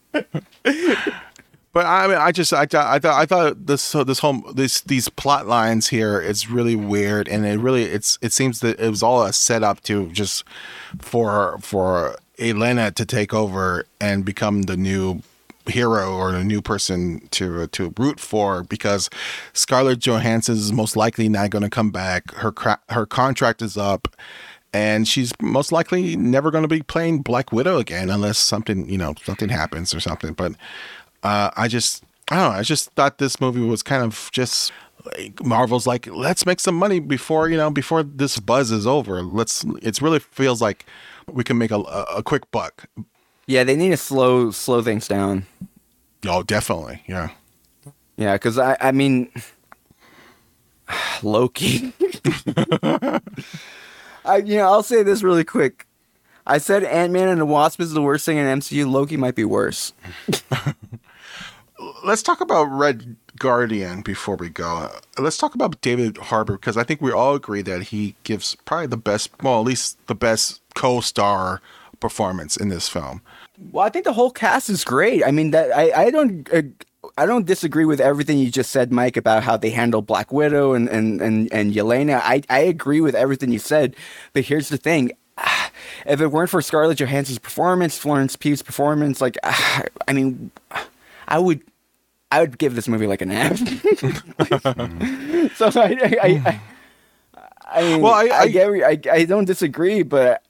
But 1.73 1.87
I 1.87 2.07
mean, 2.07 2.17
I 2.17 2.31
just 2.31 2.53
I 2.53 2.67
thought 2.67 2.85
I 2.85 2.99
thought 2.99 3.19
I 3.19 3.25
thought 3.25 3.65
this 3.65 3.81
so 3.81 4.03
this 4.03 4.19
whole 4.19 4.41
this 4.53 4.81
these 4.81 5.09
plot 5.09 5.47
lines 5.47 5.87
here 5.87 6.21
is 6.21 6.47
really 6.47 6.75
weird, 6.75 7.27
and 7.27 7.47
it 7.47 7.57
really 7.59 7.85
it's 7.85 8.19
it 8.21 8.31
seems 8.31 8.59
that 8.59 8.79
it 8.79 8.89
was 8.91 9.01
all 9.01 9.23
a 9.23 9.33
setup 9.33 9.81
to 9.85 10.07
just 10.11 10.43
for 10.99 11.57
for 11.61 12.15
Elena 12.37 12.91
to 12.91 13.05
take 13.07 13.33
over 13.33 13.87
and 13.99 14.23
become 14.23 14.63
the 14.63 14.77
new 14.77 15.23
hero 15.67 16.13
or 16.13 16.33
a 16.33 16.43
new 16.43 16.61
person 16.61 17.27
to 17.31 17.67
to 17.67 17.93
root 17.97 18.19
for 18.19 18.63
because 18.63 19.09
Scarlett 19.53 19.99
Johansson 19.99 20.55
is 20.55 20.73
most 20.73 20.95
likely 20.95 21.29
not 21.29 21.49
going 21.49 21.63
to 21.63 21.69
come 21.69 21.91
back. 21.91 22.33
Her 22.35 22.51
cra- 22.51 22.81
her 22.89 23.05
contract 23.05 23.61
is 23.61 23.77
up, 23.77 24.07
and 24.73 25.07
she's 25.07 25.33
most 25.41 25.71
likely 25.71 26.15
never 26.15 26.51
going 26.51 26.63
to 26.63 26.67
be 26.67 26.81
playing 26.81 27.21
Black 27.21 27.51
Widow 27.51 27.77
again 27.77 28.09
unless 28.09 28.37
something 28.37 28.87
you 28.89 28.97
know 28.97 29.13
something 29.23 29.49
happens 29.49 29.93
or 29.93 29.99
something. 29.99 30.33
But 30.33 30.53
uh, 31.23 31.51
I 31.55 31.67
just 31.67 32.03
I 32.29 32.35
don't 32.35 32.53
know. 32.53 32.59
I 32.59 32.63
just 32.63 32.91
thought 32.91 33.17
this 33.17 33.39
movie 33.39 33.61
was 33.61 33.83
kind 33.83 34.03
of 34.03 34.29
just. 34.31 34.71
Like 35.17 35.43
Marvel's 35.43 35.85
like, 35.85 36.07
let's 36.07 36.45
make 36.45 36.61
some 36.61 36.75
money 36.75 37.01
before 37.01 37.49
you 37.49 37.57
know 37.57 37.69
before 37.69 38.03
this 38.03 38.39
buzz 38.39 38.71
is 38.71 38.87
over. 38.87 39.21
Let's. 39.21 39.65
It 39.81 40.01
really 40.01 40.19
feels 40.19 40.61
like 40.61 40.85
we 41.29 41.43
can 41.43 41.57
make 41.57 41.71
a, 41.71 41.79
a 41.79 42.23
quick 42.23 42.49
buck. 42.51 42.85
Yeah, 43.45 43.63
they 43.63 43.75
need 43.75 43.89
to 43.89 43.97
slow 43.97 44.51
slow 44.51 44.81
things 44.81 45.07
down. 45.07 45.45
Oh, 46.25 46.43
definitely. 46.43 47.03
Yeah. 47.07 47.29
Yeah, 48.17 48.33
because 48.33 48.57
I 48.57 48.77
I 48.79 48.91
mean, 48.91 49.31
Loki. 51.23 51.93
I 54.25 54.37
you 54.37 54.55
know 54.57 54.65
I'll 54.65 54.83
say 54.83 55.03
this 55.03 55.23
really 55.23 55.43
quick. 55.43 55.87
I 56.45 56.57
said 56.57 56.83
Ant 56.83 57.13
Man 57.13 57.29
and 57.29 57.39
the 57.39 57.45
Wasp 57.45 57.79
is 57.79 57.93
the 57.93 58.01
worst 58.01 58.25
thing 58.25 58.37
in 58.37 58.59
MCU. 58.59 58.89
Loki 58.89 59.17
might 59.17 59.35
be 59.35 59.45
worse. 59.45 59.93
Let's 62.03 62.21
talk 62.21 62.41
about 62.41 62.65
Red 62.65 63.15
Guardian 63.39 64.01
before 64.01 64.35
we 64.35 64.49
go. 64.49 64.91
Let's 65.17 65.37
talk 65.37 65.55
about 65.55 65.79
David 65.81 66.17
Harbour 66.17 66.53
because 66.53 66.77
I 66.77 66.83
think 66.83 67.01
we 67.01 67.11
all 67.11 67.35
agree 67.35 67.61
that 67.61 67.83
he 67.83 68.15
gives 68.23 68.55
probably 68.65 68.87
the 68.87 68.97
best, 68.97 69.31
well, 69.41 69.59
at 69.59 69.65
least 69.65 69.97
the 70.07 70.15
best 70.15 70.61
co-star 70.75 71.61
performance 72.03 72.55
in 72.57 72.67
this 72.69 72.87
film. 72.89 73.21
Well, 73.71 73.85
I 73.85 73.89
think 73.89 74.03
the 74.05 74.13
whole 74.13 74.29
cast 74.31 74.69
is 74.69 74.83
great. 74.83 75.23
I 75.25 75.31
mean, 75.31 75.51
that 75.51 75.71
I 75.75 76.05
I 76.05 76.11
don't. 76.11 76.47
Uh, 76.53 76.61
I 77.17 77.25
don't 77.25 77.45
disagree 77.45 77.83
with 77.85 77.99
everything 77.99 78.37
you 78.39 78.49
just 78.49 78.71
said, 78.71 78.91
Mike, 78.91 79.17
about 79.17 79.43
how 79.43 79.57
they 79.57 79.69
handle 79.71 80.01
Black 80.01 80.31
Widow 80.31 80.73
and 80.73 80.87
and 80.89 81.21
and, 81.21 81.51
and 81.53 81.73
Yelena. 81.73 82.19
I, 82.23 82.41
I 82.49 82.59
agree 82.59 83.01
with 83.01 83.13
everything 83.15 83.51
you 83.51 83.59
said, 83.59 83.95
but 84.33 84.43
here's 84.45 84.69
the 84.69 84.77
thing: 84.77 85.11
if 86.05 86.21
it 86.21 86.27
weren't 86.27 86.49
for 86.49 86.61
Scarlett 86.61 86.97
Johansson's 86.99 87.39
performance, 87.39 87.97
Florence 87.97 88.35
Pugh's 88.35 88.61
performance, 88.61 89.19
like 89.21 89.37
I 89.43 90.13
mean, 90.13 90.51
I 91.27 91.39
would 91.39 91.61
I 92.31 92.39
would 92.41 92.57
give 92.57 92.73
this 92.75 92.87
movie 92.87 93.05
like 93.07 93.21
an 93.21 93.31
F. 93.31 93.57
so 95.55 95.69
I 95.75 95.97
I, 96.01 96.19
I, 96.23 96.61
I 97.65 97.97
Well, 97.97 98.13
I- 98.13 98.29
I, 98.33 98.39
I- 98.39 98.47
get 98.47 98.69
I, 98.69 98.97
I 99.11 99.25
don't 99.25 99.45
disagree, 99.45 100.03
but 100.03 100.41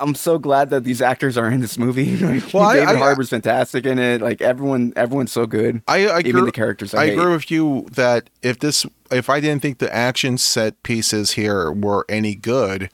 I'm 0.00 0.14
so 0.14 0.38
glad 0.38 0.70
that 0.70 0.84
these 0.84 1.02
actors 1.02 1.36
are 1.36 1.48
in 1.50 1.60
this 1.60 1.78
movie. 1.78 2.16
Like, 2.20 2.52
Well, 2.54 2.72
David 2.72 2.88
I- 2.88 2.96
Harbour's 2.96 3.30
fantastic 3.30 3.84
in 3.86 3.98
it. 3.98 4.20
Like 4.20 4.40
everyone, 4.40 4.92
everyone's 4.96 5.32
so 5.32 5.46
good. 5.46 5.82
I, 5.88 6.06
I 6.08 6.18
even 6.20 6.36
agree, 6.36 6.42
the 6.46 6.52
characters. 6.52 6.94
I, 6.94 7.02
I 7.02 7.04
agree 7.06 7.32
with 7.32 7.50
you 7.50 7.86
that 7.92 8.30
if 8.42 8.58
this, 8.58 8.86
if 9.10 9.28
I 9.28 9.40
didn't 9.40 9.62
think 9.62 9.78
the 9.78 9.92
action 9.94 10.38
set 10.38 10.82
pieces 10.82 11.32
here 11.32 11.70
were 11.72 12.04
any 12.08 12.34
good, 12.34 12.90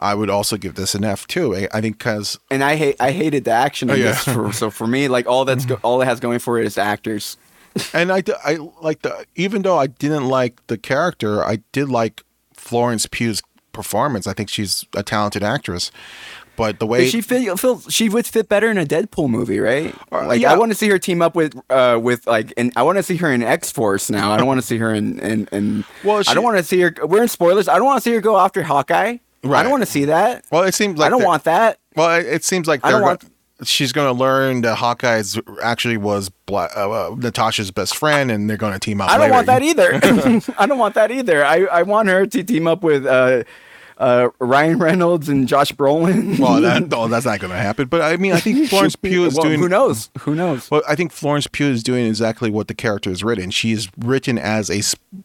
I 0.00 0.14
would 0.14 0.30
also 0.30 0.56
give 0.56 0.74
this 0.76 0.94
an 0.94 1.04
F 1.04 1.26
too. 1.26 1.54
I, 1.56 1.68
I 1.74 1.80
think 1.80 1.98
because 1.98 2.38
and 2.50 2.62
I 2.62 2.76
hate 2.76 2.96
I 3.00 3.10
hated 3.10 3.44
the 3.44 3.50
action 3.50 3.90
Oh, 3.90 3.94
yeah. 3.94 4.12
this. 4.12 4.22
For, 4.24 4.52
so 4.52 4.70
for 4.70 4.86
me, 4.86 5.08
like 5.08 5.26
all 5.26 5.44
that's 5.44 5.66
go, 5.66 5.74
all 5.82 6.00
it 6.00 6.04
has 6.04 6.20
going 6.20 6.38
for 6.38 6.58
it 6.58 6.66
is 6.66 6.78
actors. 6.78 7.36
and 7.92 8.12
I, 8.12 8.22
I 8.44 8.58
like 8.80 9.02
the 9.02 9.26
even 9.34 9.62
though 9.62 9.76
I 9.76 9.88
didn't 9.88 10.28
like 10.28 10.64
the 10.68 10.78
character, 10.78 11.44
I 11.44 11.58
did 11.72 11.88
like 11.88 12.22
Florence 12.54 13.06
Pugh's 13.06 13.42
performance. 13.72 14.26
I 14.26 14.32
think 14.32 14.48
she's 14.48 14.84
a 14.96 15.02
talented 15.02 15.42
actress, 15.42 15.90
but 16.58 16.78
the 16.78 16.86
way 16.86 17.04
But 17.04 17.08
she 17.10 17.22
feel, 17.22 17.56
feel 17.56 17.80
she 17.88 18.10
would 18.10 18.26
fit 18.26 18.50
better 18.50 18.68
in 18.70 18.76
a 18.76 18.84
Deadpool 18.84 19.30
movie, 19.30 19.60
right? 19.60 19.94
Uh, 20.12 20.26
Like 20.26 20.42
yeah. 20.42 20.52
I 20.52 20.58
want 20.58 20.70
to 20.72 20.74
see 20.76 20.88
her 20.90 20.98
team 20.98 21.22
up 21.22 21.34
with 21.34 21.56
uh 21.70 21.98
with 22.02 22.26
like 22.26 22.52
and 22.58 22.70
I 22.76 22.82
want 22.82 22.98
to 22.98 23.02
see 23.02 23.16
her 23.16 23.32
in 23.32 23.42
X 23.42 23.72
Force 23.72 24.10
now. 24.10 24.30
I 24.32 24.36
don't 24.36 24.46
want 24.46 24.60
to 24.60 24.66
see 24.66 24.76
her 24.76 24.92
in 24.92 25.18
in, 25.20 25.48
in 25.52 25.84
Well, 26.04 26.22
I 26.28 26.34
don't 26.34 26.44
want 26.44 26.58
to 26.58 26.64
see 26.64 26.80
her. 26.80 26.92
We're 27.02 27.22
in 27.22 27.28
spoilers. 27.28 27.68
I 27.68 27.76
don't 27.76 27.86
want 27.86 28.02
to 28.02 28.10
see 28.10 28.14
her 28.14 28.20
go 28.20 28.36
after 28.38 28.62
Hawkeye. 28.62 29.16
Right. 29.44 29.60
I 29.60 29.62
don't 29.62 29.70
want 29.70 29.82
to 29.84 29.90
see 29.90 30.04
that. 30.06 30.44
well, 30.50 30.64
it 30.64 30.74
seems 30.74 30.98
like 30.98 31.06
I 31.06 31.10
don't 31.10 31.24
want 31.24 31.44
that. 31.44 31.78
Well, 31.96 32.18
it, 32.20 32.26
it 32.26 32.44
seems 32.44 32.66
like 32.68 32.84
I 32.84 32.90
don't 32.90 33.00
they're 33.00 33.06
want- 33.08 33.20
go- 33.22 33.28
she's 33.64 33.92
going 33.92 34.06
to 34.06 34.12
learn 34.12 34.60
that 34.62 34.76
Hawkeye's 34.76 35.38
actually 35.62 35.96
was 35.96 36.28
Bla- 36.46 36.70
uh, 36.76 36.90
uh, 37.12 37.14
Natasha's 37.16 37.70
best 37.72 37.96
friend, 37.96 38.30
and 38.30 38.48
they're 38.50 38.56
going 38.56 38.72
to 38.72 38.78
team 38.78 39.00
up. 39.00 39.08
I 39.10 39.12
don't 39.18 39.22
later. 39.30 39.34
want 39.34 39.46
that 39.46 39.62
either. 39.62 40.54
I 40.58 40.66
don't 40.66 40.78
want 40.78 40.94
that 40.94 41.10
either. 41.10 41.44
I, 41.44 41.64
I 41.66 41.82
want 41.82 42.08
her 42.08 42.26
to 42.26 42.42
team 42.44 42.66
up 42.68 42.82
with 42.84 43.04
uh, 43.06 43.42
uh, 43.98 44.28
Ryan 44.38 44.78
Reynolds 44.78 45.28
and 45.28 45.46
Josh 45.48 45.72
Brolin. 45.72 46.38
Well, 46.38 46.60
that, 46.60 46.88
no, 46.88 47.08
that's 47.08 47.26
not 47.26 47.40
going 47.40 47.52
to 47.52 47.58
happen. 47.58 47.88
But 47.88 48.00
I 48.00 48.16
mean, 48.16 48.32
I 48.32 48.40
think 48.40 48.68
Florence 48.70 48.96
Pugh 48.96 49.24
is 49.24 49.34
Well, 49.34 49.44
doing. 49.44 49.58
Who 49.60 49.68
knows? 49.68 50.10
Who 50.20 50.34
knows? 50.34 50.70
Well, 50.70 50.82
I 50.88 50.94
think 50.94 51.12
Florence 51.12 51.46
Pugh 51.46 51.66
is 51.70 51.82
doing 51.82 52.06
exactly 52.06 52.50
what 52.50 52.68
the 52.68 52.74
character 52.74 53.10
is 53.10 53.22
written. 53.24 53.50
She 53.50 53.72
is 53.72 53.88
written 53.98 54.38
as 54.38 54.70
a 54.70 54.82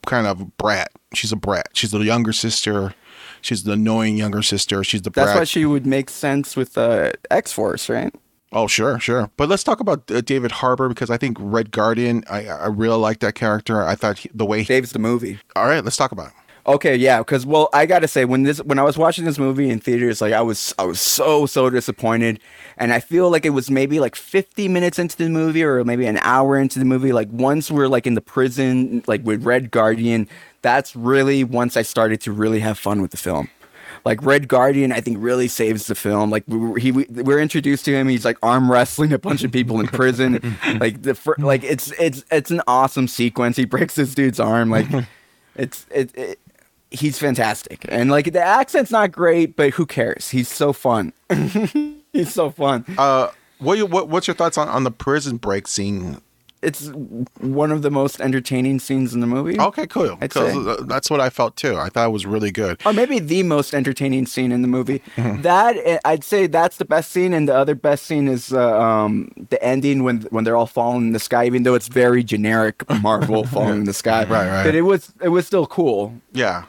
kind 0.07 0.27
of 0.27 0.57
brat. 0.57 0.91
She's 1.13 1.31
a 1.31 1.35
brat. 1.35 1.69
She's 1.73 1.91
the 1.91 1.99
younger 1.99 2.33
sister. 2.33 2.95
She's 3.41 3.63
the 3.63 3.73
annoying 3.73 4.17
younger 4.17 4.41
sister. 4.41 4.83
She's 4.83 5.01
the 5.01 5.09
That's 5.11 5.37
why 5.37 5.43
she 5.43 5.65
would 5.65 5.85
make 5.85 6.09
sense 6.09 6.55
with 6.55 6.77
uh, 6.77 7.11
X 7.29 7.51
Force, 7.51 7.89
right? 7.89 8.13
Oh, 8.53 8.67
sure, 8.67 8.99
sure. 8.99 9.29
But 9.35 9.49
let's 9.49 9.63
talk 9.63 9.79
about 9.79 10.09
uh, 10.11 10.21
David 10.21 10.51
Harbour 10.51 10.87
because 10.87 11.09
I 11.09 11.17
think 11.17 11.37
Red 11.39 11.71
Guardian. 11.71 12.23
I 12.29 12.47
I 12.47 12.67
really 12.67 12.97
like 12.97 13.19
that 13.19 13.35
character. 13.35 13.83
I 13.83 13.95
thought 13.95 14.19
he, 14.19 14.29
the 14.33 14.45
way. 14.45 14.59
He, 14.59 14.65
Saves 14.65 14.91
the 14.93 14.99
movie. 14.99 15.39
all 15.55 15.65
right, 15.65 15.83
let's 15.83 15.97
talk 15.97 16.11
about 16.11 16.27
it. 16.27 16.33
Okay, 16.65 16.95
yeah, 16.95 17.19
because 17.19 17.45
well, 17.45 17.67
I 17.73 17.85
gotta 17.85 18.07
say 18.07 18.23
when 18.23 18.43
this 18.43 18.59
when 18.59 18.79
I 18.79 18.83
was 18.83 18.97
watching 18.97 19.25
this 19.25 19.37
movie 19.37 19.69
in 19.69 19.79
theaters, 19.81 20.21
like 20.21 20.31
I 20.31 20.41
was 20.41 20.73
I 20.79 20.85
was 20.85 21.01
so 21.01 21.45
so 21.45 21.69
disappointed, 21.69 22.39
and 22.77 22.93
I 22.93 23.01
feel 23.01 23.29
like 23.29 23.45
it 23.45 23.49
was 23.49 23.69
maybe 23.69 23.99
like 23.99 24.15
fifty 24.15 24.69
minutes 24.69 24.97
into 24.97 25.17
the 25.17 25.27
movie 25.27 25.61
or 25.61 25.83
maybe 25.83 26.05
an 26.05 26.19
hour 26.19 26.57
into 26.57 26.79
the 26.79 26.85
movie. 26.85 27.11
Like 27.11 27.27
once 27.31 27.69
we're 27.69 27.89
like 27.89 28.07
in 28.07 28.13
the 28.13 28.21
prison, 28.21 29.03
like 29.07 29.25
with 29.25 29.43
Red 29.43 29.71
Guardian, 29.71 30.29
that's 30.61 30.95
really 30.95 31.43
once 31.43 31.75
I 31.75 31.81
started 31.81 32.21
to 32.21 32.31
really 32.31 32.61
have 32.61 32.79
fun 32.79 33.01
with 33.01 33.11
the 33.11 33.17
film. 33.17 33.49
Like 34.05 34.23
Red 34.23 34.47
Guardian, 34.47 34.93
I 34.93 35.01
think 35.01 35.17
really 35.19 35.49
saves 35.49 35.87
the 35.87 35.95
film. 35.95 36.29
Like 36.29 36.45
we, 36.47 36.79
he, 36.79 36.91
we, 36.93 37.05
we're 37.09 37.39
introduced 37.39 37.83
to 37.85 37.91
him. 37.91 38.07
He's 38.07 38.23
like 38.23 38.37
arm 38.41 38.71
wrestling 38.71 39.11
a 39.11 39.19
bunch 39.19 39.43
of 39.43 39.51
people 39.51 39.81
in 39.81 39.87
prison. 39.87 40.57
like 40.79 41.01
the 41.01 41.17
like 41.39 41.65
it's 41.65 41.91
it's 41.99 42.23
it's 42.31 42.51
an 42.51 42.61
awesome 42.67 43.09
sequence. 43.09 43.57
He 43.57 43.65
breaks 43.65 43.95
this 43.95 44.15
dude's 44.15 44.39
arm. 44.39 44.69
Like 44.69 44.87
it's 45.55 45.85
it, 45.91 46.15
it 46.15 46.39
he's 46.93 47.17
fantastic 47.19 47.85
and 47.89 48.09
like 48.11 48.31
the 48.31 48.41
accent's 48.41 48.91
not 48.91 49.11
great 49.11 49.55
but 49.55 49.71
who 49.71 49.85
cares 49.85 50.29
he's 50.29 50.47
so 50.47 50.71
fun 50.71 51.11
he's 52.13 52.31
so 52.33 52.49
fun 52.49 52.85
Uh, 52.97 53.29
what, 53.59 53.77
you, 53.77 53.85
what 53.85 54.09
what's 54.09 54.27
your 54.27 54.35
thoughts 54.35 54.57
on, 54.57 54.67
on 54.69 54.83
the 54.83 54.91
prison 54.91 55.37
break 55.37 55.67
scene? 55.67 56.21
it's 56.61 56.87
one 57.41 57.71
of 57.73 57.81
the 57.81 57.91
most 57.91 58.21
entertaining 58.21 58.79
scenes 58.79 59.13
in 59.13 59.19
the 59.19 59.27
movie 59.27 59.59
Okay, 59.59 59.85
cool. 59.85 60.17
I'd 60.21 60.29
'Cause, 60.31 60.53
say. 60.53 60.83
That's 60.85 61.09
what 61.09 61.19
I 61.19 61.29
felt 61.29 61.57
too. 61.57 61.75
I 61.75 61.89
thought 61.89 62.07
it 62.07 62.11
was 62.13 62.25
really 62.25 62.51
good. 62.51 62.79
or 62.85 62.93
maybe 62.93 63.19
the 63.19 63.43
most 63.43 63.73
entertaining 63.73 64.25
scene 64.27 64.49
in 64.53 64.61
the 64.61 64.67
movie 64.69 65.01
that 65.17 65.75
eh, 65.83 65.99
i'd 66.05 66.23
say 66.23 66.47
that's 66.47 66.77
the 66.77 66.85
best 66.85 67.11
scene 67.11 67.33
and 67.33 67.49
the 67.49 67.53
other 67.55 67.75
best 67.75 68.05
scene 68.05 68.29
is 68.29 68.53
uh, 68.53 68.79
um, 68.81 69.29
the 69.49 69.61
ending 69.61 70.03
when 70.05 70.21
when 70.31 70.45
they're 70.45 70.55
all 70.55 70.65
falling 70.79 71.07
in 71.07 71.11
the 71.13 71.19
sky 71.19 71.45
even 71.45 71.63
though 71.63 71.75
it's 71.75 71.89
very 71.89 72.23
generic 72.23 72.75
marvel 73.01 73.43
falling 73.55 73.79
in 73.79 73.83
the 73.83 73.93
sky 73.93 74.23
Right, 74.23 74.47
right. 74.47 74.63
but 74.63 74.73
it 74.73 74.83
was 74.83 75.11
it 75.21 75.29
was 75.29 75.45
still 75.45 75.65
cool 75.65 76.13
Yeah. 76.31 76.63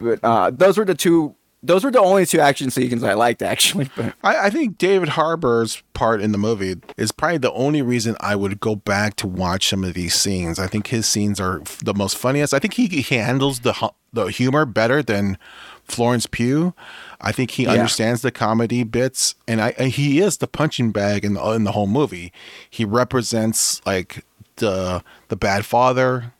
But 0.00 0.18
uh, 0.22 0.50
those 0.50 0.76
were 0.78 0.84
the 0.84 0.94
two 0.94 1.34
those 1.62 1.84
were 1.84 1.90
the 1.90 2.00
only 2.00 2.24
two 2.24 2.40
action 2.40 2.70
sequences 2.70 3.06
i 3.06 3.12
liked 3.12 3.42
actually 3.42 3.90
but 3.96 4.14
I, 4.24 4.46
I 4.46 4.50
think 4.50 4.78
David 4.78 5.10
Harbour's 5.10 5.82
part 5.92 6.22
in 6.22 6.32
the 6.32 6.38
movie 6.38 6.76
is 6.96 7.12
probably 7.12 7.36
the 7.38 7.52
only 7.52 7.82
reason 7.82 8.16
I 8.20 8.34
would 8.34 8.58
go 8.60 8.74
back 8.76 9.14
to 9.16 9.26
watch 9.26 9.68
some 9.68 9.84
of 9.84 9.92
these 9.92 10.14
scenes. 10.14 10.58
I 10.58 10.66
think 10.68 10.86
his 10.86 11.04
scenes 11.06 11.38
are 11.38 11.60
the 11.84 11.92
most 11.92 12.16
funniest. 12.16 12.54
I 12.54 12.58
think 12.58 12.74
he, 12.74 12.86
he 12.86 13.02
handles 13.16 13.60
the 13.60 13.74
hu- 13.74 13.90
the 14.14 14.26
humor 14.28 14.64
better 14.64 15.02
than 15.02 15.36
Florence 15.84 16.24
Pugh. 16.26 16.72
I 17.20 17.32
think 17.32 17.50
he 17.52 17.64
Yeah. 17.64 17.72
understands 17.72 18.22
the 18.22 18.30
comedy 18.30 18.82
bits, 18.84 19.34
and 19.46 19.60
I, 19.60 19.74
and 19.76 19.90
he 19.92 20.20
is 20.20 20.38
the 20.38 20.46
punching 20.46 20.92
bag 20.92 21.22
in 21.26 21.34
the 21.34 21.44
in 21.50 21.64
the 21.64 21.72
whole 21.72 21.86
movie. 21.86 22.32
He 22.70 22.86
represents 22.86 23.82
like 23.84 24.24
the 24.56 25.04
the 25.28 25.36
bad 25.36 25.66
father, 25.66 26.32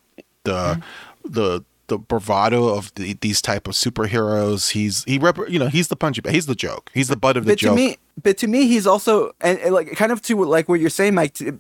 the 0.45 0.81
the 1.25 1.63
the 1.91 1.99
bravado 1.99 2.69
of 2.69 2.95
the, 2.95 3.13
these 3.21 3.43
type 3.43 3.69
of 3.69 3.75
superheroes. 3.75 4.71
He's 4.71 5.05
he 5.05 5.19
rep, 5.19 5.37
you 5.49 5.59
know 5.59 5.69
he's 5.69 5.89
the 5.89 5.97
punching 5.97 6.23
bag. 6.23 6.33
He's 6.33 6.47
the 6.47 6.55
joke. 6.55 6.91
He's 6.95 7.09
the 7.09 7.17
butt 7.17 7.37
of 7.37 7.45
the 7.45 7.53
but 7.53 7.59
joke. 7.59 7.73
to 7.73 7.77
me 7.77 7.99
but 8.23 8.39
to 8.39 8.47
me 8.47 8.67
he's 8.67 8.87
also 8.87 9.33
and, 9.41 9.59
and, 9.59 9.75
like 9.75 9.93
kind 9.93 10.13
of 10.13 10.23
to 10.23 10.43
like 10.45 10.69
what 10.69 10.81
you're 10.81 10.89
saying 10.89 11.15
mike 11.15 11.35
to, 11.35 11.59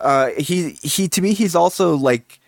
uh 0.00 0.30
he 0.38 0.70
he 0.82 1.08
to 1.08 1.22
me 1.22 1.34
he's 1.34 1.54
also 1.54 1.94
like 1.94 2.40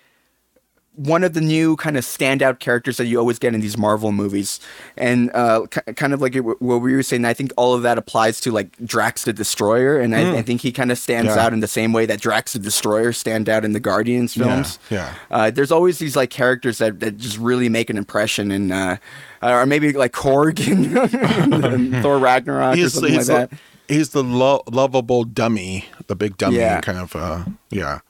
one 0.99 1.23
of 1.23 1.33
the 1.33 1.41
new 1.41 1.77
kind 1.77 1.97
of 1.97 2.05
standout 2.05 2.59
characters 2.59 2.97
that 2.97 3.07
you 3.07 3.19
always 3.19 3.39
get 3.39 3.55
in 3.55 3.61
these 3.61 3.79
Marvel 3.79 4.11
movies, 4.11 4.59
and 4.97 5.31
uh, 5.33 5.67
k- 5.71 5.93
kind 5.95 6.13
of 6.13 6.21
like 6.21 6.35
what 6.35 6.61
we 6.81 6.93
were 6.95 7.03
saying. 7.05 7.25
I 7.25 7.33
think 7.35 7.53
all 7.57 7.73
of 7.73 7.83
that 7.83 7.99
applies 7.99 8.41
to 8.41 8.51
like 8.51 8.77
Drax 8.85 9.23
the 9.25 9.33
Destroyer, 9.33 9.99
and 10.01 10.15
I, 10.15 10.39
I 10.39 10.43
think 10.43 10.61
he 10.61 10.73
kind 10.73 10.91
of 10.91 10.99
stands 10.99 11.35
Yeah. 11.37 11.45
out 11.47 11.53
in 11.53 11.61
the 11.61 11.69
same 11.69 11.93
way 11.93 12.05
that 12.07 12.21
Drax 12.21 12.53
the 12.55 12.59
Destroyer 12.59 13.13
stand 13.13 13.49
out 13.49 13.65
in 13.65 13.73
the 13.73 13.81
Guardians 13.81 14.35
films. 14.35 14.79
yeah. 14.91 15.15
Uh, 15.31 15.51
there's 15.51 15.71
always 15.71 15.99
these 15.99 16.17
like 16.17 16.31
characters 16.31 16.79
that, 16.79 16.99
that 17.01 17.17
just 17.17 17.39
really 17.39 17.69
make 17.69 17.91
an 17.91 17.97
impression, 17.97 18.51
and 18.51 18.73
uh, 18.73 18.97
or 19.43 19.67
maybe 19.67 19.93
like 19.93 20.13
Korg 20.13 20.59
in, 20.67 21.95
in 21.95 22.03
Thor 22.03 22.19
Ragnarok 22.19 22.75
or 22.75 22.77
He's, 22.77 22.95
something 22.95 23.13
he's, 23.13 23.29
like 23.31 23.51
the, 23.51 23.57
that. 23.57 23.61
he's 23.95 24.09
the 24.11 24.25
lo- 24.25 24.63
lovable 24.71 25.23
dummy, 25.25 25.85
the 26.09 26.17
big 26.17 26.37
dummy 26.37 26.57
Yeah. 26.57 26.81
kind 26.81 26.99
of. 26.99 27.15
Uh, 27.15 27.45
yeah. 27.71 28.01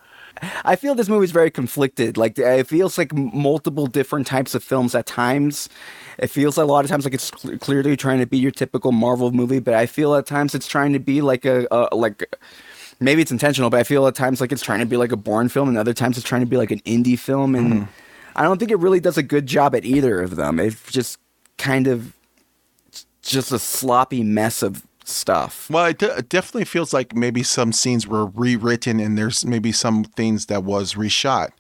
I 0.64 0.76
feel 0.76 0.94
this 0.94 1.08
movie 1.08 1.24
is 1.24 1.30
very 1.30 1.50
conflicted. 1.50 2.16
Like 2.16 2.38
it 2.38 2.66
feels 2.66 2.98
like 2.98 3.12
multiple 3.12 3.86
different 3.86 4.26
types 4.26 4.54
of 4.54 4.62
films 4.62 4.94
at 4.94 5.06
times. 5.06 5.68
It 6.18 6.28
feels 6.28 6.56
a 6.56 6.64
lot 6.64 6.84
of 6.84 6.90
times 6.90 7.04
like 7.04 7.14
it's 7.14 7.30
cl- 7.36 7.58
clearly 7.58 7.96
trying 7.96 8.18
to 8.18 8.26
be 8.26 8.38
your 8.38 8.50
typical 8.50 8.92
Marvel 8.92 9.30
movie, 9.30 9.60
but 9.60 9.74
I 9.74 9.86
feel 9.86 10.14
at 10.14 10.26
times 10.26 10.54
it's 10.54 10.66
trying 10.66 10.92
to 10.92 10.98
be 10.98 11.20
like 11.20 11.44
a, 11.44 11.66
a 11.70 11.94
like 11.94 12.24
maybe 13.00 13.22
it's 13.22 13.30
intentional, 13.30 13.70
but 13.70 13.80
I 13.80 13.84
feel 13.84 14.06
at 14.06 14.14
times 14.14 14.40
like 14.40 14.52
it's 14.52 14.62
trying 14.62 14.80
to 14.80 14.86
be 14.86 14.96
like 14.96 15.12
a 15.12 15.16
Bourne 15.16 15.48
film, 15.48 15.68
and 15.68 15.78
other 15.78 15.94
times 15.94 16.18
it's 16.18 16.26
trying 16.26 16.42
to 16.42 16.46
be 16.46 16.56
like 16.56 16.70
an 16.70 16.80
indie 16.80 17.18
film, 17.18 17.54
and 17.54 17.72
mm-hmm. 17.72 17.84
I 18.36 18.42
don't 18.42 18.58
think 18.58 18.70
it 18.70 18.78
really 18.78 19.00
does 19.00 19.18
a 19.18 19.22
good 19.22 19.46
job 19.46 19.74
at 19.74 19.84
either 19.84 20.20
of 20.20 20.36
them. 20.36 20.58
It's 20.58 20.90
just 20.90 21.18
kind 21.56 21.86
of 21.86 22.14
just 23.22 23.52
a 23.52 23.58
sloppy 23.58 24.22
mess 24.22 24.62
of 24.62 24.86
stuff. 25.08 25.68
Well, 25.70 25.86
it, 25.86 25.98
de- 25.98 26.18
it 26.18 26.28
definitely 26.28 26.64
feels 26.64 26.92
like 26.92 27.14
maybe 27.14 27.42
some 27.42 27.72
scenes 27.72 28.06
were 28.06 28.26
rewritten 28.26 29.00
and 29.00 29.16
there's 29.16 29.44
maybe 29.44 29.72
some 29.72 30.04
things 30.04 30.46
that 30.46 30.64
was 30.64 30.94
reshot. 30.94 31.50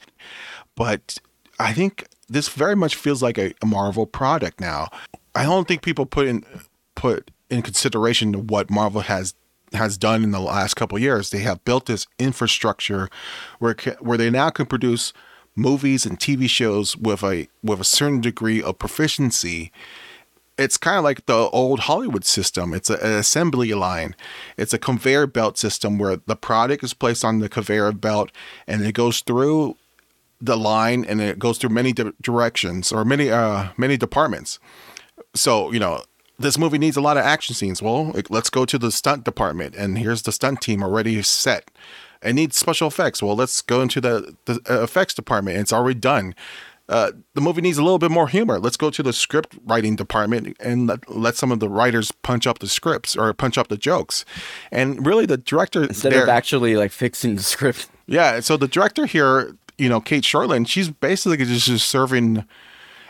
But 0.74 1.18
I 1.58 1.72
think 1.72 2.06
this 2.28 2.48
very 2.48 2.76
much 2.76 2.96
feels 2.96 3.22
like 3.22 3.38
a, 3.38 3.52
a 3.62 3.66
Marvel 3.66 4.06
product 4.06 4.60
now. 4.60 4.88
I 5.34 5.44
don't 5.44 5.66
think 5.66 5.82
people 5.82 6.06
put 6.06 6.26
in 6.26 6.44
put 6.94 7.30
in 7.48 7.62
consideration 7.62 8.46
what 8.48 8.70
Marvel 8.70 9.02
has 9.02 9.34
has 9.72 9.98
done 9.98 10.22
in 10.22 10.30
the 10.30 10.40
last 10.40 10.74
couple 10.74 10.98
years. 10.98 11.30
They 11.30 11.40
have 11.40 11.64
built 11.64 11.86
this 11.86 12.06
infrastructure 12.18 13.08
where 13.58 13.76
where 14.00 14.18
they 14.18 14.30
now 14.30 14.50
can 14.50 14.66
produce 14.66 15.12
movies 15.56 16.06
and 16.06 16.18
TV 16.18 16.48
shows 16.48 16.96
with 16.96 17.22
a 17.22 17.48
with 17.62 17.80
a 17.80 17.84
certain 17.84 18.20
degree 18.20 18.62
of 18.62 18.78
proficiency 18.78 19.72
it's 20.58 20.76
kind 20.76 20.98
of 20.98 21.04
like 21.04 21.26
the 21.26 21.48
old 21.50 21.80
Hollywood 21.80 22.24
system. 22.24 22.74
It's 22.74 22.90
a, 22.90 22.94
an 22.94 23.12
assembly 23.12 23.72
line. 23.74 24.14
It's 24.56 24.74
a 24.74 24.78
conveyor 24.78 25.28
belt 25.28 25.56
system 25.56 25.98
where 25.98 26.16
the 26.16 26.36
product 26.36 26.82
is 26.82 26.92
placed 26.92 27.24
on 27.24 27.38
the 27.38 27.48
conveyor 27.48 27.92
belt 27.92 28.30
and 28.66 28.84
it 28.84 28.92
goes 28.92 29.20
through 29.20 29.76
the 30.40 30.56
line 30.56 31.04
and 31.04 31.20
it 31.20 31.38
goes 31.38 31.58
through 31.58 31.70
many 31.70 31.92
di- 31.92 32.12
directions 32.20 32.92
or 32.92 33.04
many 33.04 33.30
uh 33.30 33.68
many 33.76 33.96
departments. 33.96 34.58
So 35.34 35.72
you 35.72 35.78
know 35.78 36.02
this 36.38 36.58
movie 36.58 36.78
needs 36.78 36.96
a 36.96 37.00
lot 37.00 37.16
of 37.16 37.24
action 37.24 37.54
scenes. 37.54 37.82
Well, 37.82 38.12
let's 38.28 38.50
go 38.50 38.64
to 38.64 38.78
the 38.78 38.92
stunt 38.92 39.24
department 39.24 39.74
and 39.76 39.98
here's 39.98 40.22
the 40.22 40.32
stunt 40.32 40.60
team 40.60 40.82
already 40.82 41.20
set. 41.22 41.70
It 42.22 42.34
needs 42.34 42.56
special 42.56 42.88
effects. 42.88 43.22
Well, 43.22 43.36
let's 43.36 43.60
go 43.60 43.80
into 43.80 44.00
the 44.00 44.36
the 44.46 44.60
uh, 44.68 44.82
effects 44.82 45.14
department. 45.14 45.58
It's 45.58 45.72
already 45.72 45.98
done 45.98 46.34
uh, 46.88 47.12
the 47.34 47.40
movie 47.40 47.60
needs 47.60 47.76
a 47.76 47.82
little 47.82 47.98
bit 47.98 48.10
more 48.10 48.28
humor. 48.28 48.58
Let's 48.58 48.78
go 48.78 48.88
to 48.90 49.02
the 49.02 49.12
script 49.12 49.56
writing 49.64 49.94
department 49.94 50.56
and 50.58 50.86
let, 50.86 51.10
let 51.10 51.36
some 51.36 51.52
of 51.52 51.60
the 51.60 51.68
writers 51.68 52.12
punch 52.12 52.46
up 52.46 52.60
the 52.60 52.68
scripts 52.68 53.14
or 53.14 53.32
punch 53.34 53.58
up 53.58 53.68
the 53.68 53.76
jokes. 53.76 54.24
And 54.72 55.04
really, 55.06 55.26
the 55.26 55.36
director 55.36 55.84
Instead 55.84 56.12
there, 56.12 56.22
of 56.22 56.28
actually 56.28 56.76
like 56.76 56.90
fixing 56.90 57.36
the 57.36 57.42
script. 57.42 57.88
yeah. 58.06 58.40
So 58.40 58.56
the 58.56 58.68
director 58.68 59.04
here, 59.04 59.54
you 59.76 59.88
know, 59.88 60.00
Cate 60.00 60.24
Shortland, 60.24 60.66
she's 60.66 60.88
basically 60.88 61.36
just, 61.44 61.66
just 61.66 61.88
serving 61.88 62.44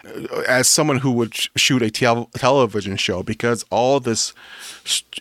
uh, 0.05 0.41
as 0.49 0.67
someone 0.67 0.99
who 0.99 1.13
would 1.13 1.35
shoot 1.35 1.83
a 1.83 1.91
tel- 1.91 2.31
television 2.35 2.97
show 2.97 3.23
because 3.23 3.65
all 3.71 4.01
this 4.01 4.35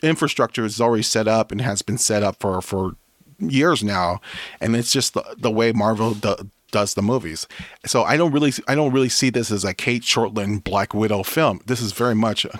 infrastructure 0.02 0.64
is 0.64 0.80
already 0.80 1.04
set 1.04 1.28
up 1.28 1.52
and 1.52 1.60
has 1.60 1.82
been 1.82 1.98
set 1.98 2.24
up 2.24 2.36
for 2.40 2.60
for 2.60 2.96
years 3.38 3.84
now, 3.84 4.20
and 4.60 4.74
it's 4.74 4.92
just 4.92 5.14
the, 5.14 5.22
the 5.38 5.50
way 5.50 5.70
Marvel 5.70 6.12
do, 6.14 6.34
does 6.70 6.94
the 6.94 7.02
movies. 7.02 7.46
So 7.86 8.02
I 8.02 8.16
don't 8.16 8.32
really 8.32 8.52
I 8.66 8.74
don't 8.74 8.92
really 8.92 9.08
see 9.08 9.30
this 9.30 9.50
as 9.50 9.64
a 9.64 9.74
Cate 9.74 10.02
Shortland 10.02 10.64
Black 10.64 10.94
Widow 10.94 11.22
film. 11.22 11.60
This 11.66 11.80
is 11.80 11.92
very 11.92 12.14
much 12.14 12.44
a, 12.44 12.58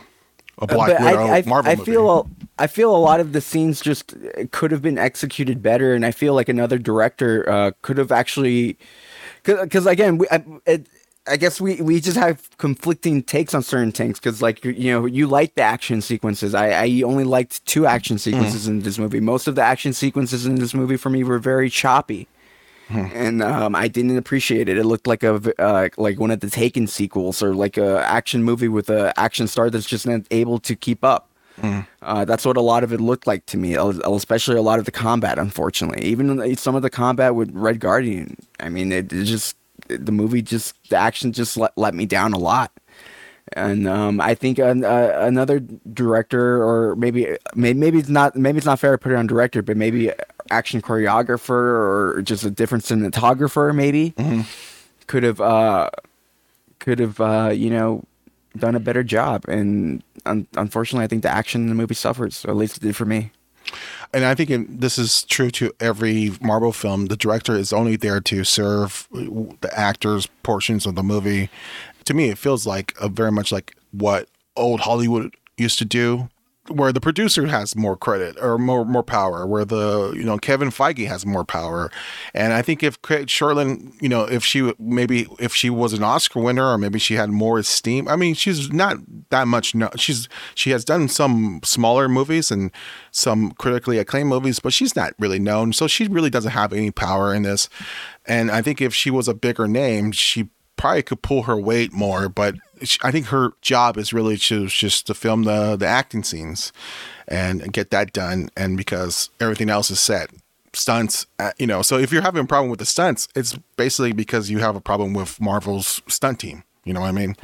a 0.59 0.66
Black 0.66 0.98
but 0.98 1.00
Widow 1.00 1.26
I, 1.26 1.38
I, 1.38 1.42
Marvel 1.42 1.72
I 1.72 1.76
movie. 1.76 1.90
feel 1.90 2.11
a, 2.11 2.24
I 2.59 2.66
feel 2.66 2.94
a 2.94 2.98
lot 2.98 3.20
of 3.20 3.32
the 3.32 3.40
scenes 3.40 3.80
just 3.80 4.14
uh, 4.14 4.44
could 4.50 4.70
have 4.72 4.82
been 4.82 4.98
executed 4.98 5.62
better, 5.62 5.94
and 5.94 6.04
I 6.04 6.11
feel 6.11 6.34
like 6.34 6.48
another 6.48 6.78
director 6.78 7.48
uh, 7.48 7.70
could 7.82 7.98
have 7.98 8.11
actually, 8.11 8.78
because 9.44 9.86
again, 9.86 10.18
we, 10.18 10.26
I, 10.30 10.44
it, 10.66 10.86
I 11.28 11.36
guess 11.36 11.61
we, 11.61 11.80
we 11.82 12.00
just 12.00 12.16
have 12.16 12.56
conflicting 12.59 13.22
takes 13.22 13.54
on 13.54 13.62
certain 13.62 13.92
things. 13.92 14.18
Because 14.18 14.40
like 14.40 14.64
you 14.64 14.90
know, 14.92 15.06
you 15.06 15.26
like 15.26 15.54
the 15.54 15.62
action 15.62 16.00
sequences. 16.00 16.54
I, 16.54 16.70
I 16.70 17.02
only 17.02 17.24
liked 17.24 17.64
two 17.66 17.86
action 17.86 18.18
sequences 18.18 18.66
in 18.66 18.80
this 18.80 18.98
movie. 18.98 19.20
Most 19.20 19.46
of 19.46 19.54
the 19.54 19.62
action 19.62 19.92
sequences 19.92 20.46
in 20.46 20.56
this 20.56 20.74
movie 20.74 20.96
for 20.96 21.11
me 21.11 21.22
were 21.22 21.38
very 21.38 21.70
choppy. 21.70 22.26
And 23.14 23.43
um, 23.43 23.74
I 23.74 23.89
didn't 23.89 24.16
appreciate 24.16 24.68
it. 24.68 24.78
It 24.78 24.84
looked 24.84 25.07
like 25.07 25.22
a 25.22 25.34
uh, 25.61 25.89
like 25.99 26.18
one 26.18 26.30
of 26.30 26.41
the 26.41 26.49
Taken 26.49 26.86
sequels, 26.86 27.43
or 27.43 27.55
like 27.55 27.76
a 27.76 28.03
action 28.07 28.43
movie 28.43 28.68
with 28.68 28.89
a 28.89 29.12
action 29.18 29.47
star 29.47 29.68
that's 29.68 29.86
just 29.86 30.07
not 30.07 30.22
able 30.30 30.59
to 30.61 30.74
keep 30.74 31.05
up. 31.05 31.30
Uh, 32.03 32.24
that's 32.24 32.45
what 32.47 32.57
a 32.57 32.61
lot 32.61 32.84
of 32.84 32.93
it 32.93 33.01
looked 33.01 33.26
like 33.26 33.45
to 33.47 33.57
me, 33.59 33.74
especially 33.74 34.57
a 34.57 34.62
lot 34.62 34.78
of 34.78 34.84
the 34.84 34.91
combat. 34.93 35.39
Unfortunately, 35.39 36.03
even 36.05 36.57
some 36.57 36.74
of 36.74 36.82
the 36.82 36.91
combat 36.91 37.34
with 37.34 37.51
Red 37.53 37.80
Guardian. 37.80 38.36
I 38.61 38.68
mean, 38.68 38.93
it, 38.93 39.12
it 39.12 39.24
just 39.24 39.57
the 39.89 40.12
movie 40.12 40.43
just 40.43 40.74
the 40.89 40.97
action 40.97 41.32
just 41.32 41.57
let, 41.57 41.76
let 41.76 41.95
me 41.95 42.07
down 42.07 42.32
a 42.32 42.39
lot. 42.39 42.72
And 43.55 43.89
um, 43.89 44.20
I 44.20 44.34
think 44.34 44.59
an, 44.59 44.84
uh, 44.84 45.12
another 45.20 45.61
director, 45.61 46.62
or 46.62 46.95
maybe, 46.97 47.36
maybe 47.55 47.78
maybe 47.78 47.99
it's 47.99 48.09
not 48.09 48.36
maybe 48.36 48.59
it's 48.59 48.66
not 48.66 48.78
fair 48.78 48.93
to 48.93 48.99
put 48.99 49.12
it 49.12 49.16
on 49.16 49.26
director, 49.26 49.62
but 49.62 49.76
maybe 49.76 50.12
action 50.51 50.80
choreographer 50.82 51.51
or 51.51 52.22
just 52.22 52.44
a 52.44 52.51
different 52.51 52.84
cinematographer, 52.84 53.74
maybe 53.74 54.14
could 55.07 55.22
have 55.22 55.40
uh, 55.40 55.90
could 56.78 56.99
have 56.99 57.20
uh, 57.20 57.51
you 57.55 57.70
know 57.70 58.05
done 58.57 58.74
a 58.74 58.80
better 58.80 59.03
job. 59.03 59.44
And 59.49 60.03
un- 60.26 60.46
unfortunately, 60.57 61.05
I 61.05 61.09
think 61.09 61.22
the 61.22 61.30
action 61.30 61.62
in 61.62 61.68
the 61.68 61.74
movie 61.74 61.94
suffers. 61.94 62.44
Or 62.44 62.51
at 62.51 62.57
least 62.57 62.76
it 62.78 62.82
did 62.82 62.96
for 62.96 63.05
me. 63.05 63.30
and 64.14 64.24
I 64.24 64.34
think 64.34 64.51
it, 64.51 64.80
this 64.80 64.99
is 64.99 65.22
true 65.24 65.51
to 65.53 65.72
every 65.80 66.32
Marvel 66.40 66.72
film. 66.72 67.07
The 67.07 67.16
director 67.16 67.55
is 67.55 67.72
only 67.72 67.96
there 67.96 68.20
to 68.22 68.44
serve 68.44 69.07
the 69.12 69.70
actors' 69.72 70.26
portions 70.42 70.86
of 70.86 70.94
the 70.94 71.03
movie. 71.03 71.51
To 72.05 72.14
me, 72.14 72.30
it 72.30 72.38
feels 72.38 72.66
like 72.66 72.94
a 73.01 73.09
very 73.09 73.30
much 73.30 73.53
like 73.53 73.76
what 73.92 74.28
old 74.57 74.80
Hollywood 74.80 75.34
used 75.57 75.78
to 75.78 75.84
do, 75.84 76.28
where 76.70 76.92
the 76.92 77.00
producer 77.00 77.46
has 77.46 77.76
more 77.76 77.96
credit 77.96 78.36
or 78.40 78.58
more 78.58 78.84
more 78.84 79.02
power, 79.02 79.46
where 79.46 79.64
the 79.64 80.12
you 80.14 80.24
know 80.24 80.38
Kevin 80.38 80.70
Feige 80.70 81.06
has 81.06 81.24
more 81.26 81.44
power. 81.44 81.90
And 82.34 82.52
I 82.52 82.62
think 82.62 82.82
if 82.82 83.00
Shortland, 83.02 84.00
you 84.00 84.08
know, 84.08 84.24
if 84.24 84.44
she 84.44 84.72
maybe 84.78 85.26
if 85.38 85.54
she 85.54 85.70
was 85.70 85.92
an 85.92 86.02
Oscar 86.02 86.40
winner 86.40 86.66
or 86.66 86.78
maybe 86.78 86.98
she 86.98 87.14
had 87.14 87.30
more 87.30 87.58
esteem. 87.58 88.08
I 88.08 88.16
mean, 88.16 88.34
she's 88.34 88.72
not 88.72 88.96
that 89.30 89.48
much. 89.48 89.74
No, 89.74 89.90
she's 89.96 90.28
she 90.54 90.70
has 90.70 90.84
done 90.84 91.08
some 91.08 91.60
smaller 91.64 92.08
movies 92.08 92.50
and 92.50 92.70
some 93.10 93.52
critically 93.52 93.98
acclaimed 93.98 94.28
movies, 94.28 94.60
but 94.60 94.72
she's 94.72 94.96
not 94.96 95.14
really 95.18 95.38
known. 95.38 95.72
So 95.72 95.86
she 95.86 96.06
really 96.08 96.30
doesn't 96.30 96.52
have 96.52 96.72
any 96.72 96.90
power 96.90 97.34
in 97.34 97.42
this. 97.42 97.68
And 98.26 98.50
I 98.50 98.62
think 98.62 98.80
if 98.80 98.94
she 98.94 99.10
was 99.10 99.26
a 99.26 99.34
bigger 99.34 99.66
name, 99.66 100.12
she 100.12 100.50
probably 100.79 101.03
could 101.03 101.20
pull 101.20 101.43
her 101.43 101.57
weight 101.59 101.93
more. 101.93 102.29
But 102.31 102.55
I 103.03 103.11
think 103.11 103.26
her 103.26 103.51
job 103.61 103.99
is 103.99 104.12
really 104.14 104.37
to 104.39 104.66
just 104.68 105.07
to 105.09 105.14
film 105.14 105.43
the 105.45 105.76
the 105.76 105.87
acting 105.87 106.22
scenes 106.24 106.72
and 107.26 107.70
get 107.72 107.91
that 107.91 108.12
done. 108.14 108.49
And 108.57 108.76
because 108.76 109.29
everything 109.41 109.68
else 109.68 109.91
is 109.91 110.01
set. 110.01 110.31
Stunts, 110.74 111.26
uh, 111.39 111.51
you 111.59 111.66
know. 111.66 111.83
So 111.83 111.99
if 111.99 112.12
you're 112.12 112.22
having 112.22 112.45
a 112.45 112.47
problem 112.47 112.70
with 112.70 112.79
the 112.79 112.87
stunts, 112.87 113.26
it's 113.35 113.57
basically 113.76 114.12
because 114.12 114.51
you 114.51 114.59
have 114.59 114.76
a 114.76 114.81
problem 114.81 115.12
with 115.14 115.41
Marvel's 115.41 116.01
stunt 116.09 116.39
team. 116.41 116.62
You 116.85 116.93
know 116.95 117.01
what 117.01 117.09
I 117.09 117.12
mean? 117.12 117.37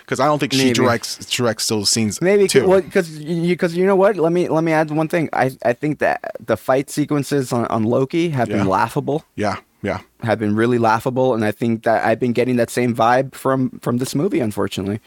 Because 0.00 0.20
I 0.20 0.26
don't 0.26 0.38
think 0.38 0.52
she 0.52 0.58
Maybe. 0.64 0.74
directs 0.74 1.16
directs 1.36 1.66
those 1.68 1.88
scenes. 1.90 2.20
Maybe 2.20 2.46
too. 2.48 2.68
well, 2.68 2.80
because 2.80 3.18
you 3.18 3.48
because 3.54 3.76
you 3.76 3.86
know 3.86 3.96
what? 3.96 4.16
Let 4.16 4.32
me 4.32 4.48
let 4.48 4.62
me 4.62 4.72
add 4.72 4.90
one 4.90 5.08
thing. 5.08 5.28
I 5.32 5.52
I 5.64 5.72
think 5.72 6.00
that 6.00 6.36
the 6.44 6.56
fight 6.56 6.90
sequences 6.90 7.52
on, 7.52 7.66
on 7.66 7.84
Loki 7.84 8.28
have 8.30 8.48
Yeah. 8.48 8.58
been 8.58 8.66
laughable. 8.68 9.24
yeah, 9.36 9.56
yeah. 9.82 10.00
have 10.22 10.38
been 10.38 10.54
really 10.56 10.78
laughable, 10.78 11.34
and 11.34 11.44
I 11.44 11.52
think 11.52 11.82
that 11.84 12.04
I've 12.04 12.18
been 12.20 12.32
getting 12.32 12.56
that 12.56 12.70
same 12.70 12.94
vibe 12.94 13.34
from 13.34 13.78
from 13.80 13.98
this 13.98 14.14
movie, 14.14 14.40
unfortunately. 14.40 15.00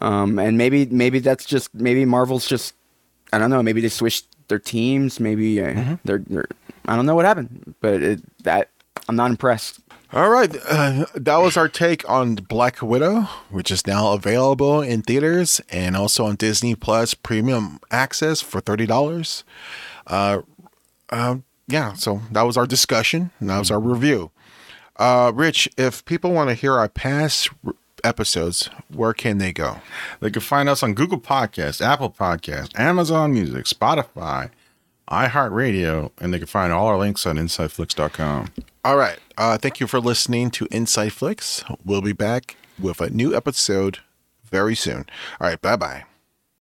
Um, 0.00 0.38
and 0.38 0.56
maybe 0.58 0.86
maybe 0.86 1.18
that's 1.18 1.44
just 1.44 1.74
maybe 1.74 2.04
Marvel's 2.04 2.46
just 2.46 2.74
I 3.32 3.38
don't 3.38 3.50
know. 3.50 3.62
Maybe 3.62 3.80
they 3.80 3.88
switched 3.88 4.26
their 4.48 4.58
teams. 4.58 5.18
Maybe 5.20 5.60
uh, 5.60 5.96
they're, 6.04 6.22
they're 6.26 6.46
I 6.86 6.96
don't 6.96 7.06
know 7.06 7.14
what 7.14 7.24
happened, 7.24 7.74
but 7.80 8.02
it, 8.02 8.44
that 8.44 8.70
I'm 9.08 9.16
not 9.16 9.30
impressed. 9.30 9.80
All 10.12 10.30
right, 10.30 10.54
uh, 10.68 11.06
that 11.14 11.38
was 11.38 11.56
our 11.56 11.68
take 11.68 12.08
on 12.08 12.36
Black 12.36 12.80
Widow, 12.80 13.22
which 13.50 13.72
is 13.72 13.86
now 13.88 14.12
available 14.12 14.80
in 14.80 15.02
theaters 15.02 15.60
and 15.68 15.96
also 15.96 16.26
on 16.26 16.36
Disney 16.36 16.76
Plus 16.76 17.14
Premium 17.14 17.80
Access 17.90 18.40
for 18.40 18.60
thirty 18.60 18.86
dollars. 18.86 19.42
Uh, 20.06 20.42
uh, 21.10 21.38
yeah, 21.68 21.94
so 21.94 22.20
that 22.30 22.42
was 22.42 22.56
our 22.56 22.66
discussion. 22.66 23.30
And 23.40 23.50
that 23.50 23.58
was 23.58 23.70
our 23.70 23.80
review. 23.80 24.30
Uh, 24.96 25.32
Rich, 25.34 25.68
if 25.76 26.04
people 26.04 26.32
want 26.32 26.48
to 26.50 26.54
hear 26.54 26.74
our 26.78 26.88
past 26.88 27.50
r- 27.66 27.74
episodes, 28.02 28.70
where 28.92 29.12
can 29.12 29.38
they 29.38 29.52
go? 29.52 29.78
They 30.20 30.30
can 30.30 30.42
find 30.42 30.68
us 30.68 30.82
on 30.82 30.94
Google 30.94 31.20
Podcasts, 31.20 31.84
Apple 31.84 32.10
Podcasts, 32.10 32.78
Amazon 32.78 33.32
Music, 33.34 33.64
Spotify, 33.66 34.50
iHeartRadio, 35.10 36.10
and 36.18 36.32
they 36.32 36.38
can 36.38 36.46
find 36.46 36.72
all 36.72 36.86
our 36.86 36.98
links 36.98 37.26
on 37.26 37.36
InsideFlix.com. 37.36 38.48
All 38.84 38.96
right. 38.96 39.18
Uh, 39.36 39.58
thank 39.58 39.80
you 39.80 39.86
for 39.86 40.00
listening 40.00 40.50
to 40.52 40.66
Inside 40.70 41.12
Flicks. 41.12 41.64
We'll 41.84 42.02
be 42.02 42.12
back 42.12 42.56
with 42.80 43.00
a 43.00 43.10
new 43.10 43.34
episode 43.34 43.98
very 44.44 44.74
soon. 44.74 45.06
All 45.40 45.48
right. 45.48 45.60
Bye 45.60 45.76
bye. 45.76 46.04